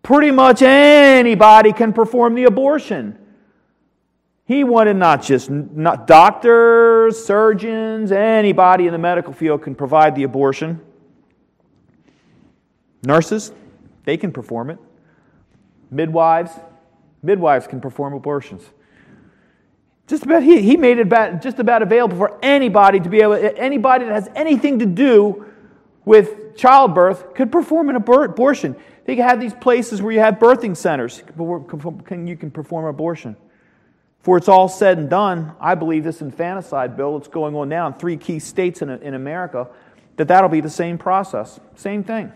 Pretty 0.05 0.31
much 0.31 0.61
anybody 0.61 1.73
can 1.73 1.95
perform 1.95 2.35
the 2.35 2.45
abortion. 2.45 3.19
He 4.45 4.63
wanted 4.63 4.97
not 4.97 5.23
just 5.23 5.49
not 5.49 6.07
doctors, 6.07 7.25
surgeons, 7.25 8.13
anybody 8.13 8.87
in 8.87 8.93
the 8.93 8.99
medical 8.99 9.33
field 9.33 9.63
can 9.63 9.75
provide 9.75 10.15
the 10.15 10.25
abortion. 10.25 10.79
Nurses, 13.03 13.51
they 14.05 14.19
can 14.19 14.31
perform 14.31 14.69
it. 14.69 14.79
Midwives, 15.91 16.53
midwives 17.23 17.67
can 17.67 17.81
perform 17.81 18.13
abortions. 18.13 18.63
Just 20.07 20.25
about 20.25 20.43
he, 20.43 20.61
he 20.61 20.77
made 20.77 20.99
it 20.99 21.07
about, 21.07 21.41
just 21.41 21.59
about 21.59 21.81
available 21.81 22.19
for 22.19 22.39
anybody 22.43 23.01
to 23.01 23.09
be 23.09 23.23
able 23.23 23.35
anybody 23.57 24.05
that 24.05 24.13
has 24.13 24.29
anything 24.35 24.81
to 24.81 24.87
do 24.87 25.47
with 26.05 26.55
childbirth 26.59 27.35
could 27.35 27.51
perform 27.51 27.89
an 27.89 27.97
abor- 27.97 28.27
abortion. 28.27 28.77
They 29.05 29.17
have 29.17 29.41
these 29.41 29.55
places 29.55 30.01
where 30.01 30.13
you 30.13 30.21
have 30.21 30.39
birthing 30.39 30.77
centers. 30.77 31.23
Can, 32.07 32.27
you 32.27 32.37
can 32.37 32.51
perform 32.51 32.87
abortion. 32.87 33.37
For 34.21 34.39
it's 34.39 34.49
all 34.49 34.69
said 34.69 34.99
and 34.99 35.11
done, 35.11 35.53
I 35.61 35.75
believe 35.75 36.05
this 36.05 36.23
infanticide 36.23 36.97
bill 36.97 37.19
that's 37.19 37.29
going 37.29 37.55
on 37.55 37.69
now 37.69 37.87
in 37.87 37.93
three 37.93 38.17
key 38.17 38.39
states 38.39 38.81
in, 38.81 38.89
in 38.89 39.15
America, 39.15 39.69
that 40.17 40.29
that'll 40.29 40.49
be 40.49 40.63
the 40.63 40.71
same 40.71 40.97
process. 40.97 41.61
Same 41.77 42.03
thing. 42.05 42.33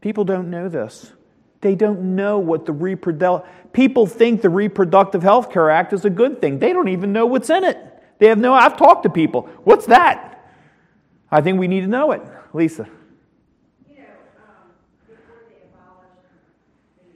People 0.00 0.24
don't 0.24 0.50
know 0.50 0.68
this. 0.68 1.12
They 1.60 1.74
don't 1.74 2.14
know 2.14 2.38
what 2.38 2.66
the 2.66 2.72
reproductive. 2.72 3.50
People 3.72 4.06
think 4.06 4.42
the 4.42 4.48
Reproductive 4.50 5.22
Health 5.22 5.50
Care 5.50 5.70
Act 5.70 5.92
is 5.92 6.04
a 6.04 6.10
good 6.10 6.40
thing. 6.40 6.60
They 6.60 6.72
don't 6.72 6.88
even 6.88 7.12
know 7.12 7.26
what's 7.26 7.50
in 7.50 7.64
it. 7.64 7.76
They 8.18 8.28
have 8.28 8.38
no. 8.38 8.54
I've 8.54 8.76
talked 8.76 9.02
to 9.02 9.10
people. 9.10 9.48
What's 9.64 9.86
that? 9.86 10.48
I 11.30 11.40
think 11.40 11.58
we 11.58 11.68
need 11.68 11.82
to 11.82 11.86
know 11.88 12.12
it. 12.12 12.22
Lisa. 12.54 12.88
You 13.86 14.00
know, 14.00 14.08
um, 14.40 14.72
before 15.04 15.44
they 15.50 15.68
abolished 15.68 16.24
the, 16.96 17.10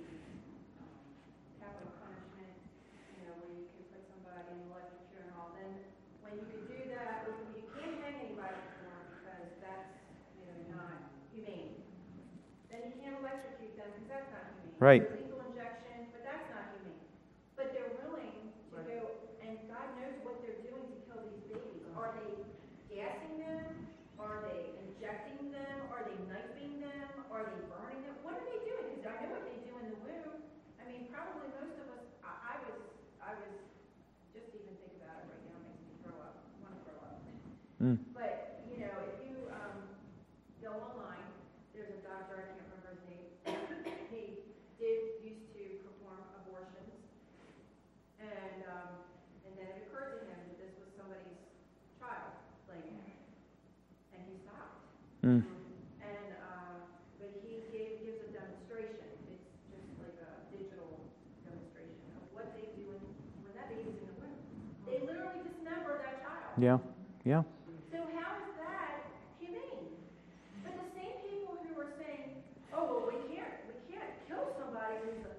um, 0.77 0.87
capital 1.59 1.91
punishment, 2.03 2.53
you 3.17 3.25
know, 3.25 3.35
where 3.41 3.55
you 3.57 3.67
could 3.73 3.89
put 3.91 4.03
somebody 4.13 4.45
in 4.53 4.69
electric 4.69 5.09
chair 5.09 5.25
and 5.25 5.33
all, 5.39 5.57
then 5.57 5.71
when 6.21 6.37
you 6.37 6.45
could 6.53 6.67
do 6.69 6.79
that, 6.93 7.25
you 7.57 7.65
can't 7.73 7.97
hang 8.05 8.21
anybody 8.21 8.59
anymore 8.59 9.07
because 9.17 9.49
that's, 9.65 9.91
you 10.37 10.45
know, 10.45 10.77
not 10.77 11.01
humane. 11.33 11.81
Then 12.69 12.93
you 12.93 12.95
can't 13.01 13.17
electrocute 13.19 13.75
them 13.81 13.89
because 13.97 14.07
that's 14.13 14.31
not 14.31 14.45
humane. 14.61 14.72
Right. 14.83 15.07
Lethal 15.15 15.47
injection, 15.47 16.11
but 16.11 16.27
that's 16.27 16.43
not 16.51 16.75
humane. 16.75 17.07
But 17.55 17.71
they're 17.71 17.95
willing 18.03 18.51
to 18.75 18.83
go, 18.83 19.15
and 19.39 19.55
God 19.71 19.87
knows 19.95 20.19
what 20.27 20.43
they're 20.43 20.59
doing 20.59 20.91
to 20.91 20.97
kill 21.07 21.23
these 21.23 21.47
babies. 21.55 21.87
Are 21.95 22.11
they 22.19 22.35
gassing 22.91 23.39
them? 23.39 23.63
Are 24.19 24.43
they 24.43 24.75
injecting 24.83 25.55
them? 25.55 25.87
Are 25.95 26.03
they 26.03 26.19
knifing 26.27 26.83
them? 26.83 27.07
Are 27.31 27.47
they 27.47 27.63
burning 27.71 28.03
them? 28.03 28.19
What 28.27 28.43
are 28.43 28.47
they 28.51 28.59
doing? 28.67 28.99
Because 28.99 29.07
I 29.07 29.23
know 29.23 29.39
what 29.39 29.47
they 29.47 29.63
do 29.63 29.71
in 29.71 29.87
the 29.95 29.99
womb. 30.03 30.43
I 30.43 30.91
mean, 30.91 31.07
probably 31.15 31.47
most 31.63 31.79
of 31.79 31.87
us, 31.87 32.03
I, 32.27 32.35
I 32.43 32.55
was, 32.67 32.83
I 33.23 33.31
was, 33.39 33.55
just 34.35 34.51
even 34.51 34.75
think 34.83 34.99
about 34.99 35.23
it 35.23 35.31
right 35.31 35.47
now 35.47 35.63
makes 35.63 35.79
me 35.87 35.95
throw 36.03 36.19
up, 36.19 36.43
want 36.59 36.75
to 36.75 36.83
throw 36.91 36.99
up. 37.07 37.23
Mm. 37.79 38.03
But, 38.11 38.67
you 38.67 38.83
know, 38.83 38.99
if 39.15 39.15
you, 39.31 39.47
um, 39.55 39.95
go 40.59 40.75
online, 40.75 41.31
there's 41.71 41.95
a 41.95 42.03
doctor, 42.03 42.35
I 42.35 42.51
can't 42.51 42.67
remember 42.67 42.99
his 42.99 43.07
name, 43.07 43.31
he 44.11 44.43
did, 44.83 45.23
used 45.23 45.47
to 45.55 45.63
perform 45.87 46.19
abortions. 46.43 47.07
And, 48.19 48.67
um, 48.67 48.99
and 49.47 49.55
then 49.55 49.71
it 49.79 49.87
occurred 49.87 50.19
to 50.19 50.27
him 50.27 50.43
that 50.43 50.59
this 50.59 50.75
was 50.83 50.91
somebody's 50.99 51.39
child 52.03 52.35
laying 52.67 52.99
there. 52.99 53.15
And 54.11 54.27
he 54.27 54.35
stopped. 54.43 54.83
Mm. 55.23 55.47
And, 56.03 56.29
uh, 56.35 56.83
but 57.23 57.31
he 57.47 57.63
gave, 57.71 58.03
gives 58.03 58.27
a 58.27 58.31
demonstration, 58.35 59.07
it's 59.71 59.87
just 59.87 60.03
like 60.03 60.19
a 60.19 60.31
digital 60.51 60.99
demonstration 61.47 62.11
of 62.19 62.27
what 62.35 62.51
they 62.59 62.75
do 62.75 62.91
when, 62.91 63.03
when 63.47 63.55
that 63.55 63.71
baby's 63.71 64.03
in 64.03 64.07
the 64.11 64.19
womb. 64.19 64.35
They 64.83 64.99
literally 65.07 65.47
dismember 65.47 66.03
that 66.03 66.27
child. 66.27 66.42
Yeah. 66.59 66.79
Yeah. 67.25 67.43
So 67.91 67.99
how 68.13 68.37
is 68.45 68.53
that 68.61 69.09
humane? 69.41 69.89
But 70.61 70.77
the 70.77 70.89
same 70.93 71.17
people 71.25 71.57
who 71.65 71.81
are 71.81 71.97
saying, 71.97 72.45
oh, 72.77 72.85
well, 72.85 73.09
we 73.09 73.17
can't, 73.33 73.49
kill 74.29 74.53
somebody 74.61 75.01
who's 75.05 75.25
a 75.25 75.33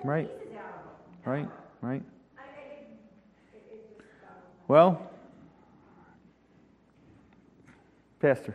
dismember 0.05 0.29
Right? 1.25 1.49
Right? 1.81 2.03
Well, 4.69 5.11
Pastor. 8.21 8.55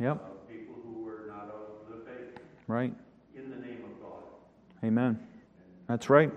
Yep. 0.00 0.16
uh, 0.16 0.52
people 0.52 0.76
who 0.84 1.02
were 1.02 1.24
not 1.26 1.50
of 1.50 1.90
the 1.90 2.04
faith 2.04 2.40
Right. 2.68 2.94
in 3.34 3.50
the 3.50 3.56
name 3.56 3.82
of 3.84 4.00
God. 4.00 4.22
Amen. 4.84 5.18
That's 5.88 6.08
right. 6.08 6.32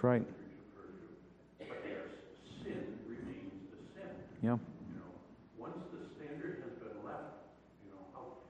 That's 0.00 0.04
right. 0.08 0.24
preachers 0.24 0.56
refer 0.72 0.88
to. 0.96 1.08
But 1.68 1.84
their 1.84 2.08
sin 2.64 2.96
remains 3.04 3.68
the 3.68 3.76
sin. 3.92 4.08
Yeah. 4.40 4.56
You 4.56 4.96
know, 4.96 5.12
once 5.60 5.76
the 5.92 6.08
standard 6.16 6.64
has 6.64 6.72
been 6.80 7.04
left, 7.04 7.52
you 7.84 7.92
know, 7.92 8.00
how, 8.16 8.40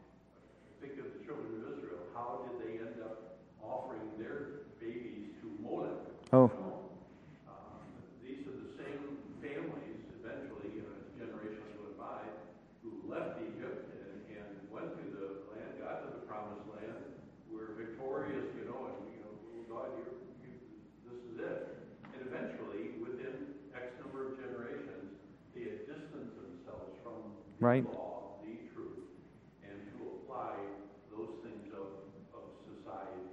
think 0.78 0.94
of 1.02 1.10
the 1.10 1.26
children 1.26 1.58
of 1.58 1.74
Israel, 1.74 2.06
how 2.14 2.29
did 2.48 2.56
they 2.62 2.72
end 2.80 3.00
up 3.02 3.38
offering 3.62 4.04
their 4.18 4.68
babies 4.80 5.34
to 5.40 5.46
Molech? 5.60 6.00
Oh. 6.32 6.48
You 6.48 6.60
know? 6.60 6.78
Um, 7.50 7.82
These 8.24 8.46
are 8.48 8.56
the 8.56 8.72
same 8.78 9.18
families, 9.42 10.00
eventually, 10.16 10.70
you 10.76 10.82
know, 10.86 10.94
as 11.00 11.08
generations 11.18 11.74
went 11.80 11.96
by, 11.98 12.22
who 12.84 13.02
left 13.10 13.40
Egypt 13.42 13.90
and, 13.98 14.16
and 14.36 14.48
went 14.70 14.94
to 14.96 15.04
the 15.12 15.26
land, 15.52 15.80
got 15.82 16.06
to 16.06 16.08
the 16.14 16.22
promised 16.24 16.64
land, 16.70 17.00
were 17.50 17.74
victorious, 17.76 18.46
you 18.56 18.64
know, 18.70 18.94
and, 18.94 18.98
you 19.10 19.20
know, 19.26 19.32
oh 19.34 19.62
God, 19.68 19.88
you, 19.98 20.06
this 21.08 21.18
is 21.34 21.36
it. 21.42 21.60
And 22.14 22.20
eventually, 22.30 22.96
within 23.02 23.58
X 23.74 23.90
number 24.02 24.30
of 24.30 24.38
generations, 24.38 25.18
they 25.54 25.66
had 25.66 25.82
distanced 25.90 26.36
themselves 26.38 26.94
from 27.02 27.34
Right. 27.60 27.84
the 27.84 27.92
law, 27.92 28.40
the 28.46 28.56
truth, 28.72 29.04
and 29.66 29.76
to 29.92 29.98
apply 30.16 30.56
those 31.12 31.36
things 31.44 31.68
of, 31.76 32.08
of 32.32 32.44
society. 32.64 33.28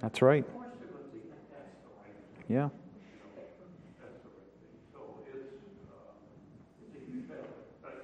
That's 0.00 0.22
right. 0.22 0.44
Of 0.46 0.52
course 0.52 0.68
they're 0.78 0.88
going 0.88 1.02
to 1.04 1.10
think 1.10 1.24
that 1.30 1.42
that's 1.50 1.76
the 1.82 1.88
right 1.98 2.14
thing. 2.36 2.44
Yeah. 2.56 2.68
That's 4.00 4.22
the 4.22 4.28
right 4.30 4.54
thing. 4.60 4.78
So 4.92 4.98
it's, 5.24 5.82
uh, 5.82 6.84
it's 6.84 6.94
a 6.96 7.10
huge 7.10 7.28
battle. 7.28 7.56
But 7.82 7.94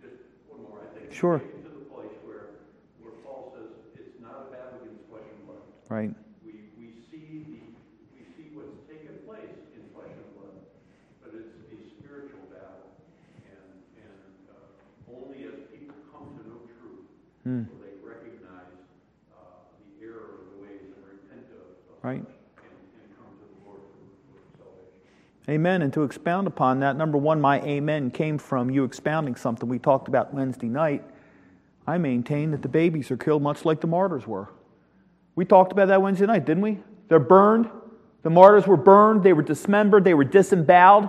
just 0.00 0.16
one 0.48 0.62
more, 0.62 0.80
I 0.80 0.88
think. 0.98 1.07
Sure. 1.18 1.42
Getting 1.42 1.66
to 1.66 1.74
the 1.82 1.86
place 1.90 2.14
where, 2.22 2.62
where 3.02 3.18
Paul 3.26 3.50
says 3.50 3.74
it's 3.98 4.22
not 4.22 4.46
a 4.46 4.54
battle 4.54 4.86
against 4.86 5.02
flesh 5.10 5.26
and 5.26 5.42
blood. 5.50 5.66
Right. 5.90 6.14
We, 6.46 6.70
we 6.78 6.94
see 7.10 7.42
the, 7.42 7.58
we 8.14 8.22
see 8.38 8.54
what's 8.54 8.78
taken 8.86 9.18
place 9.26 9.50
in 9.74 9.82
flesh 9.90 10.14
and 10.14 10.30
blood, 10.38 10.54
but 11.18 11.34
it's 11.34 11.58
a 11.74 11.78
spiritual 11.98 12.46
battle. 12.54 12.86
And, 13.50 13.82
and, 13.98 14.30
uh, 14.46 15.10
only 15.10 15.42
as 15.50 15.58
people 15.74 15.98
come 16.14 16.38
to 16.38 16.42
know 16.46 16.62
truth 16.78 17.10
Mm. 17.46 17.66
will 17.66 17.82
they 17.82 17.98
recognize, 17.98 18.78
uh, 19.34 19.74
the 19.74 20.06
error 20.06 20.38
of 20.38 20.54
the 20.54 20.56
ways 20.62 20.86
and 20.86 21.02
repent 21.02 21.50
of, 21.50 21.66
of 21.90 21.98
Right. 22.06 22.22
such 22.22 22.62
and, 22.62 22.78
and 23.02 23.10
come 23.18 23.34
to 23.42 23.46
the 23.58 23.58
Lord 23.66 23.82
for, 23.90 24.06
for 24.30 24.38
salvation. 24.54 25.02
Amen. 25.48 25.80
And 25.80 25.92
to 25.94 26.02
expound 26.02 26.46
upon 26.46 26.80
that, 26.80 26.96
number 26.96 27.16
one, 27.16 27.40
my 27.40 27.60
amen 27.62 28.10
came 28.10 28.36
from 28.36 28.70
you 28.70 28.84
expounding 28.84 29.34
something 29.34 29.68
we 29.68 29.78
talked 29.78 30.06
about 30.06 30.34
Wednesday 30.34 30.68
night. 30.68 31.02
I 31.86 31.96
maintain 31.96 32.50
that 32.50 32.60
the 32.60 32.68
babies 32.68 33.10
are 33.10 33.16
killed 33.16 33.42
much 33.42 33.64
like 33.64 33.80
the 33.80 33.86
martyrs 33.86 34.26
were. 34.26 34.50
We 35.36 35.46
talked 35.46 35.72
about 35.72 35.88
that 35.88 36.02
Wednesday 36.02 36.26
night, 36.26 36.44
didn't 36.44 36.62
we? 36.62 36.78
They're 37.08 37.18
burned. 37.18 37.70
The 38.24 38.30
martyrs 38.30 38.66
were 38.66 38.76
burned. 38.76 39.22
They 39.22 39.32
were 39.32 39.42
dismembered. 39.42 40.04
They 40.04 40.12
were 40.12 40.24
disemboweled. 40.24 41.08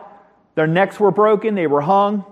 Their 0.56 0.68
necks 0.68 1.00
were 1.02 1.12
broken. 1.12 1.56
They 1.56 1.68
were 1.68 1.82
hung. 1.82 2.24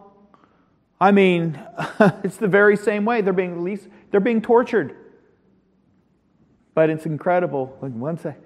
I 1.01 1.11
mean, 1.11 1.59
it's 2.23 2.37
the 2.37 2.47
very 2.47 2.77
same 2.77 3.03
way. 3.03 3.21
They're 3.21 3.33
being 3.33 3.55
released, 3.55 3.87
they're 4.11 4.21
being 4.21 4.41
tortured. 4.41 4.95
But 6.73 6.89
it's 6.89 7.05
incredible. 7.05 7.77
Like 7.81 7.91
one 7.91 8.17
sec. 8.17 8.39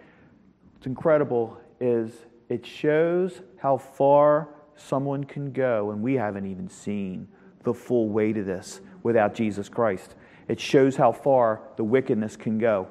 What's 0.74 0.88
incredible 0.88 1.58
is 1.80 2.12
it 2.52 2.66
shows 2.66 3.42
how 3.58 3.78
far 3.78 4.50
someone 4.76 5.24
can 5.24 5.52
go, 5.52 5.92
and 5.92 6.02
we 6.02 6.16
haven't 6.16 6.46
even 6.46 6.70
seen 6.70 7.28
the 7.64 7.74
full 7.74 8.10
weight 8.10 8.38
of 8.38 8.46
this 8.46 8.82
without 9.04 9.34
Jesus 9.34 9.70
Christ. 9.70 10.16
It 10.48 10.60
shows 10.60 10.96
how 10.98 11.12
far 11.12 11.62
the 11.78 11.84
wickedness 11.84 12.36
can 12.36 12.58
go. 12.58 12.88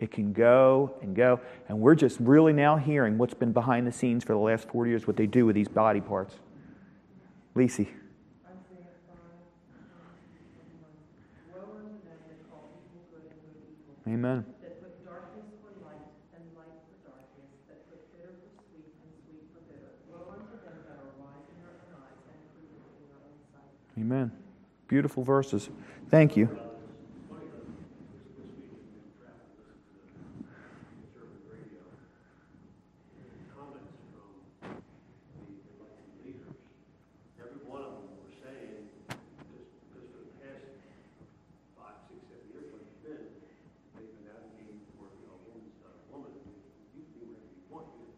It 0.00 0.10
can 0.10 0.32
go 0.32 0.94
and 1.02 1.14
go, 1.14 1.40
and 1.68 1.78
we're 1.78 1.94
just 1.94 2.18
really 2.20 2.52
now 2.54 2.76
hearing 2.76 3.18
what's 3.18 3.34
been 3.34 3.52
behind 3.52 3.86
the 3.86 3.92
scenes 3.92 4.24
for 4.24 4.32
the 4.32 4.38
last 4.38 4.66
40 4.68 4.90
years, 4.90 5.06
what 5.06 5.16
they 5.16 5.26
do 5.26 5.44
with 5.46 5.54
these 5.54 5.68
body 5.68 6.00
parts. 6.00 6.34
Lisa. 7.54 7.82
Isaiah 7.82 7.92
five, 9.06 9.44
Woe 11.52 11.76
unto 11.76 12.00
them 12.00 12.18
that 12.26 12.50
call 12.50 12.80
evil 12.80 13.04
good 13.12 13.28
and 13.28 13.38
good 13.44 13.60
evil, 13.60 13.94
Amen. 14.08 14.44
that 14.62 14.80
put 14.80 15.04
darkness 15.04 15.52
for 15.60 15.68
light 15.84 16.08
and 16.32 16.42
light 16.56 16.80
for 16.88 16.96
darkness, 17.04 17.52
that 17.68 17.84
put 17.92 18.00
bitter 18.16 18.32
for 18.40 18.48
sweet 18.72 18.88
and 19.04 19.12
sweet 19.28 19.44
for 19.52 19.60
bitter. 19.68 20.00
Woe 20.08 20.32
unto 20.32 20.56
them 20.64 20.80
that 20.88 20.96
are 20.96 21.12
wise 21.20 21.44
in 21.52 21.60
their 21.60 21.76
own 21.76 21.92
eyes 22.00 22.24
and 22.24 22.40
prudent 22.56 22.88
in 22.88 23.04
their 23.04 23.20
own 23.20 23.36
sight. 23.52 23.79
Amen. 23.98 24.32
Beautiful 24.88 25.22
verses. 25.22 25.68
Thank 26.10 26.36
you. 26.36 26.46
conservative 31.00 31.46
radio, 31.46 31.84
comments 33.54 33.94
from 34.10 34.30
the 34.66 35.74
elected 35.78 36.10
leaders, 36.24 36.56
every 37.38 37.62
one 37.68 37.82
of 37.86 37.92
them 38.02 38.18
were 38.24 38.34
saying, 38.42 38.88
because, 39.06 39.68
because 39.90 40.06
for 40.10 40.22
the 40.26 40.34
past 40.42 40.66
five, 41.78 41.96
six, 42.10 42.18
seven 42.30 42.46
years, 42.50 42.66
when 42.74 42.82
it's 42.82 42.98
been, 43.04 43.22
they've 43.94 44.10
been 44.10 44.26
advocating 44.32 44.80
for, 44.98 45.06
you 45.14 45.30
know, 45.30 45.38
a 45.38 45.42
woman's 45.46 45.76
not 45.84 45.94
a 45.94 46.02
woman, 46.10 46.32
you 46.96 47.02
can 47.06 47.14
do 47.14 47.30
whatever 47.30 47.46
you 47.54 47.62
want, 47.70 47.86
you, 47.94 48.10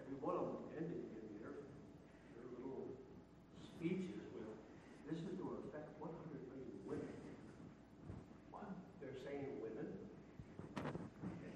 every 0.00 0.16
one 0.24 0.36
of 0.40 0.44
them 0.56 0.62
ended 0.78 1.04
in 1.04 1.26
their, 1.44 1.52
their 2.32 2.48
little 2.56 2.96
speeches 3.60 4.24
with, 4.32 4.48
this 5.04 5.20
is 5.20 5.36
going 5.36 5.52
to 5.52 5.68
affect 5.68 5.88
one 6.00 6.12
hundred 6.20 6.44
million 6.52 6.72
women. 6.84 7.08
What? 8.52 8.68
They're 9.00 9.16
saying 9.24 9.56
women? 9.64 9.88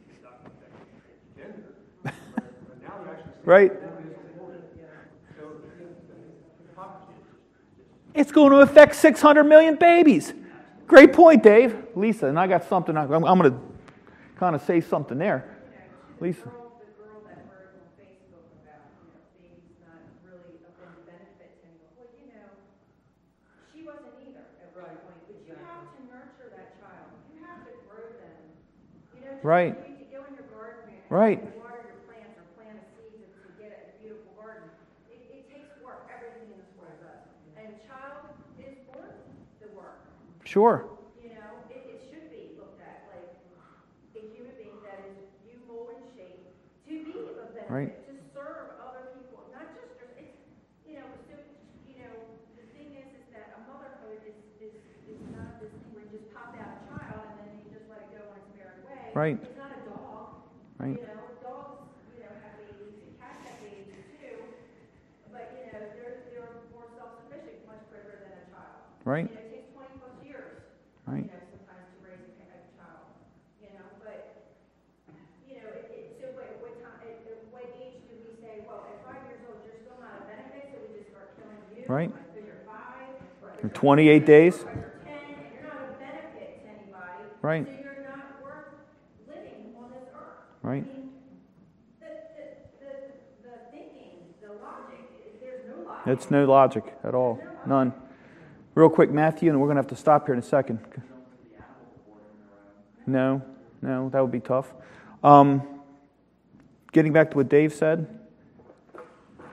It's 0.08 0.24
not 0.24 0.40
affecting 0.48 0.88
transgender, 1.04 1.76
but 2.00 2.16
but 2.32 2.76
now 2.80 2.96
they're 3.04 3.12
actually 3.12 3.32
saying. 3.32 3.40
Right. 3.40 3.40
women 3.40 3.40
is 3.40 3.40
a 3.40 3.40
woman. 3.40 3.40
So, 3.40 3.40
the 3.40 3.40
hypocrisy 3.40 3.40
is 3.40 3.41
just, 3.52 3.92
It's 8.14 8.32
going 8.32 8.50
to 8.50 8.58
affect 8.58 8.94
600 8.96 9.44
million 9.44 9.76
babies. 9.76 10.32
Great 10.86 11.12
point, 11.12 11.42
Dave. 11.42 11.76
Lisa, 11.94 12.26
and 12.26 12.38
I 12.38 12.46
got 12.46 12.68
something, 12.68 12.96
I'm, 12.96 13.10
I'm 13.12 13.38
going 13.38 13.52
to 13.52 13.58
kind 14.36 14.54
of 14.54 14.62
say 14.62 14.80
something 14.80 15.18
there. 15.18 15.56
Lisa. 16.20 16.44
The 16.44 16.50
girl, 31.10 31.61
Sure. 40.52 40.84
You 41.24 41.32
know, 41.32 41.48
it, 41.72 41.80
it 41.88 42.04
should 42.12 42.28
be 42.28 42.52
looked 42.60 42.76
at 42.84 43.08
like 43.08 43.24
a 44.12 44.20
human 44.36 44.52
being 44.60 44.76
that 44.84 45.00
is 45.08 45.16
you 45.48 45.56
mold 45.64 45.96
and 45.96 46.04
shape 46.12 46.44
to 46.44 46.92
be 46.92 47.16
of 47.40 47.56
benefit, 47.56 47.72
Right. 47.72 47.88
to 47.88 48.12
serve 48.36 48.76
other 48.76 49.16
people, 49.16 49.48
not 49.48 49.72
just 49.72 49.96
you 50.84 51.00
know, 51.00 51.08
so, 51.24 51.40
you 51.88 52.04
know, 52.04 52.12
the 52.60 52.68
thing 52.76 52.92
is, 53.00 53.08
is 53.16 53.24
that 53.32 53.56
a 53.56 53.64
motherhood 53.64 54.20
is, 54.28 54.36
is, 54.60 54.76
is 55.08 55.16
not 55.32 55.56
this 55.56 55.72
thing 55.72 55.88
where 55.96 56.04
you 56.04 56.20
just 56.20 56.28
pop 56.36 56.52
out 56.60 56.84
a 56.84 57.00
child 57.00 57.32
and 57.32 57.48
then 57.48 57.56
you 57.64 57.72
just 57.72 57.88
let 57.88 58.04
it 58.04 58.12
go 58.12 58.20
on 58.28 58.36
its 58.44 58.52
merry 58.52 58.76
way. 58.84 59.08
Right. 59.16 59.40
It's 59.40 59.56
not 59.56 59.72
a 59.72 59.80
dog. 59.88 60.36
Right. 60.76 61.00
You 61.00 61.08
know, 61.16 61.32
dogs, 61.40 61.80
you 62.12 62.28
know, 62.28 62.32
have 62.44 62.60
babies 62.60 63.00
and 63.08 63.16
cats 63.16 63.40
have 63.48 63.56
babies 63.64 64.04
too, 64.20 64.36
but, 65.32 65.48
you 65.56 65.72
know, 65.72 65.80
they're, 65.96 66.28
they're 66.28 66.52
more 66.76 66.92
self-sufficient, 66.92 67.64
much 67.64 67.80
quicker 67.88 68.20
than 68.20 68.36
a 68.36 68.44
child. 68.52 68.84
Right. 69.08 69.24
You 69.24 69.32
know, 69.32 69.40
it 69.40 69.48
takes 69.48 69.72
twenty 69.72 69.96
plus 69.96 70.14
years 70.22 70.60
Right. 71.02 71.26
you 71.26 71.34
know, 71.34 71.42
sometimes 71.50 71.90
to 71.90 71.98
raise 72.06 72.22
a, 72.22 72.46
a 72.46 72.62
child, 72.78 73.10
you 73.58 73.74
know, 73.74 73.82
but, 73.98 74.54
you 75.50 75.58
know, 75.58 75.66
it, 75.74 75.90
it, 75.90 76.04
so 76.22 76.30
what, 76.38 76.46
what 76.62 76.78
time, 76.78 77.02
at, 77.02 77.18
at 77.26 77.42
what 77.50 77.66
age 77.74 78.06
do 78.06 78.14
we 78.22 78.38
say, 78.38 78.62
well, 78.62 78.86
at 78.86 79.02
five 79.02 79.18
years 79.26 79.42
old, 79.50 79.66
you're 79.66 79.82
still 79.82 79.98
not 79.98 80.22
a 80.22 80.30
benefit, 80.30 80.70
so 80.70 80.78
we 80.86 80.94
just 81.02 81.10
start 81.10 81.34
killing 81.34 81.58
you? 81.74 81.81
Right. 81.81 81.81
Because 81.81 81.81
you're 81.81 81.81
five, 81.81 81.81
or 81.81 81.81
In 81.81 81.81
28 81.81 81.81
days. 81.81 81.81
or 81.81 81.81
you're 81.81 81.81
ten, 81.81 81.81
and 81.81 81.81
you're 81.81 81.81
Right. 81.81 81.81
So 81.81 81.81
you're 81.81 81.81
not 81.81 81.81
worth 81.81 81.81
living 81.81 81.81
on 81.81 81.81
this 81.81 81.81
earth. 81.81 81.81
Right. 81.81 81.81
I 81.81 81.81
mean, 81.81 81.81
the, 81.81 81.81
the, 81.81 81.81
the, 81.81 81.81
the 81.81 81.81
the 94.40 94.48
logic, 94.54 95.40
there's 95.42 95.68
no 95.68 95.84
logic. 95.84 96.06
It's 96.06 96.30
no 96.30 96.44
logic 96.46 96.94
at 97.04 97.14
all. 97.14 97.42
None. 97.66 97.92
Real 98.74 98.88
quick, 98.88 99.10
Matthew, 99.10 99.50
and 99.50 99.60
we're 99.60 99.66
going 99.66 99.76
to 99.76 99.82
have 99.82 99.90
to 99.90 99.96
stop 99.96 100.26
here 100.26 100.32
in 100.32 100.38
a 100.38 100.42
second. 100.42 100.78
No, 103.06 103.42
no, 103.82 104.08
that 104.08 104.20
would 104.22 104.32
be 104.32 104.40
tough. 104.40 104.72
Um, 105.22 105.62
getting 106.92 107.12
back 107.12 107.32
to 107.32 107.36
what 107.36 107.50
Dave 107.50 107.74
said, 107.74 108.21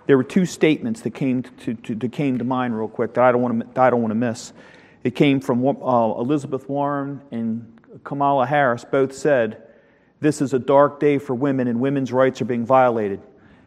there 0.10 0.18
were 0.18 0.24
two 0.24 0.48
statements 0.48 1.02
that 1.02 1.12
came 1.12 1.44
to, 1.44 1.76
to, 1.76 1.94
to 1.94 2.10
came 2.10 2.40
to 2.40 2.44
mind 2.44 2.76
real 2.76 2.88
quick 2.88 3.14
that 3.14 3.24
I 3.24 3.32
don't 3.32 3.44
want 3.44 3.76
to 3.76 3.80
I 3.80 3.92
don't 3.92 4.02
want 4.02 4.10
to 4.10 4.16
miss. 4.16 4.54
It 5.04 5.14
came 5.14 5.40
from 5.40 5.64
uh, 5.64 6.20
Elizabeth 6.20 6.68
Warren 6.68 7.22
and 7.30 7.80
Kamala 8.04 8.48
Harris. 8.48 8.84
Both 8.84 9.14
said, 9.14 9.62
"This 10.20 10.42
is 10.42 10.52
a 10.52 10.58
dark 10.58 11.00
day 11.00 11.20
for 11.20 11.36
women, 11.36 11.68
and 11.68 11.80
women's 11.80 12.12
rights 12.12 12.42
are 12.42 12.46
being 12.46 12.66
violated." 12.66 13.22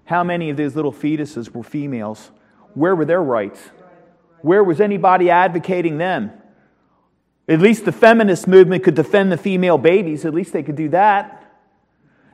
How 0.04 0.24
many 0.24 0.50
of 0.50 0.56
these 0.56 0.74
little 0.74 0.90
fetuses 0.90 1.48
were 1.48 1.62
females? 1.62 2.32
Where 2.74 2.96
were 2.96 3.04
their 3.04 3.22
rights? 3.22 3.60
Where 4.40 4.64
was 4.64 4.80
anybody 4.80 5.30
advocating 5.30 5.98
them? 5.98 6.32
At 7.46 7.60
least 7.60 7.84
the 7.84 7.92
feminist 7.92 8.48
movement 8.48 8.82
could 8.82 8.96
defend 8.96 9.30
the 9.30 9.38
female 9.38 9.78
babies. 9.78 10.24
At 10.24 10.34
least 10.34 10.52
they 10.52 10.64
could 10.64 10.74
do 10.74 10.88
that. 10.88 11.54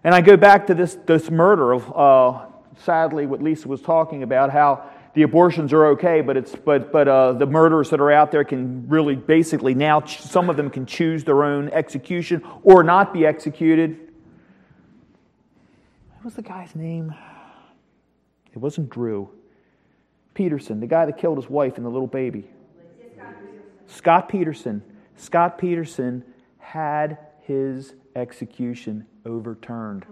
And 0.02 0.14
I 0.14 0.22
go 0.22 0.38
back 0.38 0.68
to 0.68 0.74
this, 0.74 0.96
this 1.04 1.30
murder 1.30 1.72
of, 1.72 1.92
uh, 1.94 2.46
sadly, 2.84 3.26
what 3.26 3.42
Lisa 3.42 3.68
was 3.68 3.80
talking 3.80 4.22
about, 4.22 4.50
how 4.50 4.84
the 5.14 5.22
abortions 5.22 5.72
are 5.72 5.86
okay, 5.86 6.20
but, 6.20 6.36
it's, 6.36 6.54
but, 6.54 6.92
but 6.92 7.08
uh, 7.08 7.32
the 7.32 7.46
murderers 7.46 7.90
that 7.90 8.00
are 8.00 8.12
out 8.12 8.30
there 8.30 8.44
can 8.44 8.88
really 8.88 9.16
basically 9.16 9.74
now, 9.74 10.00
ch- 10.00 10.20
some 10.20 10.48
of 10.48 10.56
them 10.56 10.70
can 10.70 10.86
choose 10.86 11.24
their 11.24 11.42
own 11.44 11.68
execution 11.70 12.42
or 12.62 12.82
not 12.82 13.12
be 13.12 13.26
executed. 13.26 13.98
What 16.14 16.24
was 16.24 16.34
the 16.34 16.42
guy's 16.42 16.74
name? 16.74 17.14
It 18.52 18.58
wasn't 18.58 18.90
Drew. 18.90 19.30
Peterson, 20.34 20.78
the 20.78 20.86
guy 20.86 21.06
that 21.06 21.18
killed 21.18 21.36
his 21.38 21.50
wife 21.50 21.76
and 21.76 21.84
the 21.84 21.90
little 21.90 22.06
baby. 22.06 22.44
Scott 23.88 24.28
Peterson. 24.28 24.82
Scott 25.16 25.58
Peterson 25.58 26.22
had 26.58 27.18
his 27.40 27.94
execution 28.14 29.06
overturned. 29.24 30.04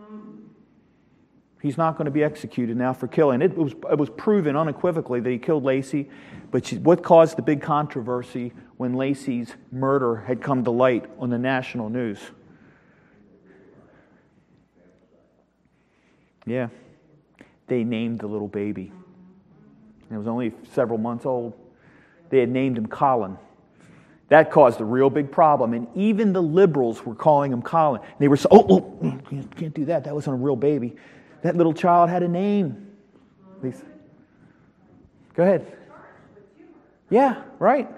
He's 1.63 1.79
not 1.79 1.97
going 1.97 2.05
to 2.05 2.11
be 2.11 2.23
executed 2.23 2.77
now 2.77 2.93
for 2.93 3.09
killing. 3.09 3.43
It 3.43 3.57
was, 3.57 3.73
it 3.91 3.99
was 3.99 4.11
proven 4.11 4.57
unequivocally 4.57 5.21
that 5.21 5.31
he 5.31 5.39
killed 5.39 5.65
Laci, 5.65 6.09
but 6.51 6.67
she, 6.67 6.77
what 6.79 7.03
caused 7.03 7.37
the 7.37 7.43
big 7.43 7.63
controversy 7.63 8.53
when 8.77 8.95
Laci's 8.95 9.55
murder 9.73 10.17
had 10.17 10.43
come 10.43 10.65
to 10.65 10.71
light 10.71 11.07
on 11.19 11.31
the 11.31 11.39
national 11.39 11.89
news? 11.89 12.19
Yeah, 16.45 16.69
they 17.67 17.83
named 17.83 18.21
the 18.21 18.27
little 18.27 18.49
baby. 18.49 18.93
It 20.11 20.17
was 20.17 20.29
only 20.29 20.53
several 20.73 20.99
months 20.99 21.27
old. 21.27 21.55
They 22.31 22.39
had 22.39 22.49
named 22.49 22.79
him 22.79 22.87
Colin. 22.87 23.39
That 24.29 24.51
caused 24.51 24.81
a 24.81 24.85
real 24.85 25.11
big 25.11 25.31
problem. 25.31 25.73
And 25.73 25.89
even 25.97 26.33
the 26.33 26.43
liberals 26.43 27.05
were 27.05 27.15
calling 27.15 27.53
him 27.53 27.63
Colin. 27.63 28.01
They 28.19 28.29
were 28.29 28.37
so, 28.37 28.49
oh, 28.51 28.67
oh 28.71 29.21
can't 29.57 29.75
do 29.75 29.85
that. 29.87 30.05
That 30.05 30.15
wasn't 30.15 30.35
a 30.35 30.39
real 30.39 30.57
baby. 30.57 30.97
That 31.43 31.57
little 31.57 31.75
child 31.75 32.11
had 32.11 32.23
a 32.23 32.29
name. 32.29 32.93
Lisa. 33.63 33.85
Go 35.35 35.43
ahead. 35.43 35.77
Yeah, 37.11 37.43
right. 37.59 37.89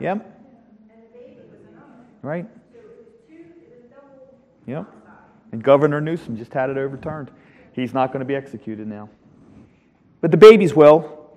Yep. 0.00 0.34
Right. 2.22 2.46
Yep. 4.66 4.86
And 5.52 5.62
Governor 5.62 6.00
Newsom 6.00 6.36
just 6.36 6.52
had 6.52 6.70
it 6.70 6.76
overturned. 6.76 7.30
He's 7.72 7.94
not 7.94 8.08
going 8.08 8.20
to 8.20 8.26
be 8.26 8.34
executed 8.34 8.86
now. 8.86 9.08
But 10.20 10.30
the 10.30 10.36
babies 10.36 10.74
will. 10.74 11.30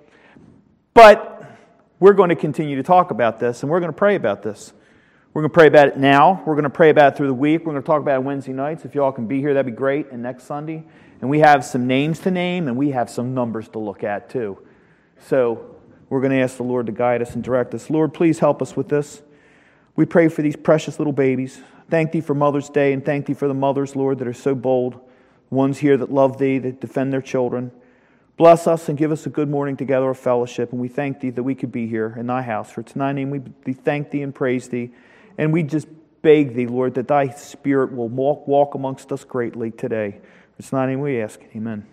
But 0.94 1.44
we're 1.98 2.12
going 2.12 2.28
to 2.28 2.36
continue 2.36 2.76
to 2.76 2.82
talk 2.82 3.10
about 3.10 3.38
this 3.38 3.62
and 3.62 3.70
we're 3.70 3.80
going 3.80 3.92
to 3.92 3.96
pray 3.96 4.16
about 4.16 4.42
this. 4.42 4.72
We're 5.34 5.40
going 5.40 5.50
to 5.50 5.54
pray 5.54 5.66
about 5.66 5.88
it 5.88 5.96
now. 5.96 6.42
We're 6.44 6.54
going 6.54 6.64
to 6.64 6.70
pray 6.70 6.90
about 6.90 7.14
it 7.14 7.16
through 7.16 7.28
the 7.28 7.34
week. 7.34 7.60
We're 7.60 7.72
going 7.72 7.82
to 7.82 7.86
talk 7.86 8.02
about 8.02 8.16
it 8.16 8.22
Wednesday 8.22 8.52
nights. 8.52 8.84
If 8.84 8.94
you 8.94 9.02
all 9.02 9.12
can 9.12 9.26
be 9.26 9.40
here, 9.40 9.54
that'd 9.54 9.64
be 9.64 9.74
great. 9.74 10.10
And 10.10 10.22
next 10.22 10.44
Sunday. 10.44 10.84
And 11.22 11.30
we 11.30 11.38
have 11.38 11.64
some 11.64 11.86
names 11.86 12.18
to 12.20 12.30
name 12.30 12.68
and 12.68 12.76
we 12.76 12.90
have 12.90 13.08
some 13.08 13.32
numbers 13.32 13.68
to 13.68 13.78
look 13.78 14.04
at 14.04 14.28
too. 14.28 14.58
So 15.28 15.74
we're 16.10 16.20
going 16.20 16.32
to 16.32 16.40
ask 16.40 16.58
the 16.58 16.64
Lord 16.64 16.84
to 16.84 16.92
guide 16.92 17.22
us 17.22 17.34
and 17.34 17.42
direct 17.42 17.72
us. 17.72 17.88
Lord, 17.88 18.12
please 18.12 18.40
help 18.40 18.60
us 18.60 18.76
with 18.76 18.90
this. 18.90 19.22
We 19.96 20.04
pray 20.04 20.28
for 20.28 20.42
these 20.42 20.56
precious 20.56 20.98
little 20.98 21.14
babies. 21.14 21.62
Thank 21.88 22.12
thee 22.12 22.20
for 22.20 22.34
Mother's 22.34 22.68
Day 22.68 22.92
and 22.92 23.02
thank 23.02 23.24
thee 23.24 23.34
for 23.34 23.48
the 23.48 23.54
mothers, 23.54 23.96
Lord, 23.96 24.18
that 24.18 24.28
are 24.28 24.34
so 24.34 24.54
bold, 24.54 25.00
ones 25.48 25.78
here 25.78 25.96
that 25.96 26.12
love 26.12 26.36
thee, 26.36 26.58
that 26.58 26.78
defend 26.78 27.10
their 27.10 27.22
children. 27.22 27.72
Bless 28.36 28.66
us 28.66 28.90
and 28.90 28.98
give 28.98 29.10
us 29.10 29.24
a 29.24 29.30
good 29.30 29.48
morning 29.48 29.78
together 29.78 30.10
of 30.10 30.18
fellowship. 30.18 30.72
And 30.72 30.80
we 30.80 30.88
thank 30.88 31.20
thee 31.20 31.30
that 31.30 31.42
we 31.42 31.54
could 31.54 31.72
be 31.72 31.86
here 31.86 32.14
in 32.18 32.26
thy 32.26 32.42
house. 32.42 32.70
For 32.70 32.82
it's 32.82 32.92
thy 32.92 33.12
name 33.12 33.30
we 33.30 33.72
thank 33.72 34.10
thee 34.10 34.20
and 34.20 34.34
praise 34.34 34.68
thee. 34.68 34.90
And 35.38 35.52
we 35.52 35.62
just 35.62 35.88
beg 36.22 36.54
thee, 36.54 36.66
Lord, 36.66 36.94
that 36.94 37.08
thy 37.08 37.30
spirit 37.30 37.94
will 37.94 38.08
walk, 38.08 38.46
walk 38.46 38.74
amongst 38.74 39.12
us 39.12 39.24
greatly 39.24 39.70
today. 39.70 40.20
It's 40.58 40.72
not 40.72 40.88
in 40.88 41.00
we 41.00 41.20
ask. 41.20 41.40
Amen. 41.56 41.86